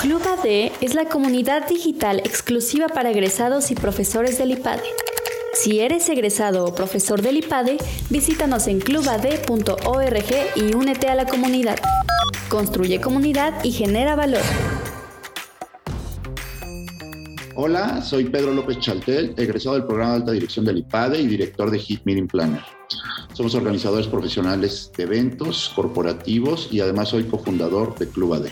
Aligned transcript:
Club 0.00 0.22
AD 0.22 0.72
es 0.80 0.94
la 0.94 1.10
comunidad 1.10 1.68
digital 1.68 2.20
exclusiva 2.20 2.88
para 2.88 3.10
egresados 3.10 3.70
y 3.70 3.74
profesores 3.74 4.38
del 4.38 4.52
IPADE. 4.52 4.82
Si 5.52 5.80
eres 5.80 6.08
egresado 6.08 6.64
o 6.64 6.74
profesor 6.74 7.20
del 7.20 7.36
IPADE, 7.36 7.76
visítanos 8.08 8.66
en 8.66 8.80
clubad.org 8.80 10.24
y 10.56 10.74
únete 10.74 11.08
a 11.08 11.14
la 11.14 11.26
comunidad. 11.26 11.78
Construye 12.48 12.98
comunidad 13.02 13.62
y 13.62 13.72
genera 13.72 14.16
valor. 14.16 14.40
Hola, 17.54 18.00
soy 18.00 18.24
Pedro 18.24 18.54
López 18.54 18.78
Chaltel, 18.78 19.34
egresado 19.36 19.74
del 19.74 19.84
programa 19.84 20.12
de 20.12 20.16
alta 20.20 20.32
dirección 20.32 20.64
del 20.64 20.78
IPADE 20.78 21.20
y 21.20 21.26
director 21.26 21.70
de 21.70 21.78
Hit 21.78 22.00
Meeting 22.06 22.26
Planner. 22.26 22.62
Somos 23.34 23.54
organizadores 23.54 24.06
profesionales 24.06 24.90
de 24.96 25.02
eventos 25.02 25.70
corporativos 25.76 26.68
y 26.70 26.80
además 26.80 27.10
soy 27.10 27.24
cofundador 27.24 27.98
de 27.98 28.08
Club 28.08 28.32
AD. 28.32 28.46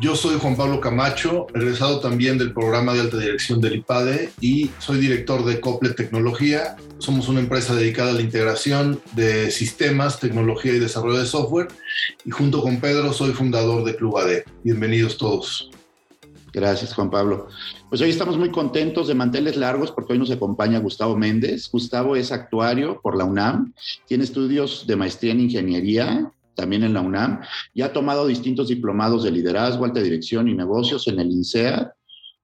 Yo 0.00 0.14
soy 0.16 0.38
Juan 0.38 0.56
Pablo 0.56 0.80
Camacho, 0.80 1.46
egresado 1.54 2.00
también 2.00 2.38
del 2.38 2.52
programa 2.52 2.94
de 2.94 3.00
alta 3.00 3.18
dirección 3.18 3.60
del 3.60 3.76
IPADE 3.76 4.32
y 4.40 4.70
soy 4.78 4.98
director 4.98 5.44
de 5.44 5.60
Cople 5.60 5.90
Tecnología. 5.90 6.76
Somos 6.98 7.28
una 7.28 7.40
empresa 7.40 7.74
dedicada 7.74 8.10
a 8.10 8.14
la 8.14 8.22
integración 8.22 9.00
de 9.12 9.50
sistemas, 9.50 10.20
tecnología 10.20 10.72
y 10.72 10.78
desarrollo 10.78 11.18
de 11.18 11.26
software. 11.26 11.68
Y 12.24 12.30
junto 12.30 12.62
con 12.62 12.80
Pedro 12.80 13.12
soy 13.12 13.32
fundador 13.32 13.84
de 13.84 13.96
Club 13.96 14.18
AD. 14.18 14.44
Bienvenidos 14.62 15.18
todos. 15.18 15.70
Gracias, 16.52 16.94
Juan 16.94 17.10
Pablo. 17.10 17.48
Pues 17.88 18.00
hoy 18.00 18.10
estamos 18.10 18.38
muy 18.38 18.50
contentos 18.50 19.08
de 19.08 19.14
manteles 19.14 19.56
largos 19.56 19.90
porque 19.90 20.12
hoy 20.12 20.18
nos 20.18 20.30
acompaña 20.30 20.78
Gustavo 20.78 21.16
Méndez. 21.16 21.68
Gustavo 21.70 22.14
es 22.14 22.30
actuario 22.30 23.00
por 23.02 23.16
la 23.16 23.24
UNAM, 23.24 23.74
tiene 24.06 24.24
estudios 24.24 24.86
de 24.86 24.96
maestría 24.96 25.32
en 25.32 25.40
ingeniería 25.40 26.32
también 26.60 26.84
en 26.84 26.92
la 26.92 27.00
UNAM, 27.00 27.40
y 27.72 27.80
ha 27.80 27.90
tomado 27.90 28.26
distintos 28.26 28.68
diplomados 28.68 29.24
de 29.24 29.30
liderazgo, 29.30 29.86
alta 29.86 30.00
dirección 30.00 30.46
y 30.46 30.54
negocios 30.54 31.08
en 31.08 31.18
el 31.18 31.30
INSEAD, 31.30 31.88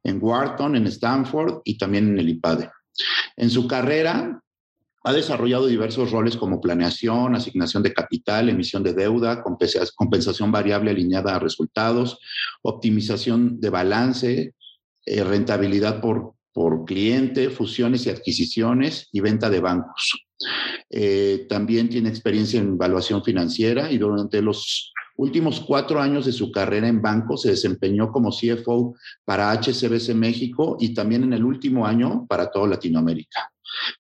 en 0.05 0.19
Wharton, 0.23 0.75
en 0.75 0.87
Stanford 0.87 1.61
y 1.65 1.77
también 1.77 2.09
en 2.09 2.19
el 2.19 2.31
IPADE. 2.31 2.71
En 3.37 3.51
su 3.51 3.69
carrera 3.69 4.41
ha 5.05 5.13
desarrollado 5.13 5.67
diversos 5.67 6.11
roles 6.11 6.37
como 6.37 6.63
planeación, 6.63 7.35
asignación 7.35 7.83
de 7.83 7.93
capital, 7.93 8.49
emisión 8.49 8.83
de 8.83 8.95
deuda, 8.95 9.43
compensación 9.43 10.51
variable 10.51 10.93
alineada 10.93 11.37
a 11.37 11.39
resultados, 11.39 12.19
optimización 12.63 13.61
de 13.61 13.71
balance, 13.71 14.55
eh, 15.05 15.25
rentabilidad 15.25 16.01
por, 16.01 16.35
por 16.53 16.87
cliente, 16.87 17.51
fusiones 17.51 18.07
y 18.07 18.11
adquisiciones 18.11 19.09
y 19.13 19.21
venta 19.21 19.51
de 19.51 19.61
bancos. 19.61 20.26
Eh, 20.91 21.47
también 21.49 21.89
tiene 21.89 22.09
experiencia 22.09 22.61
en 22.61 22.75
evaluación 22.75 23.25
financiera 23.25 23.91
y 23.91 23.99
durante 23.99 24.43
los 24.43 24.93
últimos 25.17 25.61
cuatro 25.61 26.01
años 26.01 26.27
de 26.27 26.33
su 26.33 26.51
carrera 26.53 26.89
en 26.89 27.01
banco 27.01 27.37
se 27.37 27.51
desempeñó 27.51 28.13
como 28.13 28.31
CFO 28.31 28.95
para 29.25 29.51
HCBC 29.53 30.15
México 30.15 30.77
y 30.79 30.95
también 30.95 31.25
en 31.25 31.33
el 31.33 31.45
último 31.45 31.87
año 31.87 32.27
para 32.29 32.51
toda 32.51 32.69
Latinoamérica, 32.69 33.51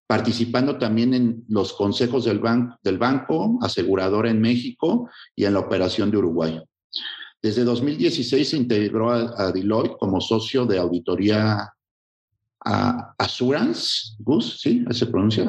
participando 0.06 0.78
también 0.78 1.14
en 1.14 1.44
los 1.48 1.72
consejos 1.72 2.26
del, 2.26 2.38
banco, 2.38 3.58
aseguradora 3.62 4.30
en 4.30 4.40
México 4.40 5.08
y 5.34 5.44
en 5.46 5.54
la 5.54 5.60
operación 5.60 6.10
de 6.10 6.18
Uruguay. 6.18 6.60
Desde 7.42 7.64
2016 7.64 8.48
se 8.48 8.56
integró 8.56 9.10
a 9.10 9.52
Deloitte 9.52 9.96
como 9.98 10.20
socio 10.20 10.66
de 10.66 10.78
auditoría 10.78 11.75
Assurance, 12.67 14.17
Gus, 14.19 14.61
¿sí? 14.61 14.84
¿Se 14.91 15.06
pronuncia? 15.06 15.48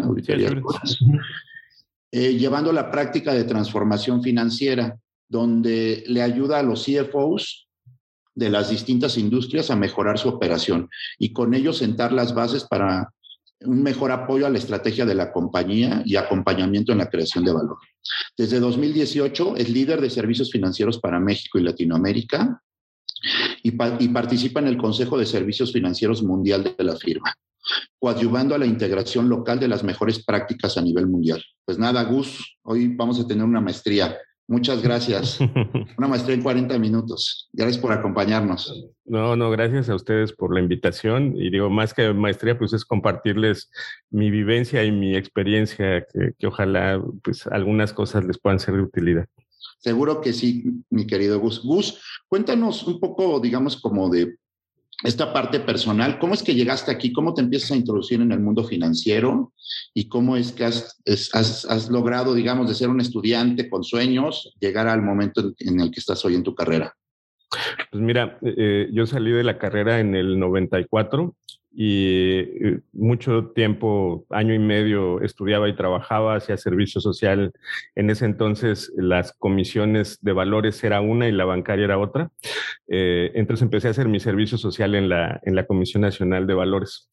Eh, 2.12 2.38
llevando 2.38 2.72
la 2.72 2.92
práctica 2.92 3.34
de 3.34 3.44
transformación 3.44 4.22
financiera, 4.22 4.98
donde 5.28 6.04
le 6.08 6.22
ayuda 6.22 6.60
a 6.60 6.64
los 6.64 6.86
CFOs 6.86 7.68
de 8.36 8.50
las 8.50 8.70
distintas 8.70 9.18
industrias 9.18 9.72
a 9.72 9.76
mejorar 9.76 10.20
su 10.20 10.30
operación 10.30 10.90
y 11.18 11.34
con 11.34 11.56
ello 11.56 11.74
sentar 11.74 12.14
las 12.14 12.36
bases 12.36 12.64
para 12.66 13.12
un 13.62 13.82
mejor 13.82 14.12
apoyo 14.12 14.46
a 14.46 14.52
la 14.52 14.60
estrategia 14.60 15.04
de 15.04 15.16
la 15.16 15.32
compañía 15.32 16.04
y 16.06 16.16
acompañamiento 16.18 16.92
en 16.92 17.00
la 17.00 17.10
creación 17.10 17.44
de 17.44 17.54
valor. 17.54 17.78
Desde 18.38 18.60
2018 18.60 19.56
es 19.58 19.70
líder 19.70 20.00
de 20.00 20.12
servicios 20.12 20.52
financieros 20.52 21.00
para 21.00 21.20
México 21.20 21.58
y 21.58 21.64
Latinoamérica 21.64 22.62
y, 23.64 23.72
participa 23.72 24.60
en 24.60 24.68
el 24.68 24.78
Consejo 24.78 25.18
de 25.18 25.26
Servicios 25.26 25.72
Financieros 25.72 26.24
Mundial 26.24 26.76
de 26.78 26.84
la 26.84 26.96
firma, 26.96 27.34
coadyuvando 28.00 28.56
a 28.56 28.58
la 28.58 28.66
integración 28.66 29.30
local 29.30 29.60
de 29.60 29.68
las 29.68 29.84
mejores 29.84 30.24
prácticas 30.24 30.78
a 30.78 30.82
nivel 30.82 31.08
mundial. 31.08 31.44
Pues 31.66 31.78
nada, 31.78 32.04
Gus, 32.04 32.58
hoy 32.64 32.88
vamos 32.88 33.20
a 33.20 33.28
tener 33.28 33.44
una 33.44 33.62
maestría. 33.62 34.18
Muchas 34.50 34.82
gracias. 34.82 35.40
Una 35.98 36.08
maestría 36.08 36.36
en 36.36 36.42
40 36.42 36.80
minutos. 36.80 37.50
Gracias 37.52 37.82
por 37.82 37.92
acompañarnos. 37.92 38.88
No, 39.04 39.36
no, 39.36 39.52
gracias 39.52 39.90
a 39.90 39.96
ustedes 39.96 40.32
por 40.32 40.54
la 40.54 40.62
invitación. 40.62 41.36
Y 41.36 41.50
digo, 41.50 41.70
más 41.70 41.94
que 41.94 42.14
maestría, 42.14 42.58
pues 42.58 42.72
es 42.72 42.86
compartirles 42.86 43.70
mi 44.10 44.32
vivencia 44.32 44.86
y 44.86 44.92
mi 44.94 45.18
experiencia, 45.18 46.06
que, 46.06 46.32
que 46.40 46.48
ojalá 46.48 47.04
pues 47.22 47.46
algunas 47.48 47.92
cosas 47.92 48.24
les 48.24 48.40
puedan 48.40 48.62
ser 48.62 48.76
de 48.76 48.84
utilidad. 48.84 49.28
Seguro 49.78 50.22
que 50.22 50.34
sí, 50.34 50.64
mi 50.90 51.06
querido 51.06 51.40
Gus. 51.40 51.64
Gus, 51.64 52.02
cuéntanos 52.28 52.84
un 52.84 53.00
poco, 53.00 53.40
digamos, 53.40 53.80
como 53.80 54.10
de 54.10 54.38
esta 55.04 55.32
parte 55.32 55.60
personal. 55.60 56.18
¿Cómo 56.20 56.34
es 56.34 56.42
que 56.42 56.56
llegaste 56.56 56.92
aquí? 56.92 57.14
¿Cómo 57.14 57.34
te 57.34 57.42
empiezas 57.42 57.72
a 57.72 57.76
introducir 57.76 58.20
en 58.22 58.32
el 58.32 58.40
mundo 58.40 58.64
financiero? 58.64 59.54
¿Y 59.94 60.08
cómo 60.08 60.36
es 60.36 60.52
que 60.52 60.66
has, 60.66 61.00
has, 61.34 61.90
logrado, 61.90 62.34
digamos, 62.34 62.68
de 62.68 62.76
ser 62.76 62.90
un 62.90 63.00
estudiante 63.00 63.70
con 63.70 63.84
sueños, 63.84 64.54
llegar 64.60 64.88
al 64.88 65.04
momento 65.04 65.54
en 65.60 65.80
el 65.80 65.92
que 65.92 66.00
estás 66.00 66.26
hoy 66.26 66.36
en 66.36 66.44
tu 66.44 66.56
carrera? 66.56 66.96
Pues 67.92 68.02
mira, 68.04 68.40
eh, 68.42 68.90
yo 68.92 69.06
salí 69.06 69.32
de 69.32 69.44
la 69.44 69.58
carrera 69.58 70.00
en 70.00 70.16
el 70.16 70.40
94 70.40 71.36
y 71.80 72.44
mucho 72.92 73.52
tiempo, 73.52 74.26
año 74.32 74.56
y 74.56 74.58
medio, 74.58 75.22
estudiaba 75.22 75.70
y 75.70 75.76
trabajaba, 75.76 76.36
hacía 76.36 76.58
servicio 76.58 77.00
social. 77.00 77.54
En 77.94 78.10
ese 78.10 78.26
entonces 78.26 78.92
las 78.98 79.34
comisiones 79.34 80.18
de 80.22 80.34
valores 80.34 80.84
era 80.84 81.02
una 81.02 81.28
y 81.28 81.32
la 81.32 81.46
bancaria 81.46 81.86
era 81.86 82.00
otra. 82.00 82.32
Eh, 82.88 83.30
entonces 83.36 83.62
empecé 83.62 83.90
a 83.90 83.92
hacer 83.92 84.08
mi 84.08 84.20
servicio 84.20 84.58
social 84.58 84.96
en 84.96 85.08
la, 85.08 85.40
en 85.44 85.56
la 85.56 85.68
Comisión 85.68 86.02
Nacional 86.02 86.48
de 86.48 86.56
Valores. 86.56 87.12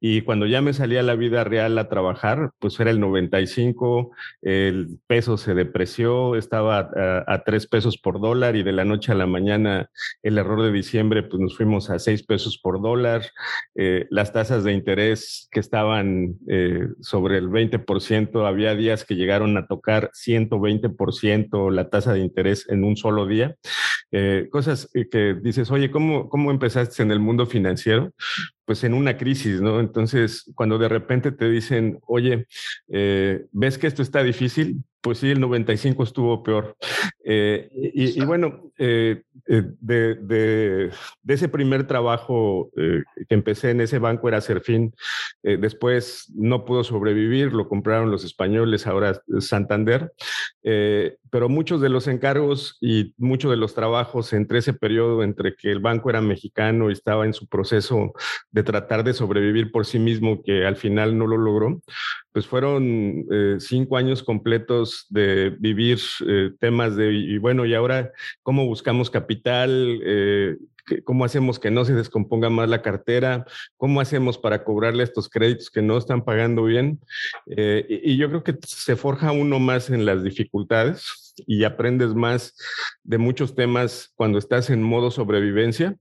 Y 0.00 0.22
cuando 0.22 0.46
ya 0.46 0.60
me 0.60 0.74
salía 0.74 1.02
la 1.02 1.14
vida 1.14 1.44
real 1.44 1.78
a 1.78 1.88
trabajar, 1.88 2.50
pues 2.58 2.78
era 2.80 2.90
el 2.90 3.00
95, 3.00 4.10
el 4.42 4.98
peso 5.06 5.38
se 5.38 5.54
depreció, 5.54 6.36
estaba 6.36 6.90
a, 7.26 7.42
tres 7.44 7.66
pesos 7.66 7.96
por 7.96 8.20
dólar 8.20 8.56
y 8.56 8.62
de 8.62 8.72
la 8.72 8.84
noche 8.84 9.12
a 9.12 9.14
la 9.14 9.26
mañana 9.26 9.90
el 10.22 10.38
error 10.38 10.62
de 10.62 10.72
diciembre, 10.72 11.22
pues 11.22 11.40
nos 11.40 11.56
fuimos 11.56 11.88
a 11.90 11.98
seis 11.98 12.24
pesos 12.24 12.58
por 12.58 12.82
dólar. 12.82 13.22
Eh, 13.74 14.06
las 14.10 14.32
tasas 14.32 14.64
de 14.64 14.72
interés 14.72 15.48
que 15.50 15.60
estaban 15.60 16.36
eh, 16.48 16.88
sobre 17.00 17.38
el 17.38 17.48
20%, 17.48 18.46
había 18.46 18.74
días 18.74 19.04
que 19.04 19.16
llegaron 19.16 19.56
a 19.56 19.66
tocar 19.66 20.10
120% 20.12 21.70
la 21.70 21.88
tasa 21.88 22.12
de 22.12 22.20
interés 22.20 22.68
en 22.68 22.84
un 22.84 22.96
solo 22.96 23.26
día. 23.26 23.56
Eh, 24.12 24.48
cosas 24.50 24.90
que 25.10 25.34
dices, 25.34 25.70
oye, 25.70 25.90
¿cómo, 25.90 26.28
¿cómo 26.28 26.50
empezaste 26.50 27.02
en 27.02 27.10
el 27.10 27.20
mundo 27.20 27.46
financiero? 27.46 28.12
Pues 28.66 28.84
en 28.84 28.94
una 28.94 29.16
crisis, 29.16 29.60
¿no? 29.60 29.80
Entonces, 29.80 30.50
cuando 30.56 30.76
de 30.76 30.88
repente 30.88 31.32
te 31.32 31.48
dicen, 31.48 32.00
oye, 32.06 32.48
eh, 32.88 33.46
¿ves 33.52 33.78
que 33.78 33.86
esto 33.86 34.02
está 34.02 34.22
difícil? 34.24 34.82
Pues 35.00 35.18
sí, 35.18 35.30
el 35.30 35.40
95 35.40 36.02
estuvo 36.02 36.42
peor. 36.42 36.76
y, 37.24 38.24
bueno, 38.24 38.72
de, 38.76 39.22
de, 39.46 40.90
ese 41.28 41.48
primer 41.48 41.86
trabajo 41.86 42.70
que 42.74 43.34
empecé 43.34 43.70
en 43.70 43.80
ese 43.80 43.98
banco 43.98 44.28
era 44.28 44.40
Serfín. 44.40 44.94
después 45.42 46.32
no 46.34 46.64
pudo 46.64 46.82
sobrevivir, 46.82 47.52
lo 47.52 47.68
compraron 47.68 48.10
los 48.10 48.24
españoles, 48.24 48.86
ahora 48.86 49.20
Santander. 49.38 50.12
pero 50.62 51.48
muchos 51.48 51.80
de 51.80 51.88
los 51.88 52.08
encargos 52.08 52.76
y 52.80 53.14
muchos 53.16 53.50
de 53.50 53.56
los 53.56 53.74
trabajos 53.74 54.32
entre 54.32 54.58
ese 54.58 54.72
periodo 54.72 55.22
entre 55.22 55.54
que 55.54 55.70
el 55.70 55.80
banco 55.80 56.10
era 56.10 56.20
mexicano 56.20 56.90
y 56.90 56.92
estaba 56.92 57.24
en 57.24 57.34
su 57.34 57.46
proceso 57.46 58.12
de 58.50 58.62
tratar 58.62 59.04
de 59.04 59.12
sobrevivir 59.12 59.70
por 59.70 59.86
sí 59.86 59.98
mismo, 59.98 60.42
que 60.42 60.66
al 60.66 60.76
final 60.76 61.16
no 61.18 61.26
lo 61.26 61.36
logró, 61.36 61.80
pues 62.36 62.46
fueron 62.46 63.24
eh, 63.32 63.56
cinco 63.60 63.96
años 63.96 64.22
completos 64.22 65.06
de 65.08 65.56
vivir 65.58 65.98
eh, 66.26 66.50
temas 66.60 66.94
de, 66.94 67.10
y 67.10 67.38
bueno, 67.38 67.64
y 67.64 67.72
ahora, 67.72 68.12
¿cómo 68.42 68.66
buscamos 68.66 69.08
capital? 69.08 70.02
Eh, 70.04 70.58
¿Cómo 71.04 71.24
hacemos 71.24 71.58
que 71.58 71.70
no 71.70 71.86
se 71.86 71.94
descomponga 71.94 72.50
más 72.50 72.68
la 72.68 72.82
cartera? 72.82 73.46
¿Cómo 73.78 74.02
hacemos 74.02 74.36
para 74.36 74.64
cobrarle 74.64 75.02
estos 75.02 75.30
créditos 75.30 75.70
que 75.70 75.80
no 75.80 75.96
están 75.96 76.26
pagando 76.26 76.64
bien? 76.64 77.00
y, 77.46 78.12
y 78.12 78.18
yo 78.18 78.28
creo 78.28 78.44
que 78.44 78.58
se 78.66 78.96
forja 78.96 79.32
uno 79.32 79.58
más 79.58 79.88
en 79.88 80.04
las 80.04 80.22
dificultades 80.22 81.32
y 81.46 81.64
aprendes 81.64 82.12
más 82.12 82.54
de 83.02 83.16
muchos 83.16 83.54
temas 83.54 84.12
cuando 84.14 84.36
estás 84.36 84.68
en 84.68 84.82
modo 84.82 85.10
sobrevivencia. 85.10 85.96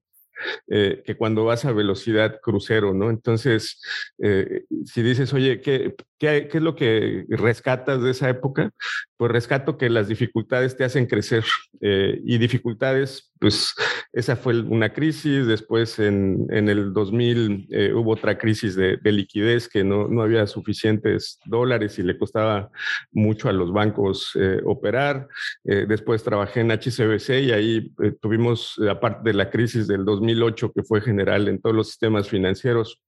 Eh, 0.67 1.01
que 1.05 1.15
cuando 1.15 1.45
vas 1.45 1.65
a 1.65 1.71
velocidad 1.71 2.39
crucero, 2.41 2.93
¿no? 2.93 3.09
Entonces, 3.09 3.81
eh, 4.19 4.63
si 4.85 5.01
dices, 5.01 5.33
oye, 5.33 5.61
¿qué, 5.61 5.95
¿qué, 6.17 6.49
es 6.51 6.61
lo 6.61 6.75
que 6.75 7.25
rescatas 7.29 8.01
de 8.01 8.11
esa 8.11 8.29
época? 8.29 8.71
Pues 9.17 9.31
rescato 9.31 9.77
que 9.77 9.89
las 9.89 10.07
dificultades 10.07 10.75
te 10.75 10.83
hacen 10.83 11.05
crecer 11.05 11.43
eh, 11.81 12.19
y 12.25 12.37
dificultades, 12.37 13.31
pues 13.39 13.73
esa 14.11 14.35
fue 14.35 14.59
una 14.59 14.91
crisis, 14.91 15.45
después 15.45 15.99
en, 15.99 16.47
en 16.49 16.67
el 16.67 16.93
2000 16.93 17.67
eh, 17.71 17.93
hubo 17.93 18.11
otra 18.11 18.37
crisis 18.37 18.75
de, 18.75 18.99
liquidez 19.03 19.69
que 19.69 19.83
no, 19.83 20.07
no, 20.07 20.21
había 20.21 20.45
suficientes 20.47 21.39
dólares 21.45 21.97
y 21.99 22.03
le 22.03 22.17
costaba 22.17 22.69
mucho 23.11 23.47
a 23.47 23.53
los 23.53 23.71
bancos 23.71 24.31
eh, 24.35 24.61
operar, 24.65 25.27
después 25.63 26.23
trabajé 26.23 26.61
en 26.61 26.71
HCBC 26.71 27.29
y 27.43 27.51
ahí 27.51 27.93
tuvimos, 28.21 28.79
aparte 28.89 29.29
de 29.29 29.35
la 29.35 29.49
crisis 29.49 29.87
del 29.87 30.03
2008 30.03 30.71
que 30.73 30.83
fue 30.83 31.01
general 31.01 31.47
en 31.47 31.61
todos 31.61 31.75
los 31.75 31.87
sistemas 31.87 32.27
financieros, 32.27 32.99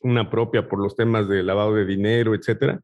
una 0.00 0.30
propia 0.30 0.68
por 0.68 0.82
los 0.82 0.96
temas 0.96 1.28
de 1.28 1.42
lavado 1.42 1.74
de 1.74 1.84
dinero, 1.84 2.34
etcétera, 2.34 2.80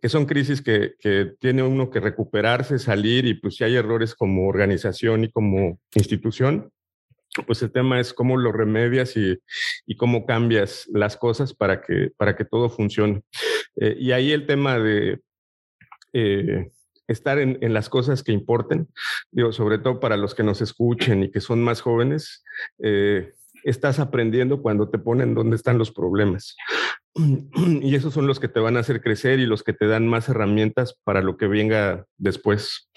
que 0.00 0.08
son 0.08 0.26
crisis 0.26 0.62
que, 0.62 0.94
que, 0.98 1.34
tiene 1.40 1.62
uno 1.62 1.90
que 1.90 2.00
recuperarse, 2.00 2.78
salir 2.78 3.26
y 3.26 3.34
pues 3.34 3.56
si 3.56 3.64
hay 3.64 3.76
errores 3.76 4.14
como 4.14 4.46
organización 4.46 5.24
y 5.24 5.30
como 5.30 5.78
institución, 5.94 6.70
pues 7.46 7.62
el 7.62 7.72
tema 7.72 7.98
es 7.98 8.12
cómo 8.12 8.36
lo 8.36 8.52
remedias 8.52 9.16
y, 9.16 9.38
y 9.86 9.96
cómo 9.96 10.26
cambias 10.26 10.86
las 10.92 11.16
cosas 11.16 11.54
para 11.54 11.80
que, 11.80 12.10
para 12.16 12.36
que 12.36 12.44
todo 12.44 12.68
funcione. 12.68 13.22
Eh, 13.76 13.96
y 13.98 14.12
ahí 14.12 14.32
el 14.32 14.46
tema 14.46 14.78
de... 14.78 15.20
Eh, 16.12 16.70
estar 17.08 17.38
en, 17.38 17.58
en, 17.60 17.74
las 17.74 17.88
cosas 17.88 18.22
que 18.22 18.32
importen, 18.32 18.88
digo, 19.30 19.52
sobre 19.52 19.78
todo 19.78 20.00
para 20.00 20.16
los 20.16 20.34
que 20.34 20.44
nos 20.44 20.62
escuchen 20.62 21.24
y 21.24 21.30
que 21.30 21.40
son 21.40 21.62
más 21.62 21.80
jóvenes, 21.80 22.44
eh, 22.82 23.32
estás 23.64 23.98
aprendiendo 23.98 24.62
cuando 24.62 24.88
te 24.88 24.98
ponen 24.98 25.34
dónde 25.34 25.56
están 25.56 25.78
los 25.78 25.90
problemas. 25.90 26.56
Y 27.82 27.94
esos 27.94 28.14
son 28.14 28.26
los 28.26 28.40
que 28.40 28.48
te 28.48 28.60
van 28.60 28.76
a 28.76 28.80
hacer 28.80 29.02
crecer 29.02 29.38
y 29.38 29.46
los 29.46 29.62
que 29.62 29.72
te 29.72 29.86
dan 29.86 30.06
más 30.06 30.28
herramientas 30.28 30.98
para 31.04 31.20
lo 31.20 31.36
que 31.36 31.46
venga 31.46 32.06
después. 32.16 32.90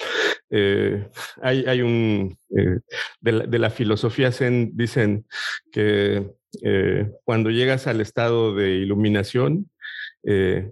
Eh, 0.50 1.10
hay, 1.42 1.66
hay, 1.66 1.82
un, 1.82 2.38
eh, 2.56 2.80
de, 3.20 3.60
la, 3.60 3.70
filosofía 3.70 4.32
Zen 4.32 4.72
dicen 4.76 5.26
que 5.72 6.32
eh, 6.64 7.12
cuando 7.24 7.50
llegas 7.50 7.88
al 7.88 8.00
estado 8.00 8.56
de 8.56 8.76
iluminación, 8.76 9.70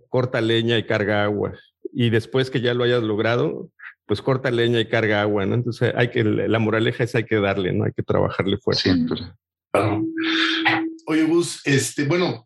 corta 0.10 0.42
leña 0.42 0.78
y 0.80 0.84
carga 0.84 1.24
agua. 1.24 1.54
Y 1.92 2.10
después 2.10 2.50
que 2.50 2.60
ya 2.60 2.74
lo 2.74 2.84
hayas 2.84 3.04
logrado, 3.04 3.70
pues 4.08 4.22
corta 4.22 4.50
leña 4.50 4.80
y 4.80 4.88
carga 4.88 5.22
agua, 5.22 5.46
¿no? 5.46 5.54
Entonces 5.54 5.94
hay 5.96 6.10
que, 6.10 6.24
la 6.24 6.60
moraleja 6.60 7.04
es 7.04 7.14
hay 7.14 7.26
que 7.26 7.40
darle, 7.40 7.72
¿no? 7.72 7.86
Hay 7.86 7.92
que 7.92 8.02
trabajarle 8.02 8.58
fuerte. 8.58 8.92
Oye, 11.06 11.24
Gus, 11.24 11.62
este, 11.66 12.06
bueno, 12.06 12.46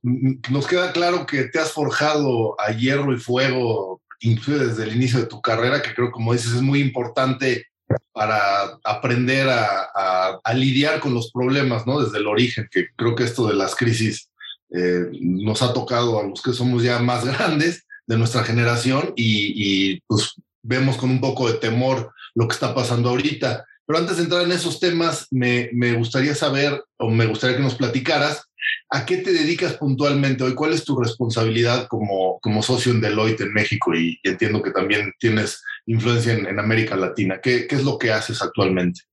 nos 0.50 0.65
queda 0.65 0.91
claro 0.91 1.25
que 1.25 1.44
te 1.45 1.59
has 1.59 1.71
forjado 1.71 2.59
a 2.59 2.71
hierro 2.71 3.13
y 3.13 3.19
fuego, 3.19 4.01
incluso 4.19 4.65
desde 4.65 4.83
el 4.83 4.95
inicio 4.95 5.19
de 5.19 5.27
tu 5.27 5.41
carrera, 5.41 5.81
que 5.81 5.94
creo, 5.94 6.12
como 6.12 6.33
dices, 6.33 6.53
es 6.53 6.62
muy 6.62 6.81
importante 6.81 7.68
para 8.12 8.79
aprender 8.83 9.47
a, 9.50 10.39
lidiar 10.56 11.00
con 11.00 11.13
los 11.13 11.31
problemas, 11.31 11.85
¿no? 11.85 12.01
Desde 12.01 12.18
el 12.18 12.25
origen, 12.25 12.68
que 12.71 12.88
creo 12.95 13.15
que 13.15 13.25
esto 13.25 13.47
de 13.47 13.53
las 13.53 13.75
crisis 13.75 14.31
eh, 14.74 15.06
nos 15.21 15.62
ha 15.62 15.71
tocado 15.71 16.19
a 16.19 16.24
los 16.24 16.41
que 16.41 16.53
somos 16.53 16.81
ya 16.81 17.00
más 17.00 17.25
grandes 17.38 17.85
de 18.07 18.18
nuestra 18.18 18.44
generación 18.44 19.13
y, 19.15 19.53
y 19.56 20.01
pues 20.07 20.33
vemos 20.63 20.97
con 20.97 21.12
un 21.12 21.21
poco 21.21 21.47
de 21.47 21.59
temor 21.59 22.12
lo 22.33 22.47
que 22.47 22.53
está 22.53 22.74
pasando 22.74 23.09
ahorita. 23.09 23.65
Pero 23.88 24.00
antes 24.00 24.18
de 24.18 24.24
entrar 24.24 24.44
en 24.44 24.51
esos 24.51 24.81
temas, 24.81 25.28
me, 25.31 25.69
gustaría 25.94 26.36
saber 26.36 26.84
o 26.98 27.10
me 27.10 27.25
gustaría 27.25 27.56
que 27.56 27.63
nos 27.63 27.75
platicaras 27.75 28.44
a 28.89 29.06
qué 29.06 29.18
te 29.18 29.31
dedicas 29.31 29.78
puntualmente 29.78 30.44
hoy, 30.44 30.56
cuál 30.56 30.74
es 30.74 30.84
tu 30.84 31.00
responsabilidad 31.00 31.88
como, 31.88 32.38
como 32.42 32.62
socio 32.62 32.92
en 32.92 33.00
Deloitte 33.00 33.42
en 33.42 33.54
México 33.54 33.95
y, 33.95 34.19
entiendo 34.24 34.62
que 34.62 34.72
también 34.72 35.13
tienes 35.19 35.63
influencia 35.86 36.34
en, 36.34 36.60
América 36.60 36.98
Latina. 36.98 37.39
¿Qué, 37.42 37.66
es 37.69 37.84
lo 37.86 37.98
que 37.98 38.12
haces 38.12 38.42
actualmente? 38.42 39.04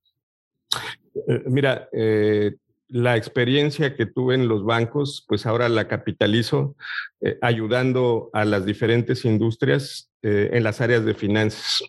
Eh, 1.29 1.45
mira, 1.47 1.89
eh, 1.93 2.57
la 2.89 3.17
experiencia 3.17 3.95
que 3.95 4.07
tuve 4.07 4.35
en 4.35 4.49
los 4.49 4.65
bancos, 4.65 5.25
pues 5.29 5.47
ahora 5.47 5.69
la 5.69 5.87
capitalizo 5.87 6.75
eh, 7.21 7.39
ayudando 7.43 8.29
a 8.33 8.45
las 8.45 8.67
diferentes 8.67 9.25
industrias 9.25 10.11
en 10.27 10.65
las 10.65 10.81
áreas 10.81 11.05
de 11.05 11.13
finanzas. 11.13 11.83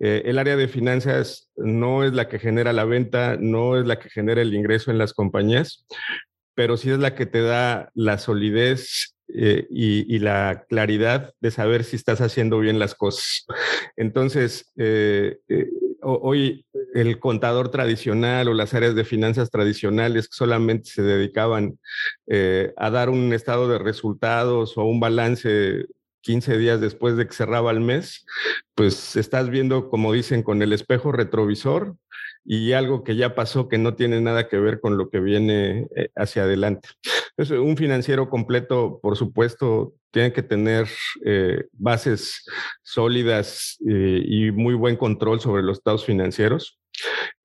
Eh, 0.00 0.22
el 0.26 0.38
área 0.38 0.56
de 0.56 0.68
finanzas 0.68 1.50
no 1.56 2.04
es 2.04 2.12
la 2.12 2.28
que 2.28 2.38
genera 2.38 2.72
la 2.72 2.84
venta, 2.84 3.36
no 3.38 3.78
es 3.78 3.86
la 3.86 3.98
que 3.98 4.10
genera 4.10 4.42
el 4.42 4.54
ingreso 4.54 4.90
en 4.90 4.98
las 4.98 5.12
compañías, 5.12 5.86
pero 6.54 6.76
sí 6.76 6.90
es 6.90 6.98
la 6.98 7.14
que 7.14 7.26
te 7.26 7.42
da 7.42 7.90
la 7.94 8.18
solidez 8.18 9.14
y, 9.28 10.18
la 10.18 10.66
claridad 10.68 11.32
de 11.40 11.50
saber 11.50 11.84
si 11.84 11.96
estás 11.96 12.20
haciendo 12.20 12.58
bien 12.58 12.78
las 12.78 12.94
cosas. 12.94 13.46
Entonces, 13.96 14.70
hoy 16.02 16.66
el 16.94 17.18
contador 17.18 17.70
tradicional 17.70 18.48
o 18.48 18.54
las 18.54 18.74
áreas 18.74 18.94
de 18.94 19.04
finanzas 19.04 19.50
tradicionales 19.50 20.28
solamente 20.30 20.90
se 20.90 21.02
dedicaban 21.02 21.78
eh, 22.26 22.72
a 22.76 22.90
dar 22.90 23.08
un 23.08 23.32
estado 23.32 23.68
de 23.68 23.78
resultados 23.78 24.76
o 24.76 24.84
un 24.84 25.00
balance 25.00 25.86
15 26.22 26.56
días 26.56 26.80
después 26.80 27.16
de 27.16 27.26
que 27.26 27.34
cerraba 27.34 27.70
el 27.70 27.80
mes, 27.80 28.24
pues 28.74 29.16
estás 29.16 29.50
viendo, 29.50 29.90
como 29.90 30.12
dicen, 30.12 30.42
con 30.42 30.62
el 30.62 30.72
espejo 30.72 31.12
retrovisor 31.12 31.96
y 32.44 32.72
algo 32.72 33.04
que 33.04 33.16
ya 33.16 33.34
pasó 33.34 33.68
que 33.68 33.78
no 33.78 33.94
tiene 33.94 34.20
nada 34.20 34.48
que 34.48 34.58
ver 34.58 34.80
con 34.80 34.96
lo 34.96 35.10
que 35.10 35.20
viene 35.20 35.86
eh, 35.94 36.08
hacia 36.16 36.44
adelante. 36.44 36.88
Entonces, 37.36 37.58
un 37.58 37.76
financiero 37.76 38.28
completo, 38.28 38.98
por 39.02 39.16
supuesto, 39.16 39.94
tiene 40.10 40.32
que 40.32 40.42
tener 40.42 40.88
eh, 41.24 41.66
bases 41.72 42.44
sólidas 42.82 43.76
y 43.80 44.50
muy 44.50 44.74
buen 44.74 44.96
control 44.96 45.40
sobre 45.40 45.62
los 45.62 45.78
estados 45.78 46.04
financieros. 46.04 46.78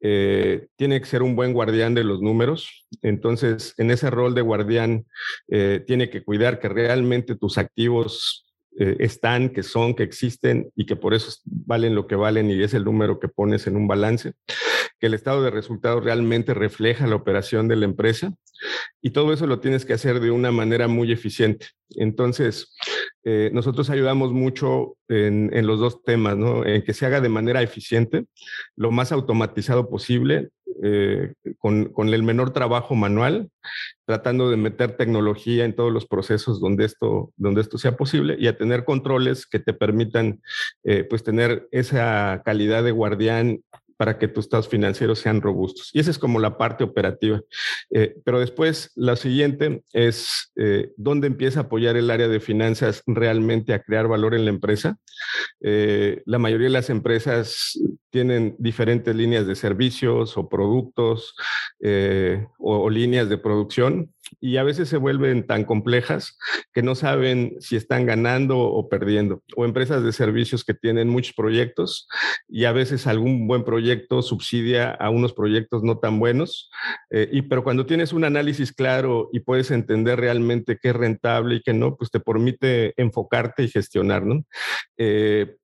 Eh, 0.01 0.67
tiene 0.75 0.99
que 0.99 1.07
ser 1.07 1.23
un 1.23 1.35
buen 1.35 1.53
guardián 1.53 1.93
de 1.93 2.03
los 2.03 2.21
números. 2.21 2.87
Entonces, 3.01 3.73
en 3.77 3.91
ese 3.91 4.09
rol 4.09 4.35
de 4.35 4.41
guardián, 4.41 5.05
eh, 5.47 5.83
tiene 5.85 6.09
que 6.09 6.23
cuidar 6.23 6.59
que 6.59 6.69
realmente 6.69 7.35
tus 7.35 7.57
activos 7.57 8.46
eh, 8.79 8.95
están, 8.99 9.49
que 9.49 9.63
son, 9.63 9.95
que 9.95 10.03
existen 10.03 10.71
y 10.75 10.85
que 10.85 10.95
por 10.95 11.13
eso 11.13 11.31
valen 11.45 11.95
lo 11.95 12.07
que 12.07 12.15
valen 12.15 12.49
y 12.51 12.61
es 12.61 12.73
el 12.73 12.83
número 12.83 13.19
que 13.19 13.27
pones 13.27 13.65
en 13.67 13.75
un 13.75 13.87
balance, 13.87 14.33
que 14.99 15.07
el 15.07 15.13
estado 15.13 15.43
de 15.43 15.51
resultados 15.51 16.03
realmente 16.03 16.53
refleja 16.53 17.07
la 17.07 17.15
operación 17.15 17.67
de 17.67 17.75
la 17.75 17.85
empresa 17.85 18.33
y 19.01 19.11
todo 19.11 19.33
eso 19.33 19.47
lo 19.47 19.59
tienes 19.59 19.85
que 19.85 19.93
hacer 19.93 20.19
de 20.19 20.31
una 20.31 20.51
manera 20.51 20.87
muy 20.87 21.11
eficiente. 21.11 21.67
Entonces, 21.91 22.75
eh, 23.23 23.49
nosotros 23.53 23.89
ayudamos 23.89 24.31
mucho 24.31 24.97
en, 25.07 25.65
los 25.65 25.79
dos 25.79 26.03
temas. 26.03 26.37
En 26.65 26.83
que 26.83 26.93
se 26.93 27.05
haga 27.05 27.21
de 27.21 27.29
manera 27.29 27.61
eficiente, 27.61 28.25
lo 28.75 28.91
más 28.91 29.11
automatizado 29.11 29.89
posible, 29.89 30.49
eh, 30.83 31.33
con, 31.57 31.91
el 32.13 32.23
menor 32.23 32.51
trabajo 32.53 32.95
manual, 32.95 33.49
tratando 34.05 34.49
de 34.49 34.57
meter 34.57 34.95
tecnología 34.95 35.65
en 35.65 35.75
todos 35.75 35.91
los 35.91 36.05
procesos 36.05 36.59
donde 36.59 36.85
esto, 36.85 37.31
donde 37.35 37.61
esto 37.61 37.77
sea 37.77 37.97
posible 37.97 38.35
y 38.39 38.47
a 38.47 38.57
tener 38.57 38.85
controles 38.85 39.45
que 39.45 39.59
te 39.59 39.73
permitan, 39.73 40.41
eh, 40.83 41.03
pues, 41.03 41.23
tener 41.23 41.67
esa 41.71 42.41
calidad 42.45 42.83
de 42.83 42.91
guardián 42.91 43.61
para 43.97 44.19
que 44.19 44.27
tus 44.27 44.45
estados 44.45 44.69
financieros 44.69 45.19
sean 45.19 45.41
robustos. 45.41 45.89
Y 45.93 45.99
esa 45.99 46.11
es 46.11 46.19
como 46.19 46.39
la 46.39 46.57
parte 46.57 46.83
operativa. 46.83 47.41
Eh, 47.89 48.15
pero 48.23 48.39
después, 48.39 48.91
la 48.95 49.15
siguiente 49.15 49.83
es 49.91 50.51
eh, 50.55 50.91
dónde 50.95 51.27
empieza 51.27 51.61
a 51.61 51.63
apoyar 51.63 51.97
el 51.97 52.11
área 52.11 52.27
de 52.27 52.39
finanzas 52.39 53.01
realmente 53.07 53.73
a 53.73 53.81
crear 53.81 54.07
valor 54.07 54.35
en 54.35 54.45
la 54.45 54.51
empresa. 54.51 54.97
Eh, 55.61 56.21
la 56.25 56.37
mayoría 56.37 56.67
de 56.67 56.73
las 56.73 56.89
empresas 56.89 57.77
tienen 58.11 58.55
diferentes 58.59 59.15
líneas 59.15 59.47
de 59.47 59.55
servicios 59.55 60.37
o 60.37 60.47
productos 60.47 61.35
o 62.59 62.89
líneas 62.89 63.29
de 63.29 63.37
producción 63.37 64.13
y 64.39 64.57
a 64.57 64.63
veces 64.63 64.89
se 64.89 64.97
vuelven 64.97 65.45
tan 65.45 65.63
complejas 65.63 66.37
que 66.73 66.81
no 66.81 66.95
saben 66.95 67.55
si 67.59 67.75
están 67.75 68.05
ganando 68.05 68.59
o 68.59 68.89
perdiendo. 68.89 69.43
O 69.55 69.65
empresas 69.65 70.03
de 70.03 70.11
servicios 70.11 70.63
que 70.63 70.73
tienen 70.73 71.09
muchos 71.09 71.33
proyectos 71.33 72.07
y 72.47 72.65
a 72.65 72.71
veces 72.71 73.07
algún 73.07 73.47
buen 73.47 73.63
proyecto 73.63 74.21
subsidia 74.21 74.91
a 74.91 75.09
unos 75.09 75.33
proyectos 75.33 75.83
no 75.83 75.99
tan 75.99 76.19
buenos. 76.19 76.69
Eh, 77.09 77.29
y 77.31 77.41
pero 77.43 77.63
cuando 77.63 77.85
tienes 77.85 78.13
un 78.13 78.23
análisis 78.23 78.73
claro 78.73 79.29
y 79.33 79.39
puedes 79.39 79.71
entender 79.71 80.19
realmente 80.19 80.77
qué 80.81 80.89
es 80.89 80.95
rentable 80.95 81.55
y 81.55 81.61
qué 81.61 81.73
no, 81.73 81.95
pues 81.95 82.11
te 82.11 82.19
permite 82.19 82.93
enfocarte 82.97 83.63
y 83.63 83.69
gestionar, 83.69 84.25
¿no? 84.25 84.43
Eh, 84.97 85.55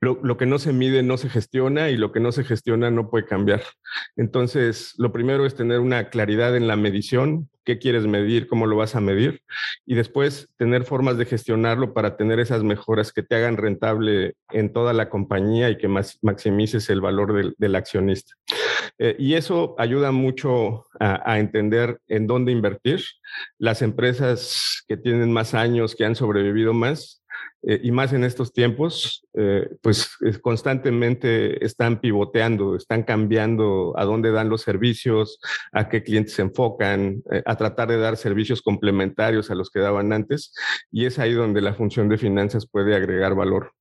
lo, 0.00 0.36
que 0.36 0.46
no 0.46 0.58
se 0.58 0.72
mide 0.72 1.02
no 1.02 1.16
se 1.16 1.28
gestiona 1.28 1.90
y 1.90 1.96
lo 1.96 2.12
que 2.12 2.20
no 2.20 2.30
se 2.30 2.44
gestiona 2.44 2.90
no 2.90 3.10
puede 3.10 3.26
cambiar. 3.26 3.62
Entonces, 4.16 4.94
lo 4.96 5.12
primero 5.12 5.44
es 5.44 5.56
tener 5.56 5.80
una 5.80 6.08
claridad 6.10 6.56
en 6.56 6.68
la 6.68 6.76
medición, 6.76 7.50
qué 7.68 7.78
quieres 7.78 8.06
medir, 8.06 8.48
cómo 8.48 8.64
lo 8.64 8.76
vas 8.76 8.96
a 8.96 9.00
medir, 9.02 9.42
y 9.84 9.94
después 9.94 10.48
tener 10.56 10.84
formas 10.84 11.18
de 11.18 11.26
gestionarlo 11.26 11.92
para 11.92 12.16
tener 12.16 12.40
esas 12.40 12.62
mejoras 12.62 13.12
que 13.12 13.22
te 13.22 13.36
hagan 13.36 13.58
rentable 13.58 14.36
en 14.52 14.72
toda 14.72 14.94
la 14.94 15.10
compañía 15.10 15.68
y 15.68 15.76
que 15.76 15.86
maximices 15.86 16.88
el 16.88 17.02
valor 17.02 17.54
del, 17.58 17.76
accionista. 17.76 18.32
Eh, 18.96 19.16
y 19.18 19.34
eso 19.34 19.74
ayuda 19.76 20.12
mucho 20.12 20.86
a, 20.98 21.30
a 21.30 21.40
entender 21.40 21.98
en 22.08 22.26
dónde 22.26 22.52
invertir. 22.52 23.04
Las 23.58 23.82
empresas 23.82 24.82
que 24.88 24.96
tienen 24.96 25.30
más 25.30 25.52
años, 25.52 25.94
que 25.94 26.06
han 26.06 26.16
sobrevivido 26.16 26.72
más, 26.72 27.22
eh, 27.62 27.80
y 27.82 27.90
más 27.90 28.12
en 28.12 28.22
estos 28.22 28.52
tiempos, 28.52 29.26
eh, 29.34 29.68
pues 29.82 30.16
constantemente 30.42 31.64
están 31.64 32.00
pivoteando, 32.00 32.76
están 32.76 33.02
cambiando 33.02 33.94
a 33.96 34.04
dónde 34.04 34.30
dan 34.30 34.48
los 34.48 34.62
servicios, 34.62 35.40
a 35.72 35.88
qué 35.88 36.02
clientes 36.02 36.34
se 36.34 36.42
enfocan, 36.42 37.22
eh, 37.32 37.42
a 37.44 37.56
tratar 37.56 37.88
de 37.88 37.98
dar 37.98 38.16
servicios 38.16 38.62
complementarios 38.62 39.50
a 39.50 39.56
los 39.56 39.70
que 39.70 39.80
daban 39.80 40.12
antes, 40.12 40.54
y 40.92 41.06
es 41.06 41.18
ahí 41.18 41.32
donde 41.32 41.60
la 41.60 41.74
función 41.74 42.08
de 42.08 42.18
finanzas 42.18 42.68
puede 42.70 42.94
agregar 42.94 43.34
valor. 43.34 43.72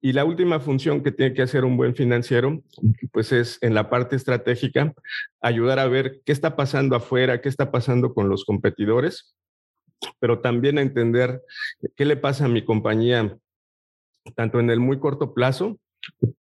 Y 0.00 0.12
la 0.12 0.24
última 0.24 0.60
función 0.60 1.02
que 1.02 1.10
tiene 1.10 1.34
que 1.34 1.42
hacer 1.42 1.64
un 1.64 1.76
buen 1.76 1.96
financiero, 1.96 2.62
pues 3.10 3.32
es 3.32 3.58
en 3.62 3.74
la 3.74 3.90
parte 3.90 4.14
estratégica, 4.14 4.92
ayudar 5.40 5.80
a 5.80 5.88
ver 5.88 6.20
qué 6.24 6.30
está 6.30 6.54
pasando 6.54 6.94
afuera, 6.94 7.40
qué 7.40 7.48
está 7.48 7.72
pasando 7.72 8.14
con 8.14 8.28
los 8.28 8.44
competidores 8.44 9.34
pero 10.18 10.40
también 10.40 10.78
a 10.78 10.82
entender 10.82 11.42
qué 11.96 12.04
le 12.04 12.16
pasa 12.16 12.46
a 12.46 12.48
mi 12.48 12.64
compañía, 12.64 13.38
tanto 14.34 14.60
en 14.60 14.70
el 14.70 14.80
muy 14.80 14.98
corto 14.98 15.34
plazo 15.34 15.78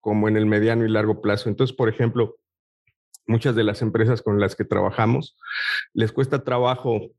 como 0.00 0.28
en 0.28 0.36
el 0.36 0.46
mediano 0.46 0.84
y 0.84 0.88
largo 0.90 1.20
plazo. 1.20 1.48
Entonces, 1.48 1.74
por 1.76 1.88
ejemplo, 1.88 2.36
muchas 3.26 3.54
de 3.54 3.64
las 3.64 3.82
empresas 3.82 4.22
con 4.22 4.40
las 4.40 4.56
que 4.56 4.64
trabajamos 4.64 5.36
les 5.92 6.12
cuesta 6.12 6.44
trabajo 6.44 7.10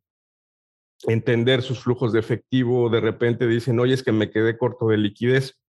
entender 1.08 1.62
sus 1.62 1.80
flujos 1.80 2.14
de 2.14 2.20
efectivo, 2.20 2.90
de 2.90 3.02
repente 3.02 3.48
dicen, 3.48 3.80
oye, 3.80 3.94
es 3.94 4.04
que 4.04 4.12
me 4.12 4.32
quedé 4.32 4.58
corto 4.58 4.88
de 4.88 4.98
liquidez. 4.98 5.60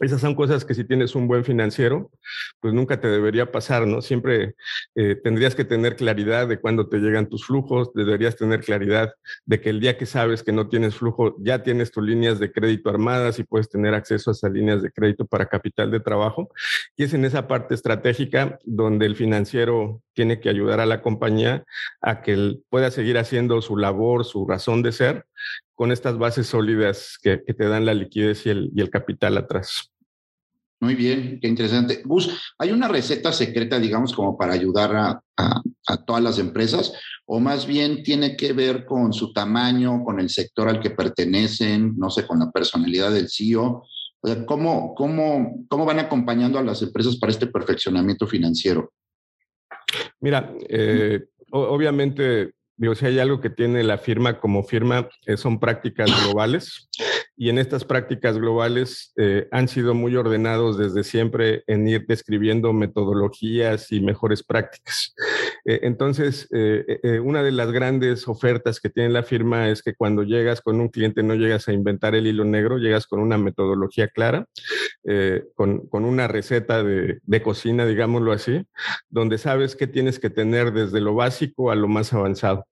Esas 0.00 0.20
son 0.22 0.34
cosas 0.34 0.64
que 0.64 0.74
si 0.74 0.84
tienes 0.84 1.14
un 1.14 1.28
buen 1.28 1.44
financiero, 1.44 2.10
pues 2.58 2.72
nunca 2.72 3.00
te 3.00 3.08
debería 3.08 3.52
pasar, 3.52 3.86
¿no? 3.86 4.00
Siempre 4.00 4.54
eh, 4.94 5.14
tendrías 5.22 5.54
que 5.54 5.64
tener 5.64 5.94
claridad 5.96 6.48
de 6.48 6.58
cuándo 6.58 6.88
te 6.88 6.98
llegan 6.98 7.28
tus 7.28 7.44
flujos, 7.44 7.92
deberías 7.94 8.36
tener 8.36 8.60
claridad 8.60 9.12
de 9.44 9.60
que 9.60 9.68
el 9.68 9.78
día 9.78 9.98
que 9.98 10.06
sabes 10.06 10.42
que 10.42 10.52
no 10.52 10.68
tienes 10.68 10.94
flujo, 10.94 11.36
ya 11.40 11.62
tienes 11.62 11.90
tus 11.90 12.02
líneas 12.02 12.38
de 12.38 12.50
crédito 12.50 12.88
armadas 12.88 13.38
y 13.38 13.44
puedes 13.44 13.68
tener 13.68 13.94
acceso 13.94 14.30
a 14.30 14.32
esas 14.32 14.50
líneas 14.50 14.80
de 14.82 14.90
crédito 14.90 15.26
para 15.26 15.46
capital 15.46 15.90
de 15.90 16.00
trabajo. 16.00 16.48
Y 16.96 17.04
es 17.04 17.12
en 17.12 17.26
esa 17.26 17.46
parte 17.46 17.74
estratégica 17.74 18.58
donde 18.64 19.04
el 19.04 19.16
financiero 19.16 20.02
tiene 20.14 20.40
que 20.40 20.48
ayudar 20.48 20.80
a 20.80 20.86
la 20.86 21.02
compañía 21.02 21.64
a 22.00 22.22
que 22.22 22.56
pueda 22.68 22.90
seguir 22.90 23.18
haciendo 23.18 23.60
su 23.62 23.76
labor, 23.76 24.24
su 24.24 24.46
razón 24.46 24.82
de 24.82 24.92
ser, 24.92 25.26
con 25.74 25.92
estas 25.92 26.18
bases 26.18 26.46
sólidas 26.46 27.18
que, 27.22 27.38
te 27.38 27.68
dan 27.68 27.86
la 27.86 27.94
liquidez 27.94 28.44
y 28.46 28.50
el, 28.50 28.70
y 28.74 28.80
el 28.82 28.90
capital 28.90 29.38
atrás. 29.38 29.89
Muy 30.80 30.94
bien, 30.94 31.38
qué 31.40 31.46
interesante. 31.46 32.02
Gus, 32.04 32.54
¿hay 32.58 32.72
una 32.72 32.88
receta 32.88 33.32
secreta, 33.32 33.78
digamos, 33.78 34.14
como 34.14 34.38
para 34.38 34.54
ayudar 34.54 34.96
a, 34.96 35.22
todas 36.06 36.22
las 36.22 36.38
empresas? 36.38 36.92
¿O 37.26 37.38
más 37.38 37.66
bien 37.66 38.02
tiene 38.02 38.36
que 38.36 38.52
ver 38.54 38.86
con 38.86 39.12
su 39.12 39.32
tamaño, 39.32 40.02
con 40.04 40.20
el 40.20 40.30
sector 40.30 40.68
al 40.68 40.80
que 40.80 40.90
pertenecen, 40.90 41.96
no 41.98 42.08
sé, 42.10 42.26
con 42.26 42.38
la 42.38 42.50
personalidad 42.50 43.12
del 43.12 43.28
CEO? 43.28 43.84
O 44.22 44.26
sea, 44.26 44.46
¿cómo, 44.46 44.94
cómo, 44.94 45.66
cómo 45.68 45.84
van 45.84 45.98
acompañando 45.98 46.58
a 46.58 46.62
las 46.62 46.80
empresas 46.80 47.16
para 47.16 47.32
este 47.32 47.46
perfeccionamiento 47.46 48.26
financiero? 48.26 48.92
Mira, 50.20 50.54
eh, 50.68 51.24
obviamente 51.50 52.54
digo, 52.80 52.94
si 52.94 53.04
hay 53.04 53.18
algo 53.18 53.42
que 53.42 53.50
tiene 53.50 53.84
la 53.84 53.98
firma 53.98 54.40
como 54.40 54.62
firma, 54.62 55.06
eh, 55.26 55.36
son 55.36 55.60
prácticas 55.60 56.10
globales. 56.24 56.88
Y 57.40 57.48
en 57.48 57.56
estas 57.56 57.86
prácticas 57.86 58.36
globales 58.36 59.14
eh, 59.16 59.48
han 59.50 59.66
sido 59.66 59.94
muy 59.94 60.14
ordenados 60.14 60.76
desde 60.76 61.02
siempre 61.02 61.64
en 61.66 61.88
ir 61.88 62.04
describiendo 62.06 62.74
metodologías 62.74 63.90
y 63.92 64.02
mejores 64.02 64.42
prácticas. 64.42 65.14
Eh, 65.64 65.80
entonces, 65.84 66.48
una 67.22 67.42
de 67.42 67.52
las 67.52 67.72
grandes 67.72 68.28
ofertas 68.28 68.78
que 68.78 68.90
tiene 68.90 69.08
la 69.08 69.22
firma 69.22 69.70
es 69.70 69.82
que 69.82 69.94
cuando 69.94 70.22
llegas 70.22 70.60
con 70.60 70.82
un 70.82 70.90
cliente 70.90 71.22
no 71.22 71.34
llegas 71.34 71.66
a 71.68 71.72
inventar 71.72 72.14
el 72.14 72.26
hilo 72.26 72.44
negro, 72.44 72.76
llegas 72.76 73.06
con 73.06 73.20
una 73.20 73.38
metodología 73.38 74.08
clara, 74.08 74.46
con, 75.54 75.86
con, 75.88 76.04
una 76.04 76.28
receta 76.28 76.82
de, 76.82 77.20
de 77.22 77.42
cocina, 77.42 77.86
digámoslo 77.86 78.32
así, 78.32 78.66
donde 79.08 79.38
sabes 79.38 79.76
qué 79.76 79.86
tienes 79.86 80.18
que 80.18 80.28
tener 80.28 80.72
desde 80.72 81.00
lo 81.00 81.14
básico 81.14 81.70
a 81.70 81.74
lo 81.74 81.88
más 81.88 82.12
avanzado. 82.12 82.66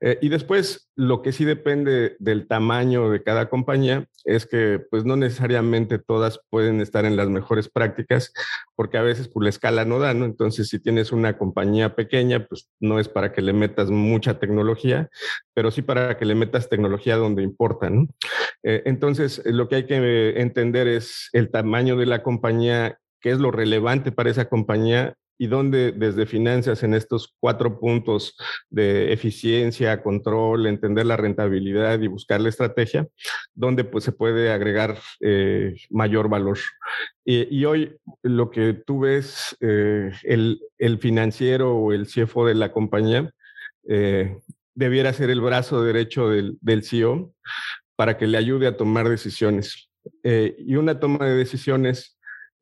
Eh, 0.00 0.18
y 0.20 0.28
después, 0.28 0.90
lo 0.96 1.22
que 1.22 1.32
sí 1.32 1.44
depende 1.44 2.16
del 2.18 2.46
tamaño 2.46 3.10
de 3.10 3.22
cada 3.22 3.48
compañía 3.48 4.06
es 4.24 4.46
que 4.46 4.80
pues 4.90 5.04
no 5.04 5.16
necesariamente 5.16 5.98
todas 5.98 6.40
pueden 6.50 6.80
estar 6.80 7.04
en 7.04 7.16
las 7.16 7.28
mejores 7.28 7.68
prácticas 7.68 8.32
porque 8.74 8.96
a 8.96 9.02
veces 9.02 9.28
por 9.28 9.34
pues, 9.34 9.44
la 9.44 9.50
escala 9.50 9.84
no 9.84 9.98
da, 9.98 10.14
¿no? 10.14 10.24
Entonces, 10.24 10.68
si 10.68 10.78
tienes 10.78 11.12
una 11.12 11.36
compañía 11.36 11.94
pequeña, 11.94 12.46
pues 12.46 12.68
no 12.80 12.98
es 12.98 13.08
para 13.08 13.32
que 13.32 13.42
le 13.42 13.52
metas 13.52 13.90
mucha 13.90 14.38
tecnología, 14.38 15.10
pero 15.54 15.70
sí 15.70 15.82
para 15.82 16.16
que 16.16 16.24
le 16.24 16.34
metas 16.34 16.68
tecnología 16.68 17.16
donde 17.16 17.42
importa, 17.42 17.90
¿no? 17.90 18.08
Eh, 18.62 18.82
entonces, 18.86 19.42
lo 19.44 19.68
que 19.68 19.76
hay 19.76 19.86
que 19.86 20.40
entender 20.40 20.88
es 20.88 21.28
el 21.32 21.50
tamaño 21.50 21.96
de 21.96 22.06
la 22.06 22.22
compañía 22.22 22.98
qué 23.20 23.30
es 23.30 23.38
lo 23.38 23.50
relevante 23.50 24.12
para 24.12 24.30
esa 24.30 24.48
compañía 24.50 25.14
y 25.38 25.48
donde 25.48 25.92
desde 25.92 26.26
finanzas 26.26 26.82
en 26.82 26.94
estos 26.94 27.34
cuatro 27.40 27.78
puntos 27.80 28.36
de 28.70 29.12
eficiencia, 29.12 30.02
control, 30.02 30.66
entender 30.66 31.06
la 31.06 31.16
rentabilidad 31.16 32.00
y 32.00 32.06
buscar 32.06 32.40
la 32.40 32.48
estrategia, 32.48 33.08
donde 33.54 33.84
pues 33.84 34.04
se 34.04 34.12
puede 34.12 34.52
agregar 34.52 34.98
eh, 35.20 35.74
mayor 35.90 36.28
valor. 36.28 36.58
Y, 37.24 37.64
hoy 37.64 37.96
lo 38.22 38.50
que 38.50 38.74
tú 38.74 39.00
ves, 39.00 39.56
eh, 39.60 40.12
el, 40.22 40.60
el, 40.78 40.98
financiero 40.98 41.74
o 41.74 41.92
el 41.92 42.06
CFO 42.06 42.46
de 42.46 42.54
la 42.54 42.70
compañía 42.70 43.30
eh, 43.88 44.38
debiera 44.74 45.12
ser 45.12 45.30
el 45.30 45.40
brazo 45.40 45.82
derecho 45.82 46.28
del, 46.28 46.58
del 46.60 46.84
CEO 46.84 47.32
para 47.96 48.18
que 48.18 48.26
le 48.26 48.36
ayude 48.36 48.66
a 48.66 48.76
tomar 48.76 49.08
decisiones. 49.08 49.90
y 50.22 50.76
una 50.76 51.00
toma 51.00 51.24
de 51.24 51.34
decisiones 51.34 52.13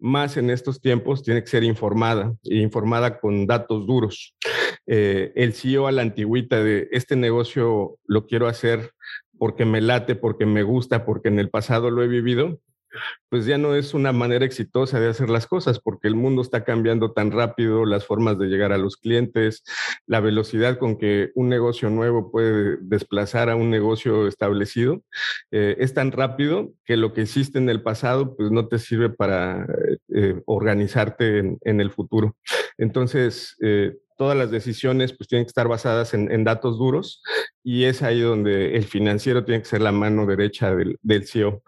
más 0.03 0.37
en 0.37 0.51
estos 0.51 0.81
tiempos 0.81 1.23
tiene 1.23 1.43
que 1.43 1.47
ser 1.49 1.63
informada 1.63 2.35
e 2.45 2.57
informada 2.57 3.21
con 3.21 3.47
datos 3.47 3.87
duros. 3.87 4.35
Eh, 4.87 5.33
el 5.37 5.55
CEO 5.55 5.87
a 5.87 5.93
la 5.93 6.03
antigüita 6.03 6.63
de 6.63 6.89
este 6.91 7.15
negocio 7.15 7.99
lo 8.07 8.27
quiero 8.27 8.49
hacer 8.49 8.91
porque 9.39 9.65
me 9.65 9.81
late, 9.81 10.17
porque 10.17 10.45
me 10.45 10.65
gusta, 10.65 11.05
porque 11.05 11.29
en 11.29 11.39
el 11.39 11.51
pasado 11.51 11.91
lo 11.91 12.03
he 12.03 12.09
vivido, 12.09 12.61
pues 13.29 13.47
ya 13.47 13.57
no 13.57 13.75
es 13.75 13.95
una 13.95 14.13
manera 14.13 14.45
exitosa 14.45 15.01
de 15.01 15.09
hacer 15.09 15.31
las 15.31 15.47
cosas, 15.47 15.81
porque 15.81 16.07
el 16.07 16.15
mundo 16.15 16.43
está 16.43 16.65
cambiando 16.65 17.13
tan 17.13 17.31
rápido, 17.31 17.87
las 17.87 18.05
formas 18.05 18.39
de 18.39 18.47
llegar 18.47 18.73
a 18.73 18.79
los 18.79 18.97
clientes, 18.97 19.65
la 20.07 20.21
velocidad 20.21 20.79
con 20.79 20.99
que 20.99 21.31
un 21.35 21.49
negocio 21.49 21.89
nuevo 21.89 22.31
puede 22.31 22.77
desplazar 22.83 23.49
a 23.49 23.57
un 23.57 23.71
negocio 23.71 24.27
establecido, 24.27 25.03
eh, 25.51 25.77
es 25.79 25.95
tan 25.95 26.13
rápido 26.13 26.73
que 26.85 26.97
lo 26.97 27.13
que 27.15 27.23
hiciste 27.23 27.59
en 27.59 27.71
el 27.71 27.83
pasado, 27.83 28.37
pues 28.37 28.51
no 28.51 28.69
te 28.69 28.79
sirve 28.79 29.09
para 29.09 29.67
eh, 30.15 30.41
organizarte 30.47 31.59
en, 31.63 31.81
el 31.81 31.91
futuro. 31.91 32.37
Entonces, 32.77 33.57
eh, 33.63 33.97
todas 34.19 34.37
las 34.37 34.51
decisiones 34.51 35.15
pues 35.17 35.27
tienen 35.29 35.47
que 35.47 35.51
estar 35.51 35.69
basadas 35.69 36.15
en, 36.15 36.45
datos 36.45 36.79
duros 36.79 37.23
y 37.65 37.85
es 37.85 38.03
ahí 38.03 38.21
donde 38.21 38.77
el 38.77 38.85
financiero 38.85 39.45
tiene 39.45 39.63
que 39.63 39.69
ser 39.69 39.81
la 39.81 39.91
mano 39.91 40.27
derecha 40.27 40.75
del, 40.75 40.99
del 41.03 41.27
CEO 41.27 41.63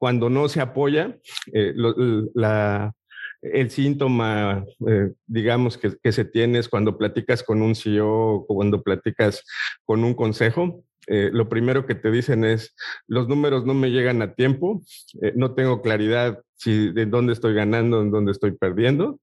cuando 0.00 0.30
no 0.30 0.48
se 0.48 0.62
apoya, 0.62 1.18
eh, 1.52 1.74
el 3.42 3.70
síntoma, 3.70 4.64
eh, 4.88 5.12
digamos, 5.26 5.76
que, 5.76 6.12
se 6.12 6.24
tiene 6.24 6.58
es 6.58 6.70
cuando 6.70 6.96
platicas 6.96 7.42
con 7.42 7.60
un 7.60 7.74
CEO 7.74 8.08
o 8.08 8.46
cuando 8.46 8.82
platicas 8.82 9.44
con 9.84 10.02
un 10.02 10.14
consejo. 10.14 10.82
Eh, 11.06 11.30
lo 11.32 11.48
primero 11.48 11.86
que 11.86 11.94
te 11.94 12.10
dicen 12.10 12.44
es, 12.44 12.74
los 13.06 13.28
números 13.28 13.64
no 13.64 13.74
me 13.74 13.90
llegan 13.90 14.22
a 14.22 14.34
tiempo, 14.34 14.82
no 15.34 15.54
tengo 15.54 15.82
claridad 15.82 16.40
si 16.60 16.92
de 16.92 17.06
dónde 17.06 17.32
estoy 17.32 17.54
ganando, 17.54 18.02
en 18.02 18.10
dónde 18.10 18.32
estoy 18.32 18.52
perdiendo. 18.52 19.18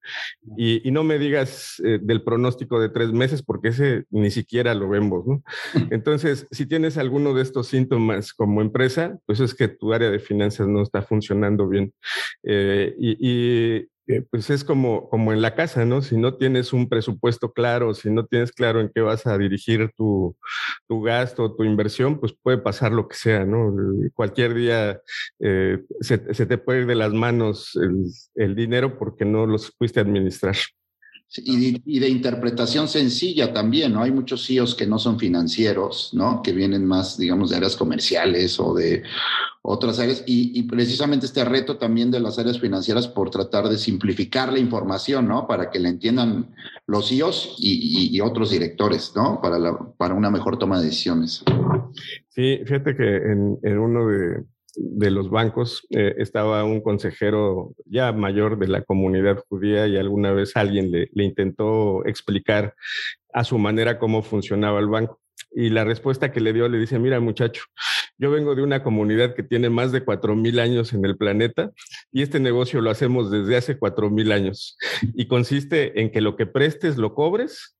Y, 0.57 0.89
no 0.89 1.03
me 1.03 1.19
digas 1.19 1.79
eh, 1.86 2.00
del 2.01 2.24
pronóstico 2.24 2.79
de 2.79 2.89
tres 2.89 3.12
meses, 3.12 3.43
porque 3.43 3.67
ese 3.67 4.05
ni 4.10 4.31
siquiera 4.31 4.74
lo 4.74 4.89
vemos, 4.89 5.27
¿no? 5.27 5.43
Entonces, 5.91 6.48
si 6.50 6.65
tienes 6.65 6.98
alguno 6.98 7.36
de 7.36 7.43
estos 7.43 7.67
síntomas 7.67 8.34
como 8.34 8.62
empresa, 8.62 9.19
pues 9.27 9.39
es 9.39 9.53
que 9.53 9.67
tu 9.67 9.93
área 9.93 10.10
de 10.10 10.17
finanzas 10.17 10.67
no 10.67 10.81
está 10.81 11.03
funcionando 11.03 11.69
bien. 11.69 11.93
Eh, 12.41 12.96
y, 13.00 13.88
pues 14.31 14.49
es 14.49 14.63
como, 14.63 15.09
como 15.09 15.33
en 15.33 15.41
la 15.41 15.55
casa, 15.55 15.85
¿no? 15.85 16.01
Si 16.01 16.17
no 16.17 16.35
tienes 16.35 16.73
un 16.73 16.87
presupuesto 16.89 17.51
claro, 17.51 17.93
si 17.93 18.09
no 18.09 18.25
tienes 18.25 18.51
claro 18.51 18.79
en 18.81 18.91
qué 18.93 19.01
vas 19.01 19.27
a 19.27 19.37
dirigir 19.37 19.91
tu, 19.95 20.35
tu 20.87 21.01
gasto, 21.01 21.53
tu 21.55 21.63
inversión, 21.63 22.19
pues 22.19 22.33
puede 22.41 22.57
pasar 22.57 22.91
lo 22.91 23.07
que 23.07 23.15
sea, 23.15 23.45
¿no? 23.45 23.73
Cualquier 24.13 24.53
día 24.53 25.01
eh, 25.39 25.79
se, 26.01 26.17
te 26.17 26.57
puede 26.57 26.81
ir 26.81 26.87
de 26.87 26.95
las 26.95 27.13
manos 27.13 27.75
el, 27.75 28.05
el 28.35 28.55
dinero 28.55 28.97
porque 28.97 29.25
no 29.25 29.45
los 29.45 29.71
fuiste 29.77 29.99
a 29.99 30.03
administrar. 30.03 30.55
Y 31.36 32.00
de, 32.00 32.10
interpretación 32.10 32.88
sencilla 32.88 33.51
también, 33.51 33.93
¿no? 33.93 34.01
Hay 34.01 34.12
muchos 34.12 34.48
CEOs 34.48 34.75
que 34.75 34.88
no 34.88 34.98
son 34.98 35.19
financieros, 35.19 36.12
¿no? 36.13 36.41
Que 36.41 36.53
vienen 36.53 36.86
más, 36.86 37.17
digamos, 37.17 37.50
de 37.50 37.57
áreas 37.57 37.75
comerciales 37.75 38.57
o 38.60 38.74
de 38.74 39.03
otras 39.62 40.00
áreas. 40.00 40.24
Y, 40.25 40.63
precisamente 40.63 41.25
este 41.25 41.43
reto 41.43 41.77
también 41.77 42.12
de 42.12 42.22
las 42.22 42.39
áreas 42.39 42.60
financieras 42.60 43.10
por 43.10 43.29
tratar 43.29 43.67
de 43.67 43.77
simplificar 43.77 44.53
la 44.53 44.60
información, 44.60 45.27
¿no? 45.27 45.48
Para 45.48 45.69
que 45.69 45.79
la 45.79 45.89
entiendan 45.89 46.55
los 46.86 47.10
CEOs 47.10 47.57
y, 47.60 48.19
otros 48.22 48.50
directores, 48.50 49.12
¿no? 49.13 49.41
Para, 49.41 49.57
para 49.98 50.13
una 50.13 50.31
mejor 50.31 50.57
toma 50.57 50.79
de 50.79 50.86
decisiones. 50.86 51.43
Sí, 52.29 52.60
fíjate 52.65 52.96
que 52.96 53.15
en, 53.15 53.79
uno 53.79 54.07
de, 54.07 54.43
de 54.77 55.10
los 55.10 55.29
bancos, 55.29 55.88
eh, 55.89 56.15
estaba 56.17 56.63
un 56.63 56.81
consejero 56.81 57.74
ya 57.86 58.12
mayor 58.12 58.60
de 58.60 58.67
la 58.67 58.84
comunidad 58.84 59.43
judía 59.50 59.88
y 59.88 59.98
alguna 59.98 60.31
vez 60.31 60.55
alguien 60.55 60.91
le, 60.91 61.10
le 61.13 61.24
intentó 61.24 62.05
explicar 62.05 62.75
a 63.34 63.43
su 63.43 63.57
manera 63.57 63.98
cómo 63.98 64.22
funcionaba 64.22 64.79
el 64.79 64.88
banco. 64.88 65.19
Y 65.51 65.69
la 65.69 65.84
respuesta 65.84 66.31
que 66.31 66.41
le 66.41 66.53
dio 66.53 66.67
le 66.67 66.77
dice, 66.77 67.00
mira 67.00 67.19
muchacho, 67.19 67.63
yo 68.19 68.31
vengo 68.31 68.55
de 68.55 68.63
una 68.63 68.84
comunidad 68.84 69.36
que 69.36 69.43
tiene 69.43 69.69
más 69.69 69.91
de 69.91 70.03
cuatro 70.03 70.36
mil 70.36 70.60
años 70.60 70.93
en 70.93 71.05
el 71.05 71.17
planeta 71.17 71.72
y 72.12 72.22
este 72.22 72.39
negocio 72.39 72.81
lo 72.81 72.89
hacemos 72.89 73.31
desde 73.31 73.57
hace 73.57 73.77
cuatro 73.77 74.10
mil 74.10 74.31
años. 74.31 74.77
Y 75.15 75.27
consiste 75.27 76.01
en 76.01 76.12
que 76.12 76.22
lo 76.22 76.36
que 76.36 76.46
prestes 76.46 76.98
lo 76.98 77.13
cobres 77.13 77.77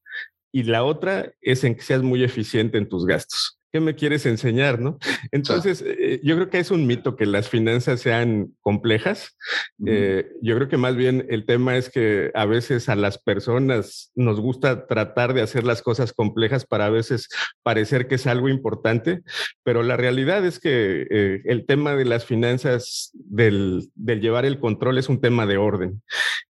y 0.52 0.64
la 0.64 0.84
otra 0.84 1.34
es 1.42 1.64
en 1.64 1.76
que 1.76 1.82
seas 1.82 2.02
muy 2.02 2.24
eficiente 2.24 2.78
en 2.78 2.88
tus 2.88 3.06
gastos. 3.06 3.57
¿Qué 3.72 3.80
me 3.80 3.96
quieres 3.96 4.26
enseñar? 4.26 4.80
¿no? 4.80 4.98
Entonces, 5.32 5.84
eh, 5.86 6.20
yo 6.24 6.36
creo 6.36 6.50
que 6.50 6.60
es 6.60 6.72
un 6.72 6.88
mito 6.88 7.16
que 7.16 7.26
las 7.26 7.50
finanzas 7.50 8.02
sean 8.02 8.54
complejas. 8.62 9.38
Eh, 9.86 10.32
yo 10.42 10.56
creo 10.56 10.68
que 10.68 10.78
más 10.78 10.96
bien 10.96 11.26
el 11.30 11.46
tema 11.46 11.78
es 11.78 11.90
que 11.90 12.32
a 12.34 12.46
veces 12.46 12.90
a 12.90 12.96
las 12.96 13.18
personas 13.18 14.12
nos 14.16 14.40
gusta 14.40 14.88
tratar 14.88 15.34
de 15.34 15.42
hacer 15.42 15.64
las 15.64 15.82
cosas 15.82 16.14
complejas 16.14 16.66
para 16.66 16.88
a 16.88 16.90
veces 16.90 17.30
parecer 17.64 18.08
que 18.08 18.16
es 18.16 18.28
algo 18.28 18.50
importante, 18.50 19.22
pero 19.64 19.84
la 19.84 19.98
realidad 19.98 20.46
es 20.46 20.60
que 20.60 21.08
eh, 21.10 21.42
el 21.46 21.66
tema 21.66 21.96
de 21.96 22.06
las 22.06 22.26
finanzas, 22.26 23.12
del, 23.14 23.90
del 23.96 24.22
llevar 24.22 24.46
el 24.46 24.60
control, 24.60 24.98
es 24.98 25.10
un 25.10 25.22
tema 25.22 25.46
de 25.46 25.58
orden. 25.58 26.02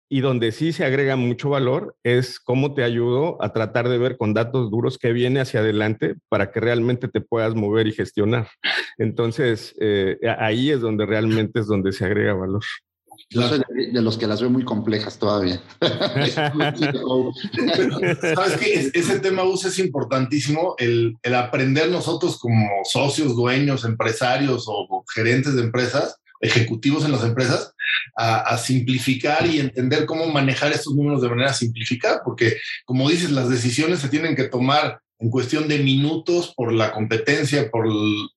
Y 0.09 0.21
donde 0.21 0.51
sí 0.51 0.71
se 0.71 0.85
agrega 0.85 1.15
mucho 1.15 1.49
valor 1.49 1.95
es 2.03 2.39
cómo 2.39 2.73
te 2.73 2.83
ayudo 2.83 3.37
a 3.41 3.51
tratar 3.51 3.89
de 3.89 3.97
ver 3.97 4.17
con 4.17 4.33
datos 4.33 4.71
duros 4.71 4.97
qué 4.97 5.11
viene 5.11 5.41
hacia 5.41 5.59
adelante 5.59 6.15
para 6.29 6.51
que 6.51 6.61
realmente 6.61 7.07
te 7.07 7.19
puedas 7.19 7.55
mover 7.55 7.87
y 7.87 7.91
gestionar. 7.91 8.47
Entonces, 8.97 9.75
eh, 9.81 10.17
ahí 10.39 10.71
es 10.71 10.79
donde 10.81 11.05
realmente 11.05 11.59
es 11.59 11.67
donde 11.67 11.91
se 11.91 12.05
agrega 12.05 12.33
valor. 12.33 12.63
Yo 13.29 13.41
soy 13.47 13.61
de, 13.91 14.01
los 14.01 14.17
que 14.17 14.25
las 14.27 14.39
veo 14.39 14.49
muy 14.49 14.63
complejas 14.63 15.19
todavía. 15.19 15.61
Sabes 18.21 18.57
que 18.57 18.91
ese 18.93 19.19
tema 19.19 19.43
usa 19.43 19.69
es 19.69 19.79
importantísimo, 19.79 20.75
el, 20.77 21.17
el, 21.21 21.35
aprender 21.35 21.89
nosotros 21.89 22.39
como 22.39 22.69
socios, 22.85 23.35
dueños, 23.35 23.83
empresarios 23.83 24.65
o 24.67 25.03
gerentes 25.13 25.55
de 25.55 25.63
empresas, 25.63 26.21
ejecutivos 26.41 27.05
en 27.05 27.11
las 27.11 27.23
empresas, 27.23 27.73
a, 28.15 28.57
simplificar 28.57 29.45
y 29.47 29.59
entender 29.59 30.05
cómo 30.05 30.27
manejar 30.27 30.71
estos 30.71 30.95
números 30.95 31.21
de 31.21 31.29
manera 31.29 31.53
simplificada, 31.53 32.21
porque 32.23 32.57
como 32.85 33.09
dices, 33.09 33.31
las 33.31 33.49
decisiones 33.49 33.99
se 33.99 34.09
tienen 34.09 34.35
que 34.35 34.45
tomar 34.45 34.99
en 35.19 35.29
cuestión 35.29 35.67
de 35.67 35.79
minutos 35.79 36.53
por 36.55 36.71
la 36.71 36.91
competencia, 36.91 37.69
por 37.71 37.87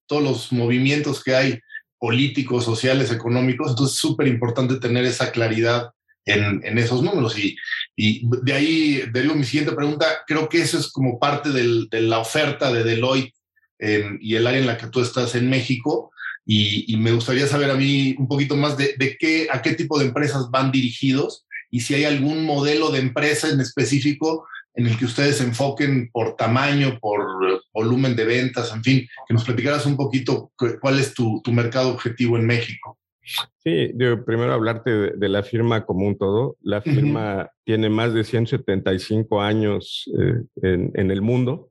todos 0.06 0.22
los 0.22 0.52
movimientos 0.52 1.22
que 1.22 1.34
hay 1.34 1.60
políticos, 1.98 2.64
sociales, 2.64 3.12
económicos. 3.12 3.70
Entonces 3.70 3.94
es 3.94 4.00
súper 4.00 4.28
importante 4.28 4.76
tener 4.76 5.04
esa 5.04 5.30
claridad 5.30 5.90
en, 6.24 6.78
esos 6.78 7.02
números. 7.02 7.38
Y, 7.38 7.56
y, 7.96 8.22
de 8.42 8.52
ahí 8.52 9.02
derivo 9.12 9.34
mi 9.34 9.44
siguiente 9.44 9.74
pregunta. 9.74 10.06
Creo 10.26 10.48
que 10.48 10.62
eso 10.62 10.78
es 10.78 10.90
como 10.90 11.18
parte 11.18 11.50
de 11.50 12.00
la 12.00 12.18
oferta 12.18 12.72
de 12.72 12.84
Deloitte 12.84 13.34
y 14.20 14.34
el 14.34 14.46
área 14.46 14.60
en 14.60 14.66
la 14.66 14.76
que 14.76 14.88
tú 14.88 15.00
estás 15.00 15.34
en 15.34 15.48
México, 15.48 16.12
y, 16.52 16.96
me 16.96 17.12
gustaría 17.12 17.46
saber 17.46 17.70
a 17.70 17.76
mí 17.76 18.16
un 18.18 18.26
poquito 18.26 18.56
más 18.56 18.76
de, 18.76 19.16
qué, 19.20 19.46
a 19.52 19.62
qué 19.62 19.74
tipo 19.74 20.00
de 20.00 20.06
empresas 20.06 20.50
van 20.50 20.72
dirigidos 20.72 21.46
y 21.70 21.78
si 21.78 21.94
hay 21.94 22.04
algún 22.04 22.44
modelo 22.44 22.90
de 22.90 22.98
empresa 22.98 23.48
en 23.48 23.60
específico 23.60 24.48
en 24.74 24.88
el 24.88 24.98
que 24.98 25.04
ustedes 25.04 25.36
se 25.36 25.44
enfoquen 25.44 26.10
por 26.12 26.34
tamaño, 26.34 26.98
por 26.98 27.20
volumen 27.72 28.16
de 28.16 28.24
ventas, 28.24 28.72
en 28.74 28.82
fin, 28.82 29.08
que 29.28 29.34
nos 29.34 29.44
platicaras 29.44 29.86
un 29.86 29.96
poquito 29.96 30.50
cuál 30.80 30.98
es 30.98 31.14
tu, 31.14 31.40
mercado 31.52 31.90
objetivo 31.90 32.36
en 32.36 32.46
México. 32.46 32.98
Sí, 33.58 33.92
primero 34.26 34.52
hablarte 34.52 34.90
de, 34.90 35.28
la 35.28 35.44
firma 35.44 35.86
como 35.86 36.04
un 36.04 36.18
todo. 36.18 36.56
La 36.62 36.82
firma 36.82 37.48
tiene 37.64 37.88
más 37.88 38.14
de 38.14 38.24
175 38.24 39.40
años 39.40 40.10
eh, 40.18 40.42
en, 40.62 41.10
el 41.10 41.22
mundo 41.22 41.70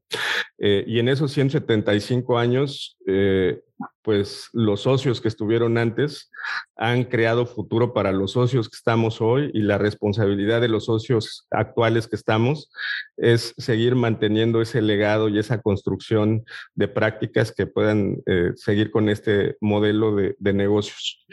eh, 0.57 0.83
y 0.87 0.99
en 0.99 1.09
esos 1.09 1.31
175 1.31 2.37
años 2.37 2.97
eh, 3.07 3.61
pues 4.01 4.49
los 4.53 4.81
socios 4.81 5.21
que 5.21 5.27
estuvieron 5.27 5.77
antes 5.77 6.31
han 6.75 7.03
creado 7.05 7.45
futuro 7.45 7.93
para 7.93 8.11
los 8.11 8.33
socios 8.33 8.69
que 8.69 8.75
estamos 8.75 9.21
hoy 9.21 9.51
y 9.53 9.61
la 9.61 9.77
responsabilidad 9.77 10.61
de 10.61 10.67
los 10.67 10.85
socios 10.85 11.47
actuales 11.51 12.07
que 12.07 12.15
estamos 12.15 12.71
es 13.17 13.53
seguir 13.57 13.95
manteniendo 13.95 14.61
ese 14.61 14.81
legado 14.81 15.29
y 15.29 15.39
esa 15.39 15.61
construcción 15.61 16.43
de 16.75 16.87
prácticas 16.87 17.53
que 17.53 17.67
puedan 17.67 18.17
eh, 18.25 18.51
seguir 18.55 18.91
con 18.91 19.09
este 19.09 19.57
modelo 19.61 20.15
de, 20.15 20.35
negocios. 20.53 21.25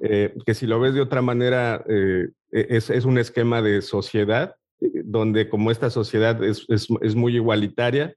Que 0.00 0.54
si 0.54 0.66
lo 0.66 0.78
ves 0.78 0.94
de 0.94 1.00
otra 1.00 1.22
manera, 1.22 1.82
es, 2.50 2.90
es, 2.90 3.04
un 3.04 3.18
esquema 3.18 3.62
de 3.62 3.82
sociedad 3.82 4.56
donde 4.80 5.48
como 5.48 5.70
esta 5.70 5.90
sociedad 5.90 6.42
es, 6.42 6.64
es, 6.68 6.88
es 7.00 7.14
muy 7.14 7.34
igualitaria, 7.34 8.14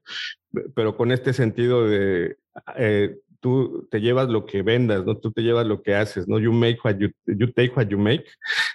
pero 0.74 0.96
con 0.96 1.10
este 1.10 1.32
sentido 1.32 1.86
de 1.86 2.36
tú 3.42 3.88
te 3.90 4.00
llevas 4.00 4.28
lo 4.28 4.46
que 4.46 4.62
vendas, 4.62 5.04
¿no? 5.04 5.18
Tú 5.18 5.32
te 5.32 5.42
llevas 5.42 5.66
lo 5.66 5.82
que 5.82 5.96
haces, 5.96 6.28
¿no? 6.28 6.38
You 6.38 6.52
make 6.52 6.78
what 6.84 6.96
you, 6.96 7.10
you 7.26 7.52
take 7.52 7.72
what 7.74 7.88
you 7.88 7.98
make. 7.98 8.24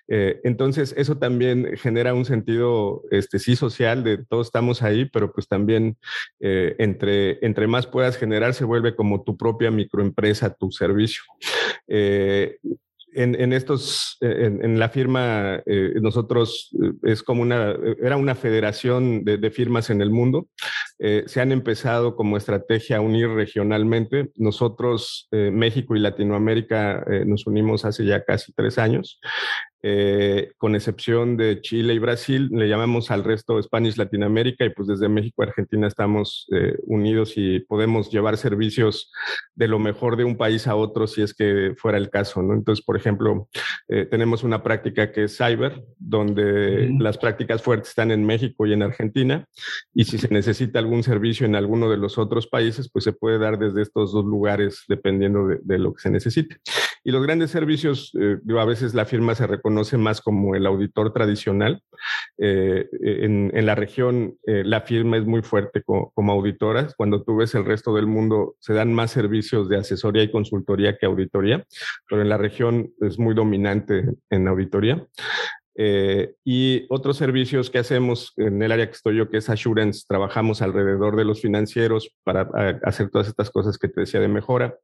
Eh, 0.10 0.42
entonces, 0.44 0.94
eso 0.98 1.18
también 1.18 1.78
genera 1.78 2.14
un 2.14 2.26
sentido, 2.26 3.02
este, 3.10 3.40
sí, 3.40 3.56
social, 3.56 4.04
de 4.04 4.18
todos 4.26 4.48
estamos 4.48 4.84
ahí, 4.84 5.06
pero 5.06 5.32
pues 5.32 5.48
también 5.48 5.98
eh, 6.42 6.76
entre, 6.80 7.44
entre 7.46 7.66
más 7.66 7.88
puedas 7.88 8.18
generar, 8.18 8.54
se 8.54 8.66
vuelve 8.66 8.94
como 8.94 9.24
tu 9.24 9.38
propia 9.38 9.72
microempresa, 9.72 10.54
tu 10.54 10.70
servicio. 10.70 11.24
Eh, 11.88 12.58
en, 13.14 13.54
estos, 13.54 14.18
en, 14.22 14.78
la 14.78 14.90
firma, 14.90 15.62
nosotros 16.02 16.70
es 17.04 17.24
como 17.24 17.42
una, 17.42 17.76
era 18.02 18.18
una 18.18 18.36
federación 18.36 19.24
de, 19.24 19.52
firmas 19.52 19.90
en 19.90 20.02
el 20.02 20.12
mundo 20.12 20.48
eh, 21.00 21.26
se 21.28 21.42
han 21.42 21.52
empezado 21.52 22.16
como 22.16 22.38
estrategia 22.38 22.98
a 22.98 23.02
unir 23.02 23.30
regionalmente. 23.30 24.32
Nosotros, 24.36 25.28
eh, 25.32 25.52
México 25.52 25.96
y 25.96 26.00
Latinoamérica, 26.00 27.04
eh, 27.08 27.24
nos 27.26 27.46
unimos 27.46 27.86
hace 27.86 28.04
ya 28.04 28.24
casi 28.24 28.52
tres 28.54 28.80
años. 28.80 29.20
Eh, 29.90 30.52
con 30.58 30.76
excepción 30.76 31.38
de 31.38 31.62
Chile 31.62 31.94
y 31.94 32.00
Brasil, 32.00 32.50
le 32.52 32.68
llamamos 32.68 33.10
al 33.10 33.24
resto 33.24 33.62
Spanish 33.64 33.96
Latinoamérica 33.96 34.66
y 34.66 34.70
pues 34.72 34.90
desde 34.90 35.08
México 35.08 35.44
Argentina 35.44 35.88
estamos 35.88 36.46
eh, 36.52 36.76
unidos 36.84 37.36
y 37.38 37.62
podemos 37.62 38.12
llevar 38.12 38.36
servicios 38.36 39.10
de 39.56 39.70
lo 39.70 39.80
mejor 39.80 40.18
de 40.18 40.26
un 40.26 40.36
país 40.36 40.68
a 40.68 40.76
otro 40.76 41.08
si 41.08 41.22
es 41.22 41.34
que 41.34 41.74
fuera 41.78 41.98
el 41.98 42.10
caso, 42.10 42.42
¿no? 42.42 42.54
Entonces, 42.54 42.84
por 42.84 42.98
ejemplo, 42.98 43.48
eh, 43.88 44.06
tenemos 44.06 44.44
una 44.44 44.62
práctica 44.62 45.14
que 45.14 45.24
es 45.24 45.38
cyber, 45.38 45.82
donde 45.98 46.90
las 47.00 47.18
prácticas 47.18 47.62
fuertes 47.62 47.90
están 47.90 48.12
en 48.12 48.26
México 48.26 48.66
y 48.66 48.74
en 48.74 48.84
Argentina 48.84 49.46
y 49.94 50.04
si 50.04 50.18
se 50.18 50.28
necesita 50.28 50.80
algún 50.80 51.02
servicio 51.02 51.46
en 51.46 51.56
alguno 51.56 51.90
de 51.90 51.96
los 51.96 52.18
otros 52.18 52.46
países, 52.48 52.90
pues 52.92 53.06
se 53.06 53.14
puede 53.14 53.40
dar 53.40 53.58
desde 53.58 53.84
estos 53.84 54.12
dos 54.12 54.26
lugares 54.26 54.84
dependiendo 54.90 55.48
de, 55.48 55.60
de 55.64 55.78
lo 55.78 55.94
que 55.94 56.02
se 56.02 56.10
necesite. 56.10 56.58
Y 57.08 57.12
los 57.12 57.24
grandes 57.24 57.52
servicios, 57.52 58.12
a 58.14 58.66
veces 58.66 58.94
la 58.94 59.06
firma 59.06 59.34
se 59.34 59.48
reconoce 59.48 59.68
conoce 59.78 59.98
más 59.98 60.20
como 60.20 60.56
el 60.56 60.66
auditor 60.66 61.14
tradicional. 61.14 61.82
Eh, 62.38 62.86
en, 63.02 63.66
la 63.66 63.76
región 63.76 64.36
eh, 64.46 64.64
la 64.66 64.82
firma 64.82 65.16
es 65.16 65.26
muy 65.26 65.42
fuerte 65.42 65.84
como, 65.84 66.12
como 66.12 66.34
auditora. 66.34 66.90
Cuando 66.98 67.24
tú 67.24 67.38
ves 67.38 67.56
el 67.56 67.64
resto 67.64 67.96
del 67.96 68.08
mundo, 68.08 68.58
se 68.60 68.74
dan 68.74 68.94
más 68.94 69.12
servicios 69.12 69.70
de 69.70 69.78
asesoría 69.78 70.22
y 70.22 70.32
consultoría 70.32 70.98
que 70.98 71.06
auditoría, 71.06 71.66
pero 72.10 72.22
en 72.22 72.28
la 72.28 72.38
región 72.38 72.92
es 73.00 73.18
muy 73.18 73.34
dominante 73.34 74.04
en 74.30 74.48
auditoría. 74.50 75.08
Eh, 75.76 76.34
y 76.44 76.88
otros 76.90 77.16
servicios 77.16 77.70
que 77.70 77.80
hacemos 77.80 78.34
en 78.36 78.62
el 78.62 78.74
área 78.74 78.88
que 78.88 78.98
estoy 78.98 79.16
yo, 79.16 79.30
que 79.30 79.38
es 79.38 79.50
Assurance, 79.50 80.04
trabajamos 80.10 80.62
alrededor 80.62 81.16
de 81.16 81.24
los 81.24 81.40
financieros 81.40 82.14
para 82.26 82.50
hacer 82.84 83.10
todas 83.12 83.30
estas 83.30 83.50
cosas 83.50 83.78
que 83.78 83.88
te 83.88 84.02
decía 84.02 84.20
de 84.20 84.28
mejora. 84.28 84.76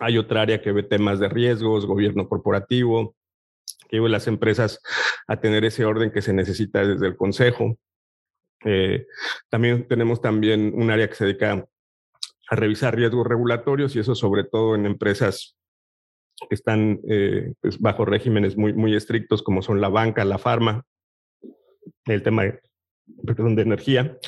Hay 0.00 0.18
otra 0.18 0.42
área 0.42 0.62
que 0.62 0.72
ve 0.72 0.82
temas 0.82 1.20
de 1.20 1.28
riesgos, 1.28 1.86
gobierno 1.86 2.28
corporativo, 2.28 3.14
que 3.88 3.96
lleve 3.96 4.08
las 4.08 4.26
empresas 4.26 4.80
a 5.26 5.40
tener 5.40 5.64
ese 5.64 5.84
orden 5.84 6.10
que 6.10 6.22
se 6.22 6.32
necesita 6.32 6.86
desde 6.86 7.06
el 7.06 7.16
consejo. 7.16 7.76
Eh, 8.64 9.06
también 9.48 9.86
tenemos 9.88 10.20
también 10.20 10.72
un 10.74 10.90
área 10.90 11.08
que 11.08 11.14
se 11.14 11.24
dedica 11.24 11.66
a 12.48 12.56
revisar 12.56 12.96
riesgos 12.96 13.26
regulatorios 13.26 13.94
y 13.94 14.00
eso 14.00 14.14
sobre 14.14 14.44
todo 14.44 14.74
en 14.74 14.86
empresas 14.86 15.56
que 16.48 16.54
están 16.54 17.00
eh, 17.08 17.52
pues, 17.60 17.78
bajo 17.78 18.04
regímenes 18.04 18.56
muy, 18.56 18.72
muy 18.72 18.94
estrictos 18.94 19.42
como 19.42 19.62
son 19.62 19.80
la 19.80 19.88
banca, 19.88 20.24
la 20.24 20.38
farma, 20.38 20.84
el 22.06 22.22
tema 22.22 22.44
de, 22.44 22.60
de 23.06 23.62
energía. 23.62 24.18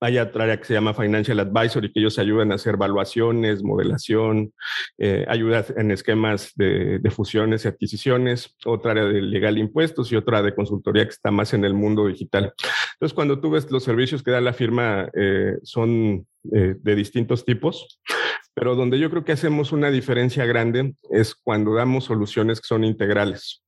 Hay 0.00 0.18
otra 0.18 0.44
área 0.44 0.58
que 0.58 0.64
se 0.64 0.72
llama 0.72 0.94
Financial 0.94 1.38
Advisory, 1.38 1.92
que 1.92 2.00
ellos 2.00 2.18
ayudan 2.18 2.52
a 2.52 2.54
hacer 2.54 2.74
evaluaciones, 2.74 3.62
modelación, 3.62 4.52
eh, 4.98 5.26
ayudas 5.28 5.74
en 5.76 5.90
esquemas 5.90 6.52
de, 6.56 7.00
fusiones 7.10 7.64
y 7.64 7.68
adquisiciones, 7.68 8.56
otra 8.64 8.92
área 8.92 9.04
de 9.04 9.20
legal 9.20 9.58
impuestos 9.58 10.10
y 10.10 10.16
otra 10.16 10.42
de 10.42 10.54
consultoría 10.54 11.04
que 11.04 11.10
está 11.10 11.30
más 11.30 11.52
en 11.52 11.64
el 11.64 11.74
mundo 11.74 12.06
digital. 12.06 12.54
Entonces, 12.94 13.14
cuando 13.14 13.40
tú 13.40 13.50
ves 13.50 13.70
los 13.70 13.84
servicios 13.84 14.22
que 14.22 14.30
da 14.30 14.40
la 14.40 14.54
firma, 14.54 15.10
eh, 15.14 15.56
son 15.62 16.26
eh, 16.52 16.74
de 16.78 16.94
distintos 16.94 17.44
tipos 17.44 18.00
pero 18.54 18.74
donde 18.74 18.98
yo 18.98 19.10
creo 19.10 19.24
que 19.24 19.32
hacemos 19.32 19.72
una 19.72 19.90
diferencia 19.90 20.44
grande 20.44 20.94
es 21.10 21.34
cuando 21.34 21.74
damos 21.74 22.04
soluciones 22.04 22.60
que 22.60 22.66
son 22.66 22.84
integrales. 22.84 23.62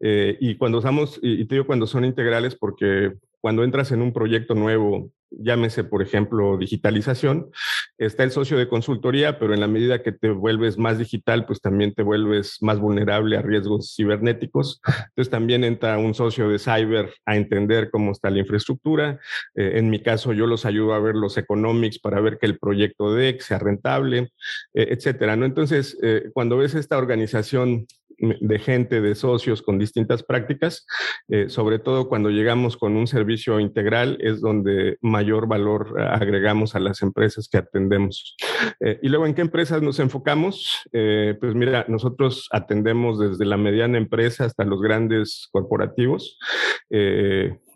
Eh, 0.00 0.36
y 0.40 0.56
cuando 0.56 0.78
usamos, 0.78 1.18
y 1.22 1.44
te 1.46 1.56
digo 1.56 1.66
cuando 1.66 1.86
son 1.86 2.04
integrales 2.04 2.54
porque 2.54 3.14
cuando 3.40 3.64
entras 3.64 3.90
en 3.90 4.02
un 4.02 4.12
proyecto 4.12 4.54
nuevo, 4.54 5.10
llámese, 5.30 5.84
por 5.84 6.02
ejemplo, 6.02 6.56
digitalización, 6.56 7.50
está 7.98 8.22
el 8.22 8.30
socio 8.30 8.56
de 8.56 8.68
consultoría, 8.68 9.38
pero 9.38 9.54
en 9.54 9.60
la 9.60 9.66
medida 9.66 10.02
que 10.02 10.12
te 10.12 10.30
vuelves 10.30 10.78
más 10.78 10.98
digital, 10.98 11.46
pues 11.46 11.60
también 11.60 11.94
te 11.94 12.02
vuelves 12.02 12.58
más 12.60 12.78
vulnerable 12.78 13.36
a 13.36 13.42
riesgos 13.42 13.94
cibernéticos. 13.96 14.80
Entonces 14.86 15.30
también 15.30 15.64
entra 15.64 15.98
un 15.98 16.14
socio 16.14 16.48
de 16.48 16.58
cyber 16.58 17.12
a 17.26 17.36
entender 17.36 17.90
cómo 17.90 18.12
está 18.12 18.30
la 18.30 18.38
infraestructura. 18.38 19.20
Eh, 19.54 19.72
en 19.74 19.90
mi 19.90 20.02
caso, 20.02 20.32
yo 20.32 20.46
los 20.46 20.64
ayudo 20.64 20.94
a 20.94 21.00
ver 21.00 21.14
los 21.14 21.36
economics 21.36 21.98
para 21.98 22.20
ver 22.20 22.38
que 22.38 22.46
el 22.46 22.58
proyecto 22.58 23.12
DEC 23.12 23.40
sea 23.40 23.58
rentable, 23.58 24.30
eh, 24.74 24.88
etcétera. 24.90 25.36
¿no? 25.36 25.44
Entonces, 25.44 25.98
eh, 26.02 26.30
cuando 26.32 26.56
ves 26.56 26.74
esta 26.74 26.98
organización 26.98 27.86
de 28.18 28.58
gente, 28.58 29.00
de 29.00 29.14
socios 29.14 29.62
con 29.62 29.78
distintas 29.78 30.22
prácticas, 30.22 30.86
eh, 31.28 31.48
sobre 31.48 31.78
todo 31.78 32.08
cuando 32.08 32.30
llegamos 32.30 32.76
con 32.76 32.96
un 32.96 33.06
servicio 33.06 33.60
integral, 33.60 34.18
es 34.20 34.40
donde 34.40 34.98
mayor 35.00 35.46
valor 35.46 35.94
eh, 35.98 36.02
agregamos 36.02 36.74
a 36.74 36.80
las 36.80 37.02
empresas 37.02 37.48
que 37.48 37.58
atendemos. 37.58 38.36
Eh, 38.80 38.98
y 39.02 39.08
luego, 39.08 39.26
¿en 39.26 39.34
qué 39.34 39.42
empresas 39.42 39.82
nos 39.82 40.00
enfocamos? 40.00 40.76
pues 40.90 41.54
mira, 41.54 41.84
nosotros 41.88 42.48
atendemos 42.50 43.18
desde 43.18 43.44
la 43.44 43.56
mediana 43.56 43.98
empresa 43.98 44.44
hasta 44.44 44.64
los 44.64 44.80
grandes 44.80 45.48
corporativos. 45.52 46.38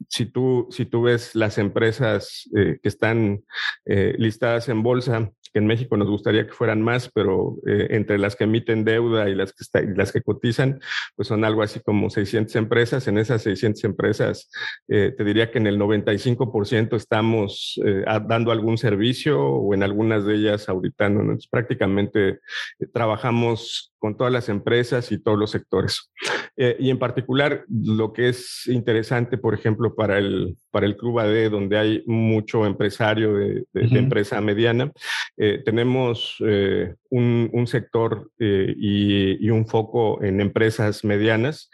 si, 0.08 0.26
tú, 0.26 0.66
si 0.70 0.86
tú 0.86 1.02
ves 1.02 1.34
las 1.34 1.58
empresas 1.58 2.48
que 2.52 2.88
están 2.88 3.44
listadas 3.86 4.68
en 4.68 4.82
bolsa, 4.82 5.30
en 5.58 5.66
México 5.66 5.96
nos 5.96 6.08
gustaría 6.08 6.46
que 6.46 6.52
fueran 6.52 6.82
más, 6.82 7.10
pero 7.14 7.56
eh, 7.66 7.88
entre 7.90 8.18
las 8.18 8.36
que 8.36 8.44
emiten 8.44 8.84
deuda 8.84 9.28
y 9.28 9.34
las 9.34 9.52
que, 9.52 9.82
las 9.96 10.12
que 10.12 10.22
cotizan, 10.22 10.80
pues 11.16 11.28
son 11.28 11.44
algo 11.44 11.62
así 11.62 11.80
como 11.80 12.10
600 12.10 12.56
empresas. 12.56 13.06
En 13.08 13.18
esas 13.18 13.42
600 13.42 13.84
empresas, 13.84 14.50
eh, 14.88 15.12
te 15.16 15.24
diría 15.24 15.50
que 15.50 15.58
en 15.58 15.66
el 15.66 15.78
95% 15.78 16.96
estamos 16.96 17.80
eh, 17.84 18.04
dando 18.26 18.52
algún 18.52 18.78
servicio 18.78 19.40
o 19.40 19.74
en 19.74 19.82
algunas 19.82 20.24
de 20.24 20.34
ellas 20.34 20.68
auditando. 20.68 21.22
prácticamente 21.50 22.40
trabajamos 22.92 23.91
con 24.02 24.16
todas 24.16 24.32
las 24.32 24.48
empresas 24.48 25.12
y 25.12 25.22
todos 25.22 25.38
los 25.38 25.52
sectores. 25.52 26.10
Eh, 26.56 26.74
y 26.80 26.90
en 26.90 26.98
particular, 26.98 27.64
lo 27.68 28.12
que 28.12 28.30
es 28.30 28.66
interesante, 28.66 29.38
por 29.38 29.54
ejemplo, 29.54 29.94
para 29.94 30.18
el, 30.18 30.56
para 30.72 30.86
el 30.86 30.96
Club 30.96 31.20
AD, 31.20 31.52
donde 31.52 31.78
hay 31.78 32.02
mucho 32.04 32.66
empresario 32.66 33.32
de, 33.34 33.64
empresa 33.72 34.40
mediana, 34.40 34.90
eh, 35.36 35.62
tenemos 35.64 36.34
eh, 36.44 36.96
un, 37.12 37.50
un, 37.52 37.66
sector 37.66 38.30
y, 38.38 39.44
y, 39.44 39.50
un 39.50 39.66
foco 39.66 40.22
en 40.22 40.40
empresas 40.40 41.04
medianas, 41.04 41.70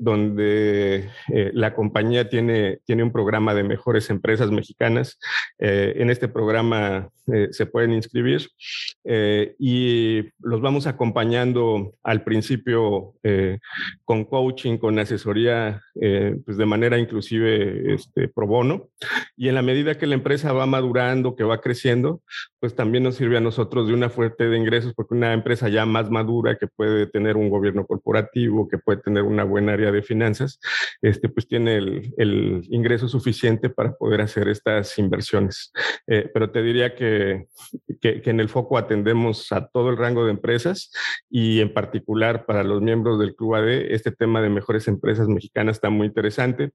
donde 0.00 1.10
la 1.52 1.74
compañía 1.74 2.28
tiene, 2.28 2.78
tiene 2.84 3.02
un 3.02 3.12
programa 3.12 3.54
de 3.54 3.62
mejores 3.62 4.10
empresas 4.10 4.50
mexicanas. 4.50 5.18
en 5.58 6.10
este 6.10 6.28
programa 6.28 7.08
se 7.50 7.66
pueden 7.66 7.92
inscribir 7.92 8.48
y 9.58 10.22
los 10.40 10.60
vamos 10.60 10.86
a 10.86 10.90
acompañar 10.90 11.36
al 12.02 12.24
principio 12.24 13.14
eh, 13.22 13.58
con 14.04 14.24
coaching, 14.24 14.78
con 14.78 14.98
asesoría, 14.98 15.82
eh, 16.00 16.36
pues 16.44 16.56
de 16.56 16.66
manera 16.66 16.98
inclusive 16.98 17.94
este, 17.94 18.28
pro 18.28 18.46
bono. 18.46 18.88
Y 19.36 19.48
en 19.48 19.54
la 19.54 19.62
medida 19.62 19.98
que 19.98 20.06
la 20.06 20.14
empresa 20.14 20.52
va 20.52 20.66
madurando, 20.66 21.36
que 21.36 21.44
va 21.44 21.60
creciendo, 21.60 22.22
pues 22.58 22.74
también 22.74 23.04
nos 23.04 23.16
sirve 23.16 23.36
a 23.36 23.40
nosotros 23.40 23.88
de 23.88 23.94
una 23.94 24.08
fuerte 24.08 24.45
de 24.48 24.56
ingresos, 24.56 24.94
porque 24.94 25.14
una 25.14 25.32
empresa 25.32 25.68
ya 25.68 25.86
más 25.86 26.10
madura, 26.10 26.56
que 26.56 26.66
puede 26.66 27.06
tener 27.06 27.36
un 27.36 27.48
gobierno 27.48 27.86
corporativo, 27.86 28.68
que 28.68 28.78
puede 28.78 29.00
tener 29.02 29.22
una 29.22 29.44
buena 29.44 29.72
área 29.72 29.92
de 29.92 30.02
finanzas, 30.02 30.58
este, 31.02 31.28
pues 31.28 31.46
tiene 31.46 31.76
el, 31.76 32.62
ingreso 32.68 33.08
suficiente 33.08 33.70
para 33.70 33.94
poder 33.94 34.20
hacer 34.20 34.48
estas 34.48 34.98
inversiones. 34.98 35.72
Eh, 36.06 36.30
pero 36.32 36.50
te 36.50 36.62
diría 36.62 36.94
que, 36.94 37.46
que, 38.00 38.20
que 38.20 38.30
en 38.30 38.40
el 38.40 38.48
foco 38.48 38.78
atendemos 38.78 39.52
a 39.52 39.66
todo 39.66 39.90
el 39.90 39.96
rango 39.96 40.24
de 40.24 40.30
empresas 40.32 40.90
y 41.30 41.60
en 41.60 41.72
particular 41.72 42.46
para 42.46 42.64
los 42.64 42.82
miembros 42.82 43.18
del 43.18 43.34
Club 43.34 43.56
AD, 43.56 43.68
este 43.68 44.12
tema 44.12 44.40
de 44.40 44.48
mejores 44.48 44.88
empresas 44.88 45.28
mexicanas 45.28 45.76
está 45.76 45.90
muy 45.90 46.06
interesante. 46.06 46.72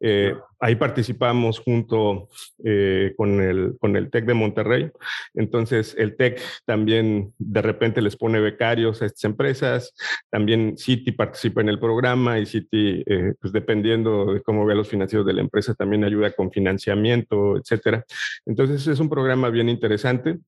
Eh, 0.00 0.34
ahí 0.60 0.76
participamos 0.76 1.58
junto 1.60 2.28
eh, 2.64 3.14
con, 3.16 3.40
el, 3.40 3.76
con 3.80 3.96
el 3.96 4.10
TEC 4.10 4.26
de 4.26 4.34
Monterrey. 4.34 4.90
Entonces, 5.34 5.94
el 5.98 6.16
TEC 6.16 6.40
también 6.64 7.05
de 7.38 7.62
repente 7.62 8.02
les 8.02 8.16
pone 8.16 8.40
becarios 8.40 9.02
a 9.02 9.06
estas 9.06 9.24
empresas. 9.24 9.94
También 10.30 10.76
Citi 10.76 11.12
participa 11.12 11.60
en 11.60 11.68
el 11.68 11.78
programa 11.78 12.38
y 12.38 12.46
Citi, 12.46 13.02
eh, 13.06 13.34
pues 13.40 13.52
dependiendo 13.52 14.34
de 14.34 14.42
cómo 14.42 14.64
vea 14.66 14.76
los 14.76 14.88
financieros 14.88 15.26
de 15.26 15.34
la 15.34 15.40
empresa, 15.40 15.74
también 15.74 16.04
ayuda 16.04 16.32
con 16.32 16.50
financiamiento, 16.50 17.56
etcétera. 17.56 18.04
Entonces, 18.44 18.86
es 18.86 19.00
un 19.00 19.08
programa 19.08 19.50
bien 19.50 19.68
interesante 19.68 20.38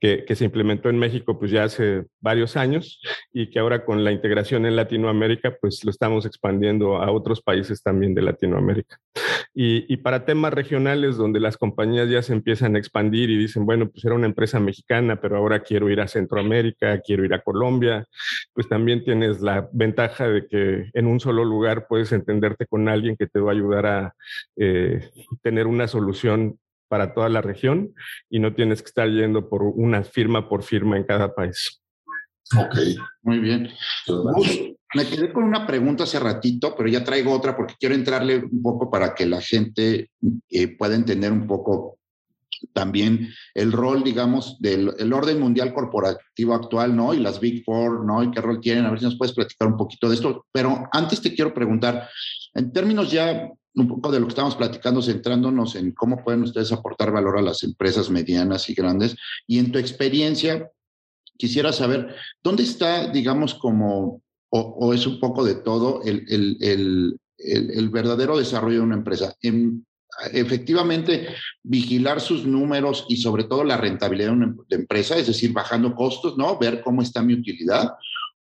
que, 0.00 0.24
se 0.34 0.44
implementó 0.44 0.88
en 0.88 0.98
México 0.98 1.38
pues 1.38 1.50
ya 1.50 1.64
hace 1.64 2.04
varios 2.20 2.56
años 2.56 3.00
y 3.32 3.50
que 3.50 3.58
ahora 3.58 3.84
con 3.84 4.04
la 4.04 4.12
integración 4.12 4.66
en 4.66 4.76
Latinoamérica, 4.76 5.56
pues 5.60 5.84
lo 5.84 5.90
estamos 5.90 6.24
expandiendo 6.26 6.98
a 6.98 7.10
otros 7.10 7.42
países 7.42 7.82
también 7.82 8.14
de 8.14 8.22
Latinoamérica. 8.22 8.98
Y, 9.54 9.92
y, 9.92 9.96
para 9.96 10.24
temas 10.24 10.52
regionales 10.52 11.16
donde 11.16 11.40
las 11.40 11.56
compañías 11.56 12.08
ya 12.08 12.22
se 12.22 12.32
empiezan 12.32 12.76
a 12.76 12.78
expandir 12.78 13.30
y 13.30 13.36
dicen, 13.36 13.66
bueno, 13.66 13.88
pues 13.88 14.04
era 14.04 14.14
una 14.14 14.26
empresa 14.26 14.60
mexicana, 14.60 15.20
pero 15.20 15.36
ahora 15.36 15.60
quiero 15.62 15.90
ir 15.90 16.00
a 16.00 16.06
Centroamérica, 16.06 17.00
quiero 17.00 17.24
ir 17.24 17.34
a 17.34 17.40
Colombia, 17.40 18.06
pues 18.52 18.68
también 18.68 19.02
tienes 19.02 19.40
la 19.40 19.68
ventaja 19.72 20.28
de 20.28 20.46
que 20.46 20.90
en 20.92 21.06
un 21.06 21.18
solo 21.18 21.44
lugar 21.44 21.86
puedes 21.88 22.12
entenderte 22.12 22.66
con 22.66 22.88
alguien 22.88 23.16
que 23.16 23.26
te 23.26 23.40
va 23.40 23.50
a 23.50 23.54
ayudar 23.54 23.86
a 23.86 24.14
eh, 24.56 25.10
tener 25.42 25.66
una 25.66 25.88
solución 25.88 26.58
para 26.88 27.14
toda 27.14 27.28
la 27.28 27.40
región 27.40 27.94
y 28.28 28.38
no 28.38 28.54
tienes 28.54 28.82
que 28.82 28.88
estar 28.88 29.08
yendo 29.08 29.48
por 29.48 29.62
una 29.62 30.02
firma 30.02 30.48
por 30.48 30.62
firma 30.62 30.96
en 30.96 31.04
cada 31.04 31.34
país. 31.34 31.82
Ok, 32.56 32.78
muy 33.22 33.38
bien. 33.40 33.68
me 34.94 35.06
quedé 35.06 35.32
con 35.32 35.44
una 35.44 35.66
pregunta 35.66 36.04
hace 36.04 36.18
ratito, 36.18 36.74
pero 36.76 36.88
ya 36.88 37.04
traigo 37.04 37.32
otra 37.32 37.56
porque 37.56 37.74
quiero 37.78 37.94
entrarle 37.94 38.38
un 38.38 38.62
poco 38.62 38.90
para 38.90 39.14
que 39.14 39.26
la 39.26 39.40
gente 39.40 40.10
eh, 40.48 40.76
pueda 40.76 40.94
entender 40.94 41.30
un 41.30 41.46
poco 41.46 41.98
también 42.72 43.28
el 43.54 43.72
rol, 43.72 44.02
digamos, 44.02 44.58
del 44.60 44.92
el 44.98 45.12
orden 45.12 45.38
mundial 45.38 45.72
corporativo 45.72 46.54
actual, 46.54 46.96
¿no? 46.96 47.14
Y 47.14 47.18
las 47.18 47.38
Big 47.38 47.64
Four, 47.64 48.04
¿no? 48.04 48.22
Y 48.22 48.30
qué 48.30 48.40
rol 48.40 48.60
tienen. 48.60 48.86
A 48.86 48.90
ver 48.90 48.98
si 48.98 49.04
nos 49.04 49.18
puedes 49.18 49.34
platicar 49.34 49.68
un 49.68 49.76
poquito 49.76 50.08
de 50.08 50.14
esto. 50.14 50.46
Pero 50.52 50.88
antes 50.92 51.20
te 51.20 51.34
quiero 51.34 51.54
preguntar, 51.54 52.08
en 52.54 52.72
términos 52.72 53.10
ya 53.10 53.50
un 53.74 53.88
poco 53.88 54.10
de 54.10 54.20
lo 54.20 54.26
que 54.26 54.32
estamos 54.32 54.56
platicando, 54.56 55.02
centrándonos 55.02 55.76
en 55.76 55.92
cómo 55.92 56.22
pueden 56.22 56.42
ustedes 56.42 56.72
aportar 56.72 57.12
valor 57.12 57.38
a 57.38 57.42
las 57.42 57.62
empresas 57.62 58.10
medianas 58.10 58.68
y 58.70 58.74
grandes. 58.74 59.16
Y 59.46 59.58
en 59.58 59.70
tu 59.70 59.78
experiencia, 59.78 60.70
quisiera 61.36 61.72
saber, 61.72 62.14
¿dónde 62.42 62.64
está, 62.64 63.08
digamos, 63.08 63.54
como, 63.54 64.22
o, 64.50 64.94
es 64.94 65.06
un 65.06 65.20
poco 65.20 65.44
de 65.44 65.56
todo, 65.56 66.02
el, 66.04 66.24
el, 66.28 67.18
el, 67.38 67.88
verdadero 67.90 68.36
desarrollo 68.36 68.78
de 68.78 68.84
una 68.84 68.96
empresa? 68.96 69.36
En, 69.42 69.86
efectivamente, 70.32 71.28
vigilar 71.62 72.20
sus 72.20 72.44
números 72.44 73.06
y 73.08 73.18
sobre 73.18 73.44
todo 73.44 73.62
la 73.62 73.76
rentabilidad 73.76 74.30
de 74.30 74.36
una 74.36 74.56
empresa, 74.70 75.16
es 75.16 75.28
decir, 75.28 75.52
bajando 75.52 75.94
costos, 75.94 76.36
¿no? 76.36 76.58
Ver 76.58 76.80
cómo 76.82 77.02
está 77.02 77.22
mi 77.22 77.34
utilidad 77.34 77.92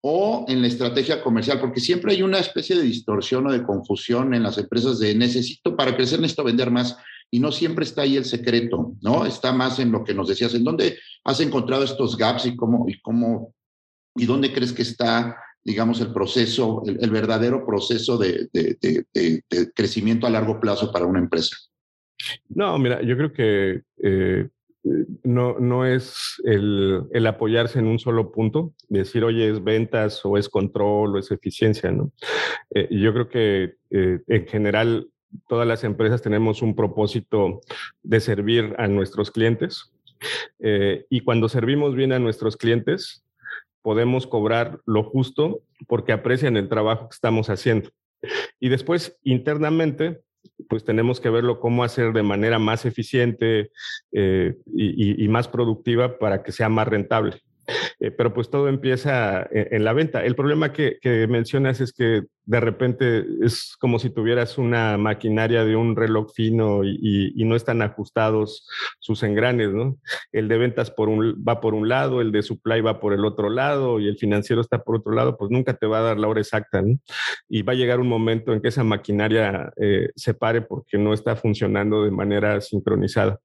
o 0.01 0.45
en 0.47 0.61
la 0.61 0.67
estrategia 0.67 1.21
comercial, 1.21 1.59
porque 1.59 1.79
siempre 1.79 2.13
hay 2.13 2.21
una 2.21 2.39
especie 2.39 2.75
de 2.75 2.83
distorsión 2.83 3.47
o 3.47 3.51
de 3.51 3.63
confusión 3.63 4.33
en 4.33 4.43
las 4.43 4.57
empresas 4.57 4.99
de 4.99 5.15
necesito 5.15 5.75
para 5.75 5.95
crecer, 5.95 6.19
necesito 6.19 6.43
vender 6.43 6.71
más, 6.71 6.97
y 7.31 7.39
no 7.39 7.51
siempre 7.51 7.83
está 7.83 8.03
ahí 8.03 8.15
el 8.15 8.25
secreto, 8.25 8.93
¿no? 9.01 9.25
Está 9.25 9.51
más 9.51 9.79
en 9.79 9.91
lo 9.91 10.03
que 10.03 10.13
nos 10.13 10.27
decías, 10.27 10.53
¿en 10.53 10.63
dónde 10.63 10.97
has 11.23 11.39
encontrado 11.41 11.83
estos 11.83 12.15
gaps 12.15 12.45
y 12.45 12.55
cómo, 12.55 12.87
y 12.87 12.99
cómo, 13.01 13.53
y 14.15 14.25
dónde 14.25 14.53
crees 14.53 14.71
que 14.71 14.83
está, 14.83 15.35
digamos, 15.63 15.99
el 15.99 16.13
proceso, 16.13 16.83
el, 16.85 17.09
verdadero 17.09 17.65
proceso 17.65 18.17
de, 18.17 18.47
crecimiento 19.75 20.25
a 20.25 20.29
largo 20.29 20.59
plazo 20.59 20.91
para 20.91 21.05
una 21.05 21.19
empresa? 21.19 21.57
No, 22.47 22.77
mira, 22.79 23.01
yo 23.01 23.17
creo 23.17 23.33
que 23.33 23.81
eh, 24.01 24.47
no, 25.23 25.59
no 25.59 25.85
es 25.85 26.41
el, 26.45 27.27
apoyarse 27.27 27.79
en 27.79 27.87
un 27.87 27.99
solo 27.99 28.31
punto, 28.31 28.73
decir, 28.89 29.23
oye, 29.23 29.49
es 29.49 29.63
ventas 29.63 30.23
o 30.25 30.37
es 30.37 30.49
control 30.49 31.15
o 31.15 31.19
es 31.19 31.31
eficiencia, 31.31 31.91
¿no? 31.91 32.11
Eh, 32.71 32.87
yo 32.91 33.13
creo 33.13 33.29
que 33.29 33.75
eh, 33.89 34.19
en 34.27 34.47
general 34.47 35.09
todas 35.47 35.67
las 35.67 35.83
empresas 35.83 36.21
tenemos 36.21 36.61
un 36.61 36.75
propósito 36.75 37.61
de 38.03 38.19
servir 38.19 38.75
a 38.77 38.87
nuestros 38.87 39.31
clientes 39.31 39.91
eh, 40.59 41.05
y 41.09 41.21
cuando 41.21 41.49
servimos 41.49 41.95
bien 41.95 42.11
a 42.13 42.19
nuestros 42.19 42.57
clientes 42.57 43.23
podemos 43.81 44.27
cobrar 44.27 44.79
lo 44.85 45.03
justo 45.03 45.61
porque 45.87 46.11
aprecian 46.11 46.57
el 46.57 46.69
trabajo 46.69 47.09
que 47.09 47.15
estamos 47.15 47.49
haciendo. 47.49 47.89
Y 48.59 48.69
después, 48.69 49.17
internamente, 49.23 50.21
pues 50.69 50.83
tenemos 50.83 51.19
que 51.19 51.29
verlo 51.29 51.59
cómo 51.59 51.83
hacer 51.83 52.13
de 52.13 52.23
manera 52.23 52.59
más 52.59 52.85
eficiente 52.85 53.71
eh, 54.11 54.55
y, 54.73 55.27
más 55.27 55.47
productiva 55.47 56.17
para 56.17 56.43
que 56.43 56.51
sea 56.51 56.69
más 56.69 56.87
rentable. 56.87 57.41
Eh, 57.99 58.11
pero 58.11 58.33
pues 58.33 58.49
todo 58.49 58.69
empieza 58.69 59.45
en, 59.51 59.83
la 59.83 59.91
venta. 59.91 60.23
El 60.23 60.35
problema 60.35 60.71
que, 60.71 60.99
mencionas 61.29 61.81
es 61.81 61.91
que 61.91 62.23
de 62.45 62.59
repente 62.59 63.25
es 63.41 63.75
como 63.79 63.99
si 63.99 64.09
tuvieras 64.09 64.57
una 64.57 64.97
maquinaria 64.97 65.65
de 65.65 65.75
un 65.75 65.95
reloj 65.95 66.31
fino 66.33 66.83
y, 66.83 67.33
no 67.45 67.55
están 67.55 67.81
ajustados 67.81 68.67
sus 68.99 69.23
engranes, 69.23 69.71
¿no? 69.71 69.97
El 70.39 70.47
de 70.47 70.57
ventas 70.57 70.93
va 70.97 71.61
por 71.61 71.73
un 71.73 71.89
lado, 71.89 72.21
el 72.21 72.31
de 72.31 72.41
supply 72.41 72.81
va 72.81 72.99
por 72.99 73.13
el 73.13 73.25
otro 73.25 73.49
lado 73.49 73.99
y 73.99 74.07
el 74.07 74.17
financiero 74.17 74.61
está 74.61 74.83
por 74.83 74.97
otro 74.97 75.13
lado, 75.13 75.37
pues 75.37 75.51
nunca 75.51 75.73
te 75.73 75.87
va 75.87 75.99
a 75.99 76.03
dar 76.03 76.19
la 76.19 76.27
hora 76.27 76.41
exacta. 76.41 76.83
Y 77.49 77.61
va 77.61 77.73
a 77.73 77.75
llegar 77.75 77.99
un 77.99 78.07
momento 78.07 78.53
en 78.53 78.61
que 78.61 78.67
esa 78.69 78.83
maquinaria 78.83 79.71
eh, 79.77 80.09
se 80.15 80.33
pare 80.33 80.61
porque 80.61 80.97
no 80.97 81.13
está 81.13 81.35
funcionando 81.35 82.03
de 82.03 82.11
manera 82.11 82.61
sincronizada. 82.61 83.39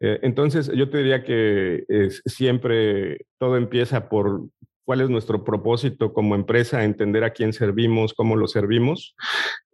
Eh, 0.00 0.18
entonces, 0.22 0.70
yo 0.74 0.88
te 0.90 0.98
diría 0.98 1.24
que 1.24 1.84
siempre 2.24 3.26
todo 3.38 3.56
empieza 3.56 4.08
por 4.08 4.42
cuál 4.86 5.00
es 5.00 5.10
nuestro 5.10 5.44
propósito 5.44 6.12
como 6.12 6.36
empresa, 6.36 6.84
entender 6.84 7.24
a 7.24 7.30
quién 7.30 7.52
servimos, 7.52 8.14
cómo 8.14 8.36
lo 8.36 8.46
servimos. 8.46 9.16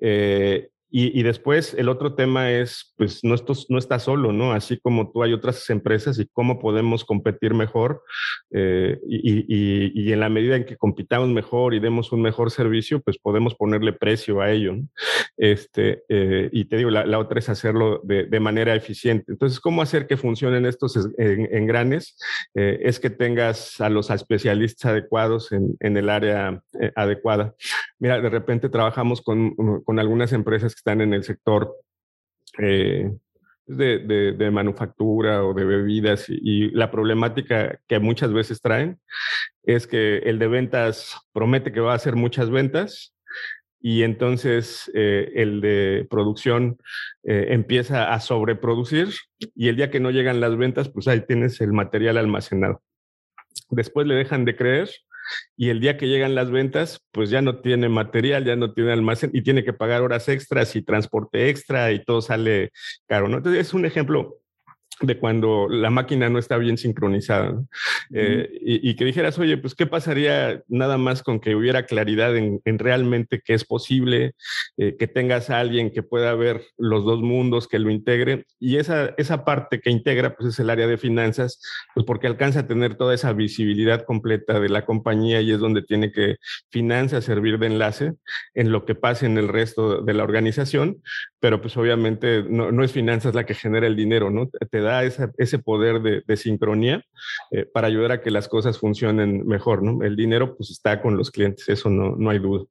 Eh, 0.01 0.71
y, 0.95 1.23
después 1.23 1.73
el 1.73 1.89
otro 1.89 2.15
tema 2.15 2.51
es, 2.51 2.93
pues 2.99 3.25
no, 3.25 3.35
esto, 3.35 3.55
no 3.71 3.79
está 3.79 3.99
solo, 3.99 4.31
¿no? 4.31 4.53
Así 4.53 4.79
como 4.79 5.11
tú 5.11 5.23
hay 5.23 5.33
otras 5.33 5.71
empresas 5.71 6.19
y 6.19 6.27
cómo 6.27 6.61
podemos 6.61 7.07
competir 7.07 7.55
mejor. 7.55 8.03
Eh, 8.51 8.99
y, 9.09 10.13
en 10.13 10.21
la 10.21 10.29
medida 10.29 10.57
en 10.57 10.67
que 10.67 10.77
compitamos 10.77 11.31
mejor 11.31 11.73
y 11.73 11.81
demos 11.81 12.13
un 12.13 12.21
mejor 12.21 12.51
servicio, 12.51 13.01
pues 13.01 13.17
podemos 13.17 13.55
ponerle 13.55 13.95
precio 13.95 14.43
a 14.43 14.51
ello. 14.51 14.75
Este, 15.39 16.03
eh, 16.11 16.51
y 16.53 16.67
te 16.67 16.77
digo, 16.77 16.91
la, 16.91 17.19
otra 17.19 17.39
es 17.39 17.49
hacerlo 17.49 18.03
de, 18.05 18.41
manera 18.41 18.75
eficiente. 18.75 19.33
Entonces, 19.33 19.61
¿cómo 19.61 19.81
hacer 19.81 20.07
que 20.07 20.19
funcionen 20.19 20.67
estos 20.67 20.99
engranes? 21.17 22.19
Eh, 22.55 22.81
es 22.83 23.01
que 23.01 23.09
tengas 23.09 23.81
a 23.81 23.89
los 23.89 24.11
especialistas 24.11 24.91
adecuados 24.91 25.53
en, 25.53 25.75
en 25.81 25.97
el 25.97 26.11
área 26.11 26.63
adecuada. 26.97 27.55
Mira, 27.99 28.21
de 28.21 28.29
repente 28.29 28.69
trabajamos 28.69 29.23
con, 29.23 29.55
con 29.55 29.99
algunas 29.99 30.35
empresas 30.35 30.75
que 30.75 30.82
están 30.83 31.01
en 31.01 31.15
el 31.15 31.23
sector 31.23 31.77
eh, 32.59 33.09
de, 33.67 34.51
manufactura 34.51 35.45
o 35.45 35.55
de 35.55 35.65
bebidas 35.65 36.27
y, 36.29 36.71
la 36.71 36.91
problemática 36.91 37.79
que 37.87 38.01
muchas 38.01 38.33
veces 38.33 38.61
traen 38.61 38.99
es 39.63 39.87
que 39.87 40.19
el 40.19 40.41
de 40.41 40.49
ventas 40.49 41.17
promete 41.33 41.73
que 41.73 41.79
va 41.79 41.93
a 41.93 41.97
hacer 41.97 42.17
muchas 42.17 42.51
ventas 42.51 43.15
y 43.81 44.03
entonces 44.03 44.91
eh, 44.93 45.31
el 45.37 45.61
de 45.61 46.05
producción 46.11 46.79
eh, 47.23 47.47
empieza 47.51 48.13
a 48.13 48.19
sobreproducir 48.19 49.11
y 49.55 49.69
el 49.69 49.77
día 49.77 49.91
que 49.93 50.01
no 50.01 50.11
llegan 50.11 50.41
las 50.41 50.57
ventas, 50.57 50.89
pues 50.89 51.07
ahí 51.07 51.21
tienes 51.25 51.61
el 51.61 51.73
material 51.73 52.17
almacenado. 52.17 52.83
Después 53.71 54.09
le 54.09 54.17
dejan 54.17 54.45
de 54.45 54.57
creer 54.57 54.91
y 55.57 55.71
el 55.71 55.81
día 55.81 55.97
que 55.97 56.09
llegan 56.09 56.35
las 56.35 56.51
ventas, 56.51 57.01
pues 57.13 57.31
ya 57.31 57.43
no 57.43 57.61
tiene 57.61 57.89
material, 57.89 58.45
ya 58.45 58.57
no 58.57 58.73
tiene 58.73 58.93
almacén 58.93 59.31
y 59.33 59.43
tiene 59.43 59.65
que 59.65 59.73
pagar 59.73 60.03
horas 60.03 60.29
extras 60.29 60.77
y 60.77 60.83
transporte 60.83 61.49
extra 61.49 61.93
y 61.93 62.05
todo 62.05 62.21
sale 62.23 62.71
caro, 63.07 63.29
¿no? 63.29 63.39
Entonces 63.39 63.69
es 63.69 63.75
un 63.75 63.87
ejemplo 63.87 64.42
de 65.01 65.19
cuando 65.19 65.69
la 65.69 65.91
máquina 65.91 66.29
no 66.29 66.39
está 66.39 66.57
bien 66.59 66.79
sincronizada. 66.79 67.61
Eh, 68.13 68.49
y, 68.61 68.95
que 68.95 69.05
dijeras, 69.05 69.39
oye, 69.39 69.57
pues, 69.57 69.75
¿qué 69.75 69.87
pasaría 69.87 70.63
nada 70.69 70.99
más 70.99 71.23
con 71.23 71.41
que 71.41 71.55
hubiera 71.55 71.87
claridad 71.87 72.37
en, 72.37 72.61
realmente 72.65 73.41
que 73.41 73.55
es 73.55 73.65
posible, 73.65 74.35
eh, 74.77 74.97
que 74.99 75.09
tengas 75.09 75.51
a 75.51 75.61
alguien 75.61 75.91
que 75.91 76.03
pueda 76.03 76.35
ver 76.35 76.63
los 76.77 77.05
dos 77.05 77.21
mundos, 77.21 77.69
que 77.69 77.79
lo 77.79 77.91
integre? 77.91 78.47
Y 78.61 78.77
esa, 78.77 79.15
esa 79.17 79.45
parte 79.45 79.81
que 79.81 79.91
integra, 79.91 80.37
pues, 80.37 80.51
es 80.51 80.59
el 80.61 80.71
área 80.71 80.87
de 80.87 80.99
finanzas, 80.99 81.61
pues, 81.95 82.07
porque 82.07 82.27
alcanza 82.27 82.61
a 82.61 82.67
tener 82.67 82.97
toda 82.97 83.15
esa 83.15 83.33
visibilidad 83.33 84.05
completa 84.05 84.61
de 84.61 84.69
la 84.69 84.85
compañía 84.85 85.41
y 85.41 85.53
es 85.53 85.59
donde 85.59 85.83
tiene 85.83 86.13
que 86.13 86.37
finanzas 86.71 87.25
servir 87.25 87.59
de 87.59 87.67
enlace 87.67 88.13
en 88.55 88.73
lo 88.73 88.85
que 88.85 88.95
pasa 88.95 89.27
en 89.27 89.39
el 89.39 89.49
resto 89.49 90.03
de 90.03 90.15
la 90.15 90.25
organización, 90.25 91.03
pero 91.41 91.61
pues 91.61 91.77
obviamente 91.77 92.45
no, 92.49 92.71
no 92.71 92.85
es 92.85 92.93
finanzas 92.93 93.35
la 93.35 93.45
que 93.45 93.55
genera 93.55 93.87
el 93.87 93.97
dinero, 93.97 94.31
¿no? 94.31 94.49
Te 94.49 94.81
da 94.83 95.05
ese 95.05 95.59
poder 95.59 96.03
de, 96.27 96.37
sincronía 96.37 97.05
eh, 97.51 97.65
para 97.65 97.87
ayudar 97.87 98.13
a 98.13 98.21
que 98.21 98.31
las 98.31 98.49
cosas 98.49 98.79
funcionen 98.79 99.47
mejor, 99.47 99.83
¿no? 99.83 100.05
El 100.05 100.17
dinero 100.17 100.57
pues 100.57 100.71
está 100.71 101.01
con 101.01 101.17
los 101.17 101.31
clientes, 101.31 101.69
eso 101.69 101.89
no, 101.89 102.17
no 102.17 102.31
hay 102.31 102.39
duda. 102.39 102.65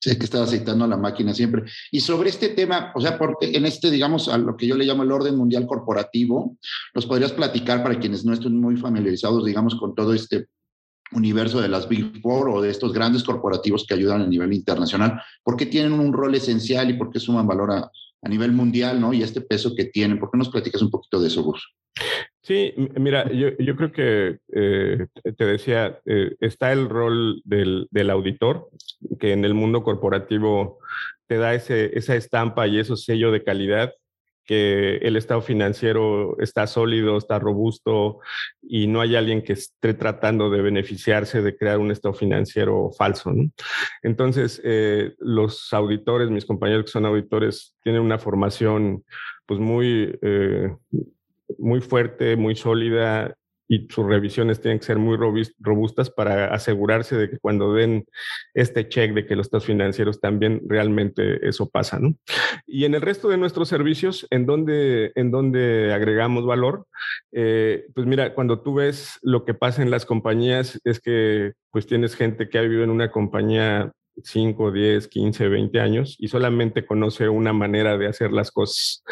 Sí, 0.00 0.16
que 0.16 0.24
estaba 0.24 0.44
aceitando 0.44 0.84
a 0.84 0.88
la 0.88 0.96
máquina 0.96 1.34
siempre. 1.34 1.64
Y 1.90 2.00
sobre 2.00 2.30
este 2.30 2.50
tema, 2.50 2.92
o 2.94 3.00
sea, 3.00 3.18
porque 3.18 3.50
en 3.56 3.66
este, 3.66 3.90
digamos, 3.90 4.28
a 4.28 4.38
lo 4.38 4.56
que 4.56 4.66
yo 4.66 4.76
le 4.76 4.84
llamo 4.84 5.02
el 5.02 5.10
orden 5.10 5.36
mundial 5.36 5.66
corporativo, 5.66 6.56
¿nos 6.94 7.04
podrías 7.06 7.32
platicar 7.32 7.82
para 7.82 7.98
quienes 7.98 8.24
no 8.24 8.32
estén 8.32 8.60
muy 8.60 8.76
familiarizados, 8.76 9.44
digamos, 9.44 9.74
con 9.74 9.96
todo 9.96 10.14
este 10.14 10.46
universo 11.10 11.60
de 11.60 11.68
las 11.68 11.88
Big 11.88 12.20
Four 12.22 12.48
o 12.50 12.62
de 12.62 12.70
estos 12.70 12.92
grandes 12.92 13.24
corporativos 13.24 13.86
que 13.86 13.94
ayudan 13.94 14.22
a 14.22 14.26
nivel 14.28 14.52
internacional? 14.52 15.20
¿Por 15.42 15.56
qué 15.56 15.66
tienen 15.66 15.94
un 15.94 16.12
rol 16.12 16.32
esencial 16.36 16.88
y 16.90 16.94
por 16.94 17.10
qué 17.10 17.18
suman 17.18 17.48
valor 17.48 17.72
a, 17.72 17.90
a 18.22 18.28
nivel 18.28 18.52
mundial, 18.52 19.00
¿no? 19.00 19.12
Y 19.12 19.22
este 19.22 19.40
peso 19.40 19.74
que 19.74 19.84
tienen. 19.84 20.18
¿Por 20.18 20.30
qué 20.30 20.38
nos 20.38 20.50
platicas 20.50 20.82
un 20.82 20.90
poquito 20.90 21.20
de 21.20 21.28
eso, 21.28 21.42
Gus? 21.42 21.74
Sí, 22.42 22.72
mira, 22.96 23.30
yo, 23.30 23.76
creo 23.76 23.92
que 23.92 24.38
eh, 24.54 25.06
te 25.36 25.44
decía, 25.44 26.00
eh, 26.06 26.34
está 26.40 26.72
el 26.72 26.88
rol 26.88 27.42
del, 27.44 27.88
del, 27.90 28.10
auditor, 28.10 28.70
que 29.18 29.32
en 29.32 29.44
el 29.44 29.54
mundo 29.54 29.82
corporativo 29.82 30.78
te 31.26 31.36
da 31.36 31.54
ese, 31.54 31.96
esa 31.98 32.16
estampa 32.16 32.66
y 32.66 32.78
ese 32.78 32.96
sello 32.96 33.32
de 33.32 33.44
calidad 33.44 33.92
que 34.48 34.96
el 35.02 35.16
estado 35.16 35.42
financiero 35.42 36.40
está 36.40 36.66
sólido, 36.66 37.18
está 37.18 37.38
robusto 37.38 38.20
y 38.62 38.86
no 38.86 39.02
hay 39.02 39.14
alguien 39.14 39.42
que 39.42 39.52
esté 39.52 39.92
tratando 39.92 40.48
de 40.48 40.62
beneficiarse 40.62 41.42
de 41.42 41.54
crear 41.54 41.78
un 41.78 41.90
estado 41.90 42.14
financiero 42.14 42.90
falso. 42.96 43.30
Entonces, 44.02 44.58
eh, 44.64 45.12
los 45.18 45.70
auditores, 45.74 46.30
mis 46.30 46.46
compañeros 46.46 46.86
que 46.86 46.92
son 46.92 47.04
auditores, 47.04 47.76
tienen 47.82 48.00
una 48.00 48.18
formación 48.18 49.04
pues 49.44 49.60
muy, 49.60 50.18
eh, 50.22 50.74
muy 51.58 51.82
fuerte, 51.82 52.34
muy 52.36 52.56
sólida 52.56 53.36
y 53.68 53.86
sus 53.90 54.06
revisiones 54.06 54.60
tienen 54.60 54.78
que 54.78 54.86
ser 54.86 54.98
muy 54.98 55.16
robustas 55.58 56.10
para 56.10 56.52
asegurarse 56.54 57.16
de 57.16 57.30
que 57.30 57.38
cuando 57.38 57.74
den 57.74 58.06
este 58.54 58.88
check 58.88 59.12
de 59.12 59.26
que 59.26 59.36
los 59.36 59.46
estados 59.46 59.66
financieros 59.66 60.20
también 60.20 60.62
realmente 60.66 61.46
eso 61.46 61.68
pasa, 61.68 61.98
¿no? 61.98 62.14
Y 62.66 62.86
en 62.86 62.94
el 62.94 63.02
resto 63.02 63.28
de 63.28 63.36
nuestros 63.36 63.68
servicios, 63.68 64.26
¿en 64.30 64.46
dónde, 64.46 65.12
en 65.14 65.92
agregamos 65.92 66.46
valor? 66.46 66.86
Eh, 67.32 67.86
pues 67.94 68.06
mira, 68.06 68.34
cuando 68.34 68.60
tú 68.60 68.74
ves 68.74 69.18
lo 69.22 69.44
que 69.44 69.54
pasa 69.54 69.82
en 69.82 69.90
las 69.90 70.06
compañías, 70.06 70.80
es 70.84 71.00
que 71.00 71.52
pues 71.70 71.86
tienes 71.86 72.16
gente 72.16 72.48
que 72.48 72.58
ha 72.58 72.62
vivido 72.62 72.84
en 72.84 72.90
una 72.90 73.10
compañía 73.10 73.92
5, 74.24 74.72
10, 74.72 75.08
15, 75.08 75.48
20 75.48 75.80
años 75.80 76.16
y 76.18 76.28
solamente 76.28 76.86
conoce 76.86 77.28
una 77.28 77.52
manera 77.52 77.96
de 77.98 78.06
hacer 78.06 78.32
las 78.32 78.50
cosas. 78.50 79.04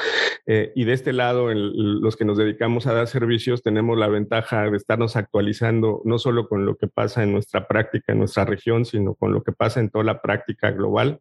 Eh, 0.46 0.72
y 0.74 0.84
de 0.84 0.92
este 0.92 1.12
lado, 1.12 1.52
los 1.52 2.16
que 2.16 2.24
nos 2.24 2.38
dedicamos 2.38 2.86
a 2.86 2.92
dar 2.92 3.08
servicios, 3.08 3.62
tenemos 3.62 3.98
la 3.98 4.08
ventaja 4.08 4.70
de 4.70 4.76
estarnos 4.76 5.16
actualizando 5.16 6.02
no 6.04 6.18
solo 6.18 6.48
con 6.48 6.66
lo 6.66 6.76
que 6.76 6.88
pasa 6.88 7.22
en 7.22 7.32
nuestra 7.32 7.66
práctica, 7.66 8.12
en 8.12 8.18
nuestra 8.18 8.44
región, 8.44 8.84
sino 8.84 9.14
con 9.14 9.32
lo 9.32 9.42
que 9.42 9.52
pasa 9.52 9.80
en 9.80 9.90
toda 9.90 10.04
la 10.04 10.22
práctica 10.22 10.70
global. 10.70 11.20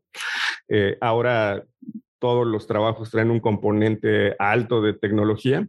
Eh, 0.68 0.98
ahora 1.02 1.64
todos 2.20 2.48
los 2.48 2.66
trabajos 2.66 3.12
traen 3.12 3.30
un 3.30 3.40
componente 3.40 4.36
alto 4.40 4.82
de 4.82 4.94
tecnología. 4.94 5.68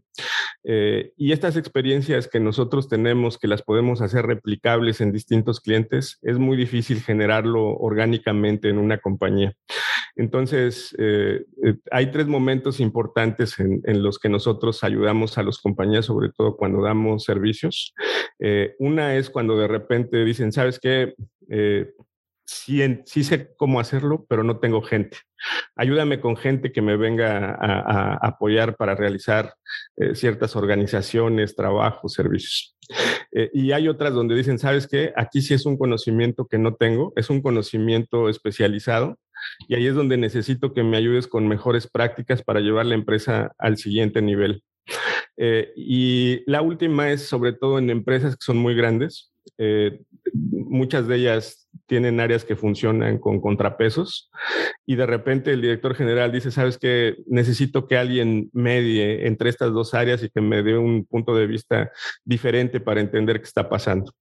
Eh, 0.68 1.12
y 1.16 1.31
estas 1.31 1.57
experiencias 1.57 2.26
que 2.26 2.40
nosotros 2.40 2.88
tenemos, 2.88 3.38
que 3.38 3.46
las 3.46 3.62
podemos 3.62 4.02
hacer 4.02 4.26
replicables 4.26 5.00
en 5.00 5.12
distintos 5.12 5.61
clientes, 5.61 6.18
es 6.22 6.38
muy 6.38 6.57
difícil 6.57 7.00
generarlo 7.00 7.68
orgánicamente 7.76 8.68
en 8.68 8.79
una 8.79 8.98
compañía. 8.98 9.55
Entonces, 10.16 10.92
eh, 10.98 11.44
eh, 11.64 11.74
hay 11.92 12.11
tres 12.11 12.26
momentos 12.26 12.81
importantes 12.81 13.61
en, 13.61 14.02
los 14.02 14.18
que 14.18 14.29
nosotros 14.29 14.83
ayudamos 14.83 15.38
a 15.38 15.44
las 15.44 15.59
compañías, 15.59 16.07
sobre 16.07 16.31
todo 16.37 16.57
cuando 16.57 16.83
damos 16.83 17.24
servicios. 17.24 17.94
una 18.79 19.14
es 19.16 19.31
cuando 19.31 19.57
de 19.57 19.68
repente 19.68 20.24
dicen, 20.24 20.52
¿sabes 20.52 20.81
qué? 20.81 21.14
Sí, 22.46 23.24
sé 23.24 23.50
cómo 23.56 23.80
hacerlo, 23.80 24.24
pero 24.28 24.42
no 24.42 24.59
tengo 24.59 24.82
gente. 24.82 25.18
Ayúdame 25.74 26.20
con 26.20 26.37
gente 26.37 26.72
que 26.72 26.80
me 26.80 26.96
venga 26.96 27.56
a, 27.61 28.14
apoyar 28.26 28.76
para 28.76 28.94
realizar 28.94 29.54
eh, 29.96 30.14
ciertas 30.14 30.56
organizaciones, 30.56 31.56
trabajos, 31.56 32.12
servicios. 32.12 32.76
Eh, 33.32 33.50
y 33.52 33.72
hay 33.72 33.88
otras 33.88 34.14
donde 34.14 34.37
dicen, 34.37 34.59
¿sabes 34.59 34.87
qué? 34.87 35.12
Aquí 35.16 35.42
sí 35.42 35.54
es 35.54 35.66
un 35.66 35.76
conocimiento 35.76 36.46
que 36.46 36.59
no 36.59 36.74
tengo, 36.74 37.12
es 37.16 37.30
un 37.30 37.42
conocimiento 37.42 38.28
especializado 38.28 39.18
y 39.68 39.74
ahí 39.74 39.87
es 39.87 39.94
donde 39.94 40.16
necesito 40.16 40.72
que 40.72 40.82
me 40.82 40.96
ayudes 40.96 41.26
con 41.26 41.48
mejores 41.48 41.88
prácticas 41.88 42.42
para 42.42 42.61
llevar 42.61 42.87
la 42.87 42.94
empresa 42.94 43.52
al 43.59 43.76
siguiente 43.76 44.22
nivel. 44.22 44.62
Eh, 45.37 45.72
y 45.76 46.50
la 46.50 46.62
última 46.62 47.11
es 47.11 47.26
sobre 47.26 47.52
todo 47.52 47.78
en 47.78 47.90
empresas 47.90 48.37
que 48.37 48.44
son 48.44 48.56
muy 48.56 48.74
grandes. 48.74 49.32
Muchas 50.77 51.09
de 51.09 51.17
ellas 51.17 51.67
tienen 51.87 52.21
áreas 52.21 52.45
que 52.45 52.57
funcionan 52.57 53.19
con 53.19 53.41
contrapesos 53.41 54.31
y 54.87 54.97
de 54.97 55.07
repente 55.07 55.53
el 55.53 55.61
director 55.61 55.95
general 55.95 56.33
dice, 56.33 56.51
sabes 56.51 56.79
que 56.79 57.17
necesito 57.27 57.87
que 57.87 57.99
alguien 57.99 58.51
medie 58.53 59.27
entre 59.27 59.51
estas 59.51 59.73
dos 59.73 59.95
áreas 59.95 60.23
y 60.23 60.31
que 60.31 60.41
me 60.41 60.62
dé 60.62 60.79
un 60.79 61.05
punto 61.05 61.35
de 61.35 61.47
vista 61.47 61.91
diferente 62.25 62.81
para 62.81 63.01
entender 63.01 63.41
qué 63.41 63.47
está 63.47 63.69
pasando. 63.69 64.12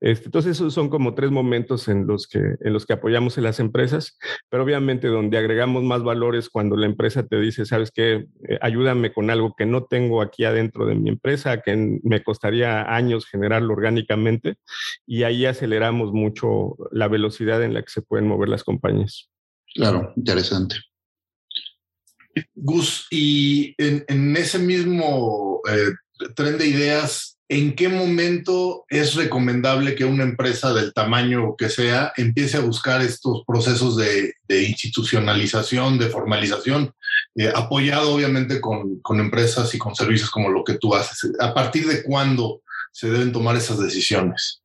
Este, 0.00 0.26
entonces, 0.26 0.56
esos 0.56 0.72
son 0.72 0.88
como 0.88 1.14
tres 1.14 1.30
momentos 1.30 1.88
en 1.88 2.06
los, 2.06 2.26
que, 2.26 2.38
en 2.38 2.72
los 2.72 2.86
que 2.86 2.94
apoyamos 2.94 3.38
en 3.38 3.44
las 3.44 3.60
empresas, 3.60 4.18
pero 4.48 4.62
obviamente 4.62 5.08
donde 5.08 5.38
agregamos 5.38 5.82
más 5.82 6.02
valores 6.02 6.48
cuando 6.48 6.76
la 6.76 6.86
empresa 6.86 7.26
te 7.26 7.40
dice, 7.40 7.64
sabes 7.66 7.90
que 7.90 8.26
eh, 8.48 8.58
ayúdame 8.60 9.12
con 9.12 9.30
algo 9.30 9.54
que 9.56 9.66
no 9.66 9.84
tengo 9.84 10.22
aquí 10.22 10.44
adentro 10.44 10.86
de 10.86 10.94
mi 10.94 11.08
empresa, 11.08 11.60
que 11.60 11.98
me 12.02 12.22
costaría 12.22 12.94
años 12.94 13.26
generarlo 13.26 13.72
orgánicamente, 13.72 14.56
y 15.06 15.22
ahí 15.24 15.46
aceleramos 15.46 15.99
mucho 16.08 16.76
la 16.90 17.08
velocidad 17.08 17.62
en 17.62 17.74
la 17.74 17.82
que 17.82 17.90
se 17.90 18.02
pueden 18.02 18.26
mover 18.26 18.48
las 18.48 18.64
compañías. 18.64 19.30
Claro, 19.74 20.12
interesante. 20.16 20.76
Gus, 22.54 23.06
y 23.10 23.74
en, 23.78 24.36
ese 24.36 24.58
mismo 24.58 25.60
eh, 25.68 25.92
tren 26.34 26.58
de 26.58 26.66
ideas, 26.66 27.38
¿en 27.48 27.74
qué 27.74 27.88
momento 27.88 28.84
es 28.88 29.14
recomendable 29.14 29.94
que 29.94 30.04
una 30.04 30.22
empresa 30.22 30.72
del 30.72 30.92
tamaño 30.92 31.56
que 31.56 31.68
sea 31.68 32.12
empiece 32.16 32.56
a 32.56 32.60
buscar 32.60 33.00
estos 33.02 33.42
procesos 33.46 33.96
de, 33.96 34.34
institucionalización, 34.48 35.98
de 35.98 36.08
formalización, 36.08 36.92
eh, 37.36 37.50
apoyado 37.54 38.14
obviamente 38.14 38.60
con, 38.60 39.00
con, 39.00 39.20
empresas 39.20 39.74
y 39.74 39.78
con 39.78 39.94
servicios 39.94 40.30
como 40.30 40.50
lo 40.50 40.64
que 40.64 40.74
tú 40.74 40.94
haces? 40.94 41.32
¿A 41.40 41.52
partir 41.52 41.86
de 41.86 42.02
cuándo 42.02 42.62
se 42.92 43.10
deben 43.10 43.32
tomar 43.32 43.56
esas 43.56 43.80
decisiones? 43.80 44.62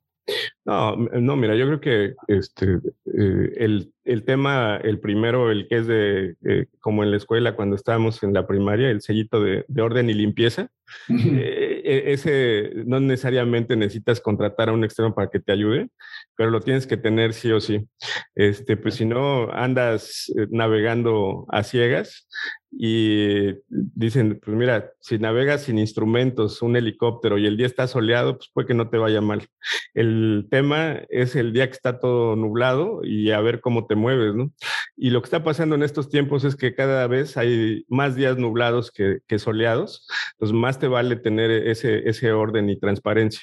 No, 0.66 0.96
no, 0.96 1.36
mira, 1.36 1.56
yo 1.56 1.68
creo 1.68 1.80
que 1.80 2.16
este, 2.28 2.80
eh, 3.14 3.54
el, 3.58 3.94
el, 4.04 4.24
tema, 4.24 4.78
el 4.78 5.00
primero, 5.00 5.52
el 5.52 5.68
que 5.68 5.78
es 5.78 5.88
de, 5.88 6.36
eh, 6.44 6.66
como 6.80 7.04
en 7.04 7.12
la 7.12 7.18
escuela 7.18 7.56
cuando 7.56 7.76
estábamos 7.76 8.24
en 8.24 8.34
la 8.34 8.48
primaria, 8.48 8.90
el 8.90 9.02
sellito 9.02 9.42
de, 9.44 9.66
de 9.68 9.82
orden 9.84 10.10
y 10.10 10.14
limpieza, 10.14 10.70
eh, 11.10 11.82
e, 11.86 12.14
ese 12.14 12.72
no 12.86 13.00
necesariamente 13.00 13.76
necesitas 13.76 14.20
contratar 14.20 14.70
a 14.70 14.74
un 14.74 14.84
externo 14.84 15.14
para 15.14 15.30
que 15.30 15.40
te 15.40 15.52
ayude, 15.52 15.90
pero 16.36 16.50
lo 16.50 16.62
tienes 16.62 16.88
que 16.88 16.98
tener 16.98 17.34
sí 17.34 17.52
o 17.52 17.60
sí. 17.60 17.88
Este, 18.34 18.76
pues 18.78 18.96
si 18.96 19.06
no, 19.06 19.52
andas 19.52 20.34
navegando 20.50 21.46
a 21.50 21.64
ciegas 21.64 22.28
y 22.72 23.54
dicen, 23.70 24.40
pues 24.44 24.56
mira, 24.58 24.92
si 25.00 25.18
navegas 25.18 25.64
sin 25.64 25.80
instrumentos, 25.80 26.62
un 26.62 26.76
helicóptero 26.76 27.38
y 27.38 27.46
el 27.46 27.58
día 27.58 27.68
está 27.68 27.88
soleado, 27.88 28.38
pues 28.38 28.50
puede 28.54 28.68
que 28.68 28.74
no 28.74 28.90
te 28.90 28.98
vaya 28.98 29.22
mal. 29.22 29.48
El 29.94 30.48
tema 30.52 31.02
es 31.10 31.36
el 31.36 31.54
día 31.54 31.68
que 31.68 31.74
está 31.74 32.00
todo 32.00 32.36
nublado 32.36 33.02
y 33.04 33.32
a 33.32 33.40
ver 33.40 33.62
cómo 33.62 33.88
te 33.88 33.96
mueves, 33.96 34.36
¿no? 34.36 34.52
Y 34.98 35.10
lo 35.10 35.22
que 35.22 35.28
está 35.28 35.44
pasando 35.44 35.76
en 35.76 35.84
estos 35.84 36.10
tiempos 36.10 36.44
es 36.44 36.56
que 36.56 36.76
cada 36.76 37.08
vez 37.08 37.38
hay 37.38 37.86
más 37.88 38.16
días 38.16 38.38
nublados 38.38 38.92
que, 38.92 39.20
que 39.28 39.40
soleados, 39.40 40.08
pues 40.38 40.52
más 40.52 40.80
te 40.80 40.88
vale 40.88 41.16
tener 41.16 41.52
ese, 41.52 42.08
ese 42.10 42.32
orden 42.34 42.70
y 42.70 42.80
transparencia. 42.80 43.42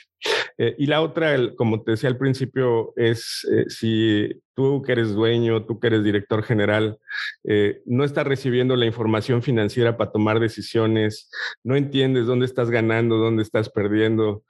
Eh, 0.58 0.74
y 0.78 0.86
la 0.86 1.00
otra, 1.00 1.36
como 1.56 1.82
te 1.82 1.92
decía 1.92 2.08
al 2.08 2.18
principio, 2.18 2.92
es 2.96 3.46
eh, 3.50 3.64
si 3.68 4.28
tú 4.54 4.82
que 4.82 4.92
eres 4.92 5.14
dueño, 5.14 5.64
tú 5.64 5.80
que 5.80 5.86
eres 5.86 6.04
director 6.04 6.42
general, 6.42 6.98
eh, 7.44 7.80
no 7.86 8.04
estás 8.04 8.26
recibiendo 8.26 8.76
la 8.76 8.84
información 8.84 9.42
financiera 9.42 9.96
para 9.96 10.12
tomar 10.12 10.40
decisiones, 10.40 11.30
no 11.64 11.74
entiendes 11.74 12.26
dónde 12.26 12.44
estás 12.44 12.70
ganando, 12.70 13.16
dónde 13.16 13.42
estás 13.42 13.70
perdiendo, 13.70 14.44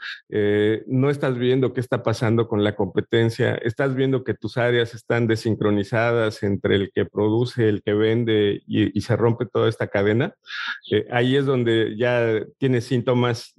no 0.88 1.08
estás 1.08 1.38
viendo 1.38 1.72
qué 1.72 1.80
está 1.80 2.02
pasando 2.02 2.48
con 2.48 2.64
la 2.64 2.74
competencia, 2.74 3.54
estás 3.54 3.94
viendo 3.94 4.24
que 4.24 4.34
tus 4.34 4.56
áreas 4.56 4.92
están 4.92 5.28
desincronizadas 5.28 6.42
entre 6.42 6.74
el 6.74 6.90
que 6.92 7.04
produce, 7.04 7.68
el 7.68 7.82
que 7.84 7.94
vende 7.94 8.60
y, 8.66 9.00
se 9.02 9.16
rompe 9.16 9.46
toda 9.46 9.68
esta 9.68 9.86
cadena, 9.86 10.34
ahí 11.12 11.36
es 11.36 11.46
donde 11.46 11.96
ya 11.96 12.44
tienes 12.58 12.84
síntomas 12.86 13.54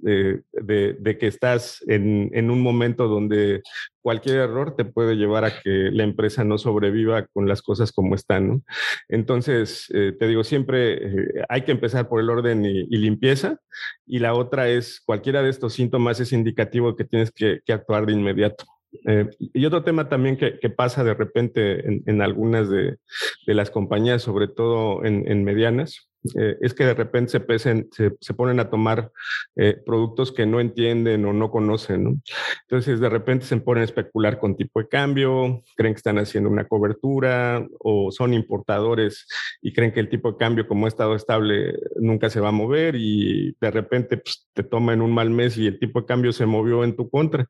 de, 0.64 0.96
de 0.98 1.18
que 1.18 1.26
estás 1.26 1.82
en 1.86 2.24
en 2.32 2.50
un 2.50 2.60
momento 2.60 3.08
donde 3.08 3.62
cualquier 4.02 4.36
error 4.36 4.76
te 4.76 4.84
puede 4.84 5.16
llevar 5.16 5.44
a 5.44 5.60
que 5.60 5.90
la 5.92 6.04
empresa 6.04 6.44
no 6.44 6.58
sobreviva 6.58 7.26
con 7.26 7.48
las 7.48 7.62
cosas 7.62 7.92
como 7.92 8.14
están. 8.14 8.64
Entonces, 9.08 9.90
eh, 9.94 10.12
te 10.18 10.28
digo, 10.28 10.44
siempre 10.44 10.94
eh, 10.94 11.44
hay 11.48 11.62
que 11.62 11.72
empezar 11.72 12.08
por 12.08 12.20
el 12.20 12.30
orden 12.30 12.64
y, 12.64 12.84
limpieza. 12.96 13.58
Y 14.06 14.18
la 14.18 14.34
otra 14.34 14.68
es, 14.68 15.00
cualquiera 15.04 15.42
de 15.42 15.50
estos 15.50 15.74
síntomas 15.74 16.20
es 16.20 16.32
indicativo 16.32 16.96
que 16.96 17.04
tienes 17.04 17.30
que, 17.30 17.60
actuar 17.68 18.06
de 18.06 18.12
inmediato. 18.12 18.64
Eh, 19.06 19.28
y 19.38 19.66
otro 19.66 19.82
tema 19.82 20.08
también 20.08 20.36
que, 20.36 20.70
pasa 20.70 21.02
de 21.02 21.14
repente 21.14 21.84
en, 22.06 22.22
algunas 22.22 22.68
de, 22.70 22.98
las 23.46 23.70
compañías, 23.70 24.22
sobre 24.22 24.48
todo 24.48 25.04
en 25.04 25.44
medianas, 25.44 26.08
eh, 26.36 26.56
es 26.60 26.74
que 26.74 26.84
de 26.84 26.94
repente 26.94 27.32
se, 27.32 27.40
pesen, 27.40 27.88
se, 27.92 28.34
ponen 28.34 28.58
a 28.60 28.70
tomar 28.70 29.10
eh, 29.56 29.76
productos 29.84 30.32
que 30.32 30.46
no 30.46 30.60
entienden 30.60 31.24
o 31.26 31.32
no 31.32 31.50
conocen. 31.50 32.04
¿no? 32.04 32.20
Entonces, 32.62 33.00
de 33.00 33.08
repente 33.08 33.44
se 33.44 33.56
ponen 33.58 33.82
a 33.82 33.84
especular 33.84 34.38
con 34.38 34.56
tipo 34.56 34.80
de 34.80 34.88
cambio, 34.88 35.62
creen 35.76 35.94
que 35.94 35.98
están 35.98 36.18
haciendo 36.18 36.48
una 36.48 36.66
cobertura 36.66 37.66
o 37.80 38.10
son 38.10 38.32
importadores 38.32 39.26
y 39.60 39.72
creen 39.72 39.92
que 39.92 40.00
el 40.00 40.08
tipo 40.08 40.32
de 40.32 40.38
cambio, 40.38 40.66
como 40.66 40.86
ha 40.86 40.88
estado 40.88 41.14
estable, 41.14 41.74
nunca 41.96 42.30
se 42.30 42.40
va 42.40 42.48
a 42.48 42.52
mover 42.52 42.94
y 42.96 43.56
de 43.60 43.70
repente 43.70 44.16
pues, 44.16 44.48
te 44.52 44.62
toma 44.62 44.92
en 44.92 45.02
un 45.02 45.12
mal 45.12 45.30
mes 45.30 45.56
y 45.58 45.66
el 45.66 45.78
tipo 45.78 46.00
de 46.00 46.06
cambio 46.06 46.32
se 46.32 46.46
movió 46.46 46.84
en 46.84 46.96
tu 46.96 47.10
contra. 47.10 47.46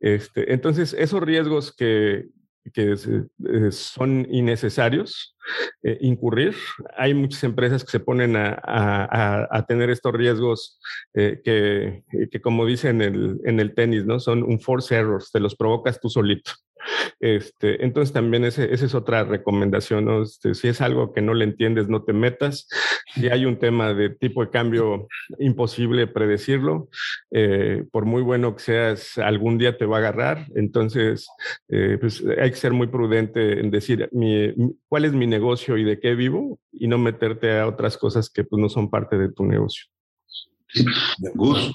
Este, 0.00 0.52
entonces, 0.52 0.94
esos 0.98 1.22
riesgos 1.22 1.74
que, 1.74 2.26
que 2.72 2.92
eh, 2.92 3.72
son 3.72 4.26
innecesarios 4.30 5.36
eh, 5.82 5.98
incurrir. 6.00 6.54
Hay 6.96 7.14
muchas 7.14 7.42
empresas 7.44 7.84
que 7.84 7.90
se 7.90 8.00
ponen 8.00 8.34
a, 8.36 9.64
tener 9.66 9.90
estos 9.90 10.12
riesgos 10.12 10.80
eh, 11.14 11.40
que, 11.44 12.04
que, 12.30 12.40
como 12.40 12.66
dicen 12.66 13.02
en 13.02 13.14
el, 13.14 13.40
en 13.44 13.60
el 13.60 13.74
tenis, 13.74 14.04
¿no? 14.04 14.20
son 14.20 14.42
un 14.42 14.60
force 14.60 14.94
errors, 14.94 15.30
te 15.32 15.40
los 15.40 15.56
provocas 15.56 16.00
tú 16.00 16.08
solito. 16.08 16.52
Este, 17.20 17.84
entonces 17.84 18.12
también 18.12 18.44
esa 18.44 18.64
es 18.64 18.94
otra 18.94 19.24
recomendación. 19.24 20.22
Este, 20.22 20.54
si 20.54 20.68
es 20.68 20.80
algo 20.80 21.12
que 21.12 21.22
no 21.22 21.34
le 21.34 21.44
entiendes, 21.44 21.88
no 21.88 22.02
te 22.02 22.12
metas. 22.12 22.68
Si 23.14 23.28
hay 23.28 23.44
un 23.44 23.58
tema 23.58 23.94
de 23.94 24.10
tipo 24.10 24.44
de 24.44 24.50
cambio 24.50 25.08
imposible 25.38 26.06
predecirlo, 26.06 26.88
eh, 27.30 27.84
por 27.90 28.04
muy 28.04 28.22
bueno 28.22 28.56
que 28.56 28.62
seas, 28.62 29.18
algún 29.18 29.58
día 29.58 29.76
te 29.76 29.86
va 29.86 29.96
a 29.96 30.00
agarrar. 30.00 30.46
Entonces, 30.54 31.28
eh, 31.68 31.98
pues 32.00 32.22
hay 32.40 32.50
que 32.50 32.56
ser 32.56 32.72
muy 32.72 32.88
prudente 32.88 33.60
en 33.60 33.70
decir 33.70 34.08
cuál 34.88 35.04
es 35.04 35.12
mi 35.12 35.26
negocio 35.26 35.76
y 35.76 35.84
de 35.84 36.00
qué 36.00 36.14
vivo 36.14 36.58
y 36.72 36.88
no 36.88 36.98
meterte 36.98 37.58
a 37.58 37.66
otras 37.66 37.96
cosas 37.96 38.30
que 38.30 38.44
pues, 38.44 38.60
no 38.60 38.68
son 38.68 38.90
parte 38.90 39.18
de 39.18 39.30
tu 39.30 39.44
negocio. 39.44 39.86
Gus, 41.34 41.72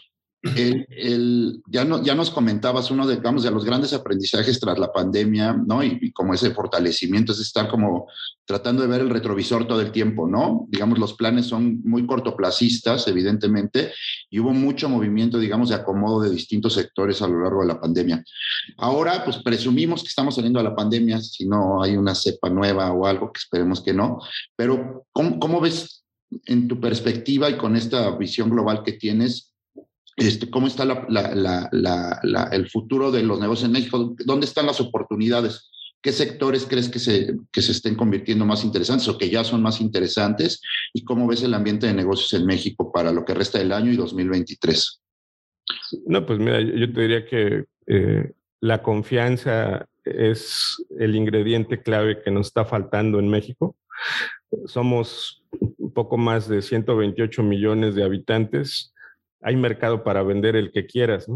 el, 0.56 1.62
ya, 1.68 1.84
no, 1.84 2.04
ya 2.04 2.16
nos 2.16 2.30
comentabas 2.30 2.92
uno 2.92 3.06
de, 3.08 3.20
los 3.52 3.66
grandes 3.66 3.94
aprendizajes 3.94 4.60
tras 4.60 4.78
la 4.78 4.92
pandemia, 4.92 5.54
¿no? 5.54 5.84
Y, 5.84 6.12
como 6.12 6.34
ese 6.34 6.52
fortalecimiento 6.52 7.32
es 7.32 7.40
estar 7.40 7.70
como 7.70 8.08
tratando 8.46 8.82
de 8.82 8.88
ver 8.88 9.02
el 9.02 9.10
retrovisor 9.10 9.68
todo 9.68 9.82
el 9.82 9.92
tiempo, 9.92 10.28
¿no? 10.28 10.66
Digamos, 10.70 11.00
los 11.00 11.14
planes 11.14 11.48
son 11.48 11.82
muy 11.84 12.06
cortoplacistas, 12.06 13.08
evidentemente, 13.08 13.92
y 14.30 14.40
hubo 14.40 14.54
mucho 14.54 14.90
movimiento, 14.90 15.40
digamos, 15.40 15.70
de 15.70 15.76
acomodo 15.76 16.22
de 16.22 16.30
distintos 16.30 16.74
sectores 16.74 17.22
a 17.22 17.28
lo 17.28 17.42
largo 17.42 17.62
de 17.62 17.68
la 17.68 17.80
pandemia. 17.80 18.24
Ahora, 18.78 19.24
pues 19.24 19.38
presumimos 19.38 20.02
que 20.02 20.10
estamos 20.10 20.36
saliendo 20.36 20.60
de 20.60 20.66
la 20.66 20.76
pandemia, 20.76 21.20
si 21.22 21.48
no 21.48 21.82
hay 21.82 21.98
una 21.98 22.16
cepa 22.16 22.50
nueva 22.50 22.92
o 22.92 23.06
algo, 23.06 23.32
que 23.32 23.40
esperemos 23.40 23.82
que 23.82 23.94
no, 23.94 24.20
pero 24.56 25.06
¿cómo, 25.12 25.40
cómo 25.40 25.60
ves 25.60 26.04
en 26.46 26.68
tu 26.68 26.80
perspectiva 26.80 27.50
y 27.50 27.58
con 27.58 27.76
esta 27.76 28.10
visión 28.18 28.50
global 28.50 28.84
que 28.84 28.94
tienes, 28.94 29.54
este, 30.18 30.50
cómo 30.50 30.66
está 30.66 30.84
el 32.52 32.70
futuro 32.70 33.12
de 33.12 33.22
los 33.22 33.40
negocios 33.40 33.68
en 33.68 33.74
México, 33.74 34.16
dónde 34.26 34.48
están 34.48 34.66
las 34.66 34.82
oportunidades, 34.82 35.70
qué 36.02 36.12
sectores 36.12 36.66
crees 36.68 36.90
que 36.90 36.98
se, 36.98 37.36
que 37.52 37.62
se 37.62 37.72
estén 37.72 37.96
convirtiendo 37.96 38.44
más 38.44 38.64
interesantes 38.64 39.08
o 39.08 39.18
que 39.18 39.30
ya 39.30 39.44
son 39.44 39.62
más 39.62 39.80
interesantes 39.80 40.60
y 40.92 41.04
cómo 41.04 41.28
ves 41.28 41.44
el 41.44 41.54
ambiente 41.54 41.86
de 41.86 41.94
negocios 41.94 42.34
en 42.34 42.48
México 42.48 42.92
para 42.92 43.12
lo 43.12 43.24
que 43.26 43.36
resta 43.36 43.60
del 43.60 43.72
año 43.72 43.92
y 43.92 43.96
2023. 43.96 45.02
No, 46.08 46.26
pues 46.26 46.40
mira, 46.40 46.62
yo 46.62 46.92
te 46.92 47.02
diría 47.02 47.26
que 47.26 47.65
eh, 47.86 48.32
la 48.60 48.82
confianza 48.82 49.86
es 50.04 50.84
el 50.98 51.15
ingrediente 51.15 51.82
clave 51.84 52.24
que 52.24 52.32
nos 52.32 52.48
está 52.48 52.65
faltando 52.65 53.20
en 53.20 53.28
México. 53.28 53.76
Somos 54.65 55.44
un 55.78 55.94
poco 55.94 56.18
más 56.18 56.48
de 56.48 56.63
128 56.63 57.44
millones 57.44 57.94
de 57.94 58.04
habitantes 58.04 58.94
hay 59.42 59.56
mercado 59.56 60.04
para 60.04 60.23
vender 60.23 60.56
el 60.56 60.71
que 60.71 60.85
quieras. 60.85 61.27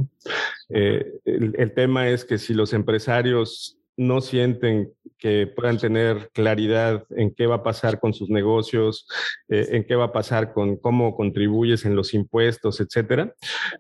Eh, 0.70 1.06
el, 1.26 1.74
tema 1.74 2.10
es 2.10 2.26
que 2.26 2.38
si 2.38 2.54
los 2.54 2.74
empresarios 2.74 3.78
no 4.02 4.20
sienten 4.22 4.94
que 5.22 5.46
puedan 5.46 5.78
tener 5.78 6.32
claridad 6.34 7.06
en 7.12 7.34
qué 7.36 7.46
va 7.46 7.58
a 7.58 7.64
pasar 7.64 8.00
con 8.00 8.12
sus 8.12 8.30
negocios, 8.30 9.08
eh, 9.50 9.68
en 9.74 9.86
qué 9.86 9.96
va 9.96 10.06
a 10.06 10.12
pasar 10.12 10.52
con 10.52 10.78
cómo 10.78 11.16
contribuyes 11.16 11.86
en 11.86 11.96
los 11.96 12.16
impuestos, 12.16 12.82
etcétera, 12.82 13.36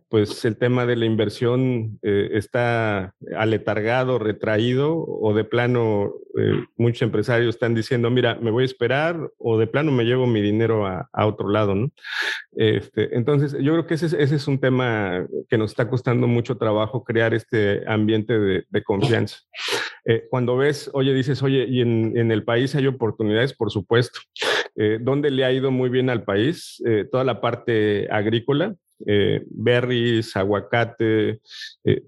pues 0.07 0.45
el 0.45 0.57
tema 0.57 0.85
de 0.85 0.95
la 0.97 1.05
inversión 1.05 1.99
eh, 2.03 2.29
está 2.33 3.15
aletargado, 3.35 4.19
retraído, 4.19 4.95
o 4.95 5.33
de 5.33 5.43
plano 5.43 6.13
eh, 6.37 6.63
muchos 6.77 7.01
empresarios 7.01 7.55
están 7.55 7.73
diciendo, 7.73 8.11
mira, 8.11 8.35
me 8.35 8.51
voy 8.51 8.61
a 8.61 8.65
esperar, 8.65 9.31
o 9.39 9.57
de 9.57 9.65
plano 9.65 9.91
me 9.91 10.03
llevo 10.03 10.27
mi 10.27 10.41
dinero 10.41 10.85
a, 10.85 11.09
otro 11.25 11.49
lado. 11.49 11.75
Este, 12.51 13.15
entonces, 13.17 13.53
yo 13.53 13.73
creo 13.73 13.87
que 13.87 13.95
ese, 13.95 14.21
es 14.21 14.47
un 14.47 14.59
tema 14.59 15.25
que 15.49 15.57
nos 15.57 15.71
está 15.71 15.89
costando 15.89 16.27
mucho 16.27 16.57
trabajo 16.57 17.03
crear 17.03 17.33
este 17.33 17.83
ambiente 17.87 18.37
de 18.37 18.83
confianza. 18.83 19.37
Eh, 20.05 20.27
cuando 20.29 20.57
ves, 20.57 20.89
oye, 20.93 21.13
dices, 21.13 21.41
oye, 21.43 21.65
y 21.67 21.81
en, 21.81 22.31
el 22.31 22.43
país 22.43 22.75
hay 22.75 22.87
oportunidades, 22.87 23.53
por 23.53 23.71
supuesto. 23.71 24.19
Eh, 24.75 24.99
¿Dónde 25.01 25.31
le 25.31 25.45
ha 25.45 25.51
ido 25.51 25.69
muy 25.69 25.89
bien 25.89 26.09
al 26.09 26.23
país? 26.23 26.81
Eh, 26.85 27.05
toda 27.11 27.23
la 27.23 27.41
parte 27.41 28.07
agrícola, 28.09 28.75
berries, 29.49 30.35
aguacate, 30.37 31.39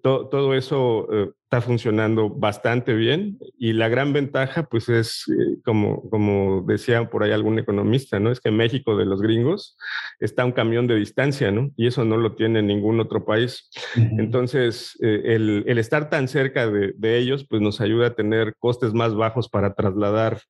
todo 0.04 0.54
eso 0.54 1.08
está 1.54 1.62
funcionando 1.62 2.32
bastante 2.32 2.96
bien 2.96 3.38
y 3.60 3.74
la 3.74 3.88
gran 3.88 4.12
ventaja 4.12 4.64
pues 4.64 4.90
es 4.90 5.26
eh, 5.30 5.60
como, 5.64 6.10
como 6.10 6.64
decía 6.68 7.08
por 7.12 7.22
ahí 7.22 7.32
algún 7.32 7.60
economista, 7.60 8.20
¿no? 8.20 8.32
Es 8.32 8.40
que 8.40 8.50
México 8.50 8.98
de 8.98 9.06
los 9.06 9.22
gringos 9.22 9.78
está 10.20 10.46
un 10.46 10.52
camión 10.52 10.88
de 10.88 10.96
distancia, 10.96 11.52
¿no? 11.52 11.70
Y 11.78 11.86
eso 11.86 12.06
no 12.06 12.18
lo 12.18 12.34
tiene 12.34 12.64
ningún 12.64 13.00
otro 13.00 13.24
país. 13.24 13.70
Entonces, 14.18 14.98
eh, 15.04 15.36
el, 15.36 15.64
el, 15.68 15.78
estar 15.78 16.10
tan 16.10 16.28
cerca 16.28 16.66
de, 16.66 16.94
de, 16.98 17.18
ellos 17.20 17.46
pues 17.48 17.62
nos 17.62 17.82
ayuda 17.82 18.08
a 18.08 18.16
tener 18.16 18.56
costes 18.58 18.96
más 18.96 19.14
bajos 19.14 19.48
para 19.48 19.76
trasladar 19.76 20.42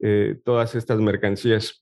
eh, 0.00 0.36
todas 0.44 0.74
estas 0.74 1.00
mercancías. 1.00 1.80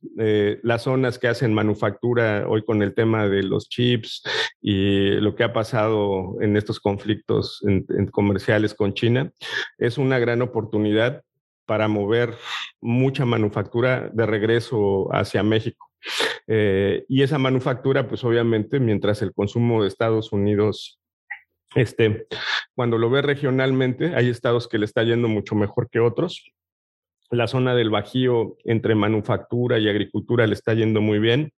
las 0.62 0.82
zonas 0.82 1.18
que 1.18 1.26
hacen 1.26 1.52
manufactura 1.52 2.46
hoy 2.48 2.62
con 2.62 2.82
el 2.82 2.94
tema 2.94 3.28
de 3.28 3.42
los 3.42 3.68
chips 3.68 4.22
y 4.62 5.16
lo 5.20 5.34
que 5.34 5.42
ha 5.42 5.52
pasado 5.52 6.36
en 6.40 6.56
estos 6.56 6.78
conflictos 6.78 7.60
en, 7.66 7.84
en 7.88 8.06
comerciales 8.06 8.67
con 8.74 8.94
China, 8.94 9.32
es 9.78 9.98
una 9.98 10.18
gran 10.18 10.42
oportunidad 10.42 11.22
para 11.66 11.88
mover 11.88 12.34
mucha 12.80 13.24
manufactura 13.24 14.10
de 14.12 14.26
regreso 14.26 15.08
hacia 15.12 15.42
México. 15.42 15.90
Eh, 16.46 17.04
y 17.08 17.22
esa 17.22 17.38
manufactura, 17.38 18.08
pues 18.08 18.24
obviamente, 18.24 18.80
mientras 18.80 19.20
el 19.20 19.34
consumo 19.34 19.82
de 19.82 19.88
Estados 19.88 20.32
Unidos 20.32 20.98
este, 21.74 22.26
cuando 22.74 22.98
lo 22.98 23.10
ve 23.10 23.22
regionalmente, 23.22 24.14
hay 24.14 24.28
estados 24.28 24.68
que 24.68 24.78
le 24.78 24.86
está 24.86 25.02
yendo 25.02 25.28
mucho 25.28 25.54
mejor 25.54 25.90
que 25.90 26.00
otros. 26.00 26.50
La 27.30 27.46
zona 27.46 27.74
del 27.74 27.90
Bajío 27.90 28.56
entre 28.64 28.94
manufactura 28.94 29.78
y 29.78 29.88
agricultura 29.88 30.46
le 30.46 30.54
está 30.54 30.72
yendo 30.74 31.00
muy 31.00 31.18
bien. 31.18 31.52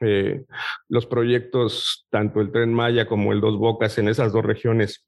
Eh, 0.00 0.44
los 0.88 1.06
proyectos, 1.06 2.06
tanto 2.10 2.40
el 2.40 2.52
tren 2.52 2.72
Maya 2.72 3.06
como 3.06 3.32
el 3.32 3.40
Dos 3.40 3.56
Bocas 3.56 3.98
en 3.98 4.08
esas 4.08 4.32
dos 4.32 4.44
regiones 4.44 5.07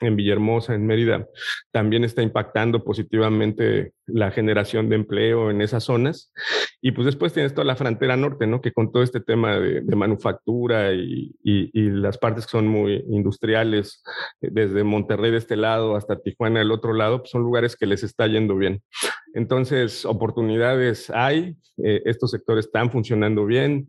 en 0.00 0.16
Villahermosa, 0.16 0.74
en 0.74 0.86
Mérida, 0.86 1.26
también 1.72 2.04
está 2.04 2.22
impactando 2.22 2.84
positivamente 2.84 3.92
la 4.06 4.30
generación 4.30 4.88
de 4.88 4.96
empleo 4.96 5.50
en 5.50 5.60
esas 5.60 5.84
zonas. 5.84 6.32
Y 6.80 6.92
pues 6.92 7.06
después 7.06 7.32
tienes 7.32 7.54
toda 7.54 7.64
la 7.64 7.76
frontera 7.76 8.16
norte, 8.16 8.46
¿no? 8.46 8.60
Que 8.60 8.72
con 8.72 8.92
todo 8.92 9.02
este 9.02 9.20
tema 9.20 9.58
de, 9.58 9.82
manufactura 9.96 10.92
y, 10.92 11.32
las 11.72 12.18
partes 12.18 12.46
que 12.46 12.52
son 12.52 12.68
muy 12.68 13.04
industriales, 13.08 14.02
eh, 14.40 14.48
desde 14.52 14.84
Monterrey 14.84 15.30
de 15.30 15.38
este 15.38 15.56
lado 15.56 15.96
hasta 15.96 16.20
Tijuana 16.20 16.60
del 16.60 16.70
otro 16.70 16.92
lado, 16.92 17.20
pues 17.20 17.30
son 17.30 17.42
lugares 17.42 17.76
que 17.76 17.86
les 17.86 18.02
está 18.02 18.26
yendo 18.26 18.56
bien. 18.56 18.82
Entonces, 19.34 20.04
oportunidades 20.04 21.10
hay, 21.10 21.56
eh, 21.82 22.02
estos 22.04 22.30
sectores 22.30 22.66
están 22.66 22.90
funcionando 22.90 23.46
bien, 23.46 23.88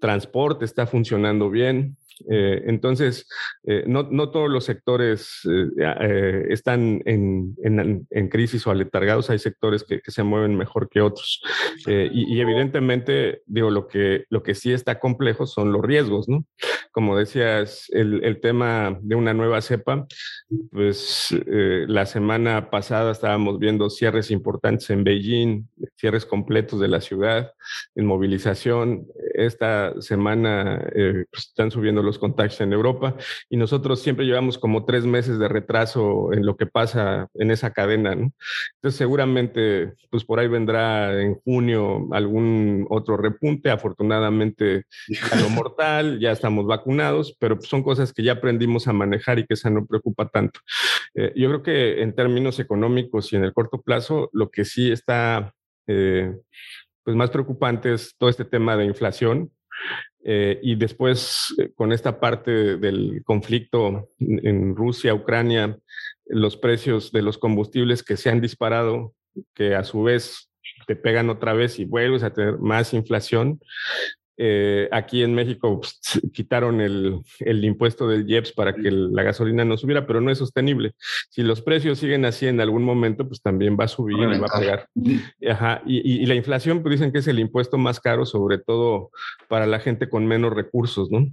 transporte 0.00 0.64
está 0.64 0.86
funcionando 0.86 1.50
bien, 1.50 1.96
eh, 2.30 2.62
entonces, 2.66 3.28
eh, 3.64 3.84
no, 3.86 4.04
no, 4.10 4.30
todos 4.30 4.50
los 4.50 4.64
sectores 4.64 5.40
eh, 5.44 6.46
están 6.48 7.02
en, 7.04 7.54
en, 7.62 8.28
crisis 8.28 8.66
o 8.66 8.70
aletargados, 8.70 9.28
hay 9.30 9.38
sectores 9.38 9.84
que, 9.84 10.00
se 10.06 10.22
mueven 10.22 10.56
mejor 10.56 10.88
que 10.88 11.00
otros. 11.00 11.42
Y, 11.86 12.34
y, 12.34 12.40
evidentemente, 12.40 13.42
digo, 13.46 13.70
lo 13.70 13.86
que, 13.86 14.24
lo 14.30 14.42
que 14.42 14.54
sí 14.54 14.72
está 14.72 14.98
complejo 14.98 15.46
son 15.46 15.72
los 15.72 15.82
riesgos, 15.82 16.28
¿no? 16.28 16.46
Como 16.90 17.16
decías, 17.16 17.88
el, 17.90 18.24
el 18.24 18.40
tema 18.40 18.98
de 19.02 19.14
una 19.14 19.34
nueva 19.34 19.60
cepa, 19.60 20.06
pues 20.70 21.34
la 21.46 22.06
semana 22.06 22.70
pasada 22.70 23.12
estábamos 23.12 23.58
viendo 23.58 23.90
cierres 23.90 24.30
importantes 24.30 24.88
en 24.88 25.04
Beijing, 25.04 25.68
cierres 25.96 26.24
completos 26.24 26.80
de 26.80 26.88
la 26.88 27.00
ciudad, 27.00 27.52
en 27.94 28.06
movilización. 28.06 29.06
Esta 29.34 30.00
semana 30.00 30.82
pues, 31.30 31.48
están 31.48 31.70
subiendo 31.70 32.02
los 32.06 32.18
contagios 32.18 32.60
en 32.60 32.72
Europa 32.72 33.16
y 33.50 33.56
nosotros 33.56 34.00
siempre 34.00 34.24
llevamos 34.24 34.58
como 34.58 34.84
tres 34.84 35.04
meses 35.04 35.38
de 35.38 35.48
retraso 35.48 36.32
en 36.32 36.46
lo 36.46 36.56
que 36.56 36.66
pasa 36.66 37.28
en 37.34 37.50
esa 37.50 37.72
cadena. 37.72 38.12
Entonces 38.12 38.96
seguramente 38.96 39.92
pues 40.10 40.24
por 40.24 40.38
ahí 40.38 40.48
vendrá 40.48 41.20
en 41.20 41.34
junio 41.40 42.08
algún 42.12 42.86
otro 42.88 43.16
repunte, 43.16 43.70
afortunadamente 43.70 44.84
a 45.32 45.36
lo 45.36 45.50
mortal, 45.50 46.18
ya 46.20 46.32
estamos 46.32 46.66
vacunados, 46.66 47.36
pero 47.38 47.56
pues, 47.56 47.68
son 47.68 47.82
cosas 47.82 48.12
que 48.12 48.22
ya 48.22 48.32
aprendimos 48.32 48.88
a 48.88 48.92
manejar 48.92 49.38
y 49.38 49.46
que 49.46 49.54
esa 49.54 49.70
no 49.70 49.84
preocupa 49.86 50.28
tanto. 50.28 50.60
Eh, 51.14 51.32
yo 51.36 51.48
creo 51.48 51.62
que 51.62 52.02
en 52.02 52.14
términos 52.14 52.58
económicos 52.58 53.32
y 53.32 53.36
en 53.36 53.44
el 53.44 53.52
corto 53.52 53.82
plazo, 53.82 54.30
lo 54.32 54.50
que 54.50 54.64
sí 54.64 54.90
está... 54.90 55.52
Eh, 55.88 56.32
pues 57.04 57.16
más 57.16 57.30
preocupante 57.30 57.94
es 57.94 58.16
todo 58.18 58.28
este 58.28 58.44
tema 58.44 58.76
de 58.76 58.84
inflación, 58.84 59.52
eh, 60.28 60.58
y 60.60 60.74
después, 60.74 61.54
eh, 61.56 61.70
con 61.76 61.92
esta 61.92 62.18
parte 62.18 62.78
del 62.78 63.22
conflicto 63.24 64.10
en 64.18 64.74
Rusia, 64.74 65.14
Ucrania, 65.14 65.78
los 66.24 66.56
precios 66.56 67.12
de 67.12 67.22
los 67.22 67.38
combustibles 67.38 68.02
que 68.02 68.16
se 68.16 68.28
han 68.28 68.40
disparado, 68.40 69.14
que 69.54 69.76
a 69.76 69.84
su 69.84 70.02
vez 70.02 70.50
te 70.88 70.96
pegan 70.96 71.30
otra 71.30 71.52
vez 71.52 71.78
y 71.78 71.84
vuelves 71.84 72.24
a 72.24 72.32
tener 72.32 72.58
más 72.58 72.92
inflación, 72.92 73.60
eh, 74.38 74.88
aquí 74.92 75.22
en 75.22 75.34
México 75.34 75.80
pues, 75.80 76.00
quitaron 76.32 76.80
el, 76.80 77.20
el, 77.40 77.64
impuesto 77.64 78.06
del 78.06 78.28
IEPS 78.28 78.52
para 78.52 78.74
que 78.74 78.90
la 78.90 79.22
gasolina 79.22 79.64
no 79.64 79.76
subiera, 79.76 80.06
pero 80.06 80.20
no 80.20 80.30
es 80.30 80.38
sostenible. 80.38 80.92
Si 81.30 81.42
los 81.42 81.62
precios 81.62 81.98
siguen 81.98 82.24
así 82.24 82.46
en 82.46 82.60
algún 82.60 82.82
momento, 82.82 83.26
pues 83.26 83.40
también 83.40 83.76
va 83.78 83.84
a 83.84 83.88
subir 83.88 84.16
y 84.18 84.38
va 84.38 84.46
a 84.52 84.60
pegar. 84.60 84.88
Ajá. 85.48 85.82
Y, 85.86 86.22
y, 86.22 86.26
la 86.26 86.34
inflación, 86.34 86.82
pues 86.82 86.92
dicen 86.92 87.12
que 87.12 87.18
es 87.18 87.28
el 87.28 87.38
impuesto 87.38 87.78
más 87.78 88.00
caro, 88.00 88.26
sobre 88.26 88.58
todo 88.58 89.10
para 89.48 89.66
la 89.66 89.80
gente 89.80 90.08
con 90.08 90.26
menos 90.26 90.52
recursos, 90.52 91.10
¿no? 91.10 91.26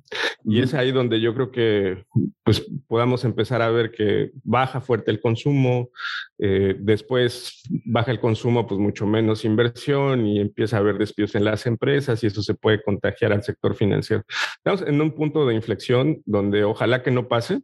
Y 0.46 0.62
es 0.62 0.74
ahí 0.74 0.92
donde 0.92 1.22
yo 1.22 1.34
creo 1.34 1.52
que 1.52 2.04
pues 2.44 2.66
podamos 2.88 3.24
empezar 3.24 3.62
a 3.62 3.70
ver 3.70 3.92
que 3.92 4.32
baja 4.44 4.82
fuerte 4.82 5.12
el 5.12 5.22
consumo, 5.22 5.90
eh, 6.38 6.76
después 6.78 7.64
baja 7.86 8.12
el 8.12 8.20
consumo, 8.20 8.68
pues 8.68 8.80
mucho 8.80 9.06
menos 9.08 9.46
inversión 9.46 10.26
y 10.26 10.40
empieza 10.40 10.78
a 10.78 10.80
haber 10.80 10.98
despidos 10.98 11.36
en 11.36 11.46
las 11.46 11.66
empresas 11.66 12.24
y 12.24 12.28
eso 12.28 12.42
se 12.42 12.54
puede 12.54 12.82
contagiar 12.94 13.34
al 13.34 13.44
sector 13.44 13.76
financiero. 13.76 14.24
Estamos 14.58 14.82
en 14.84 15.02
un 15.02 15.12
punto 15.12 15.46
de 15.46 15.56
inflexión 15.56 16.22
donde 16.26 16.64
ojalá 16.64 17.04
que 17.04 17.12
no 17.12 17.28
pase, 17.28 17.62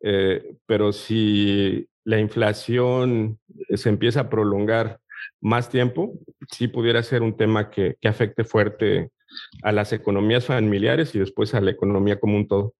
eh, 0.00 0.54
pero 0.66 0.92
si 0.92 1.86
la 2.04 2.18
inflación 2.18 3.38
se 3.74 3.88
empieza 3.88 4.20
a 4.20 4.30
prolongar 4.30 4.98
más 5.40 5.68
tiempo, 5.68 6.18
sí 6.50 6.68
pudiera 6.68 7.02
ser 7.02 7.22
un 7.22 7.36
tema 7.36 7.70
que, 7.70 7.96
afecte 8.04 8.44
fuerte 8.44 9.10
a 9.62 9.72
las 9.72 9.92
economías 9.92 10.46
familiares 10.46 11.14
y 11.14 11.18
después 11.18 11.54
a 11.54 11.60
la 11.60 11.70
economía 11.70 12.18
como 12.18 12.36
un 12.36 12.46
todo. 12.46 12.74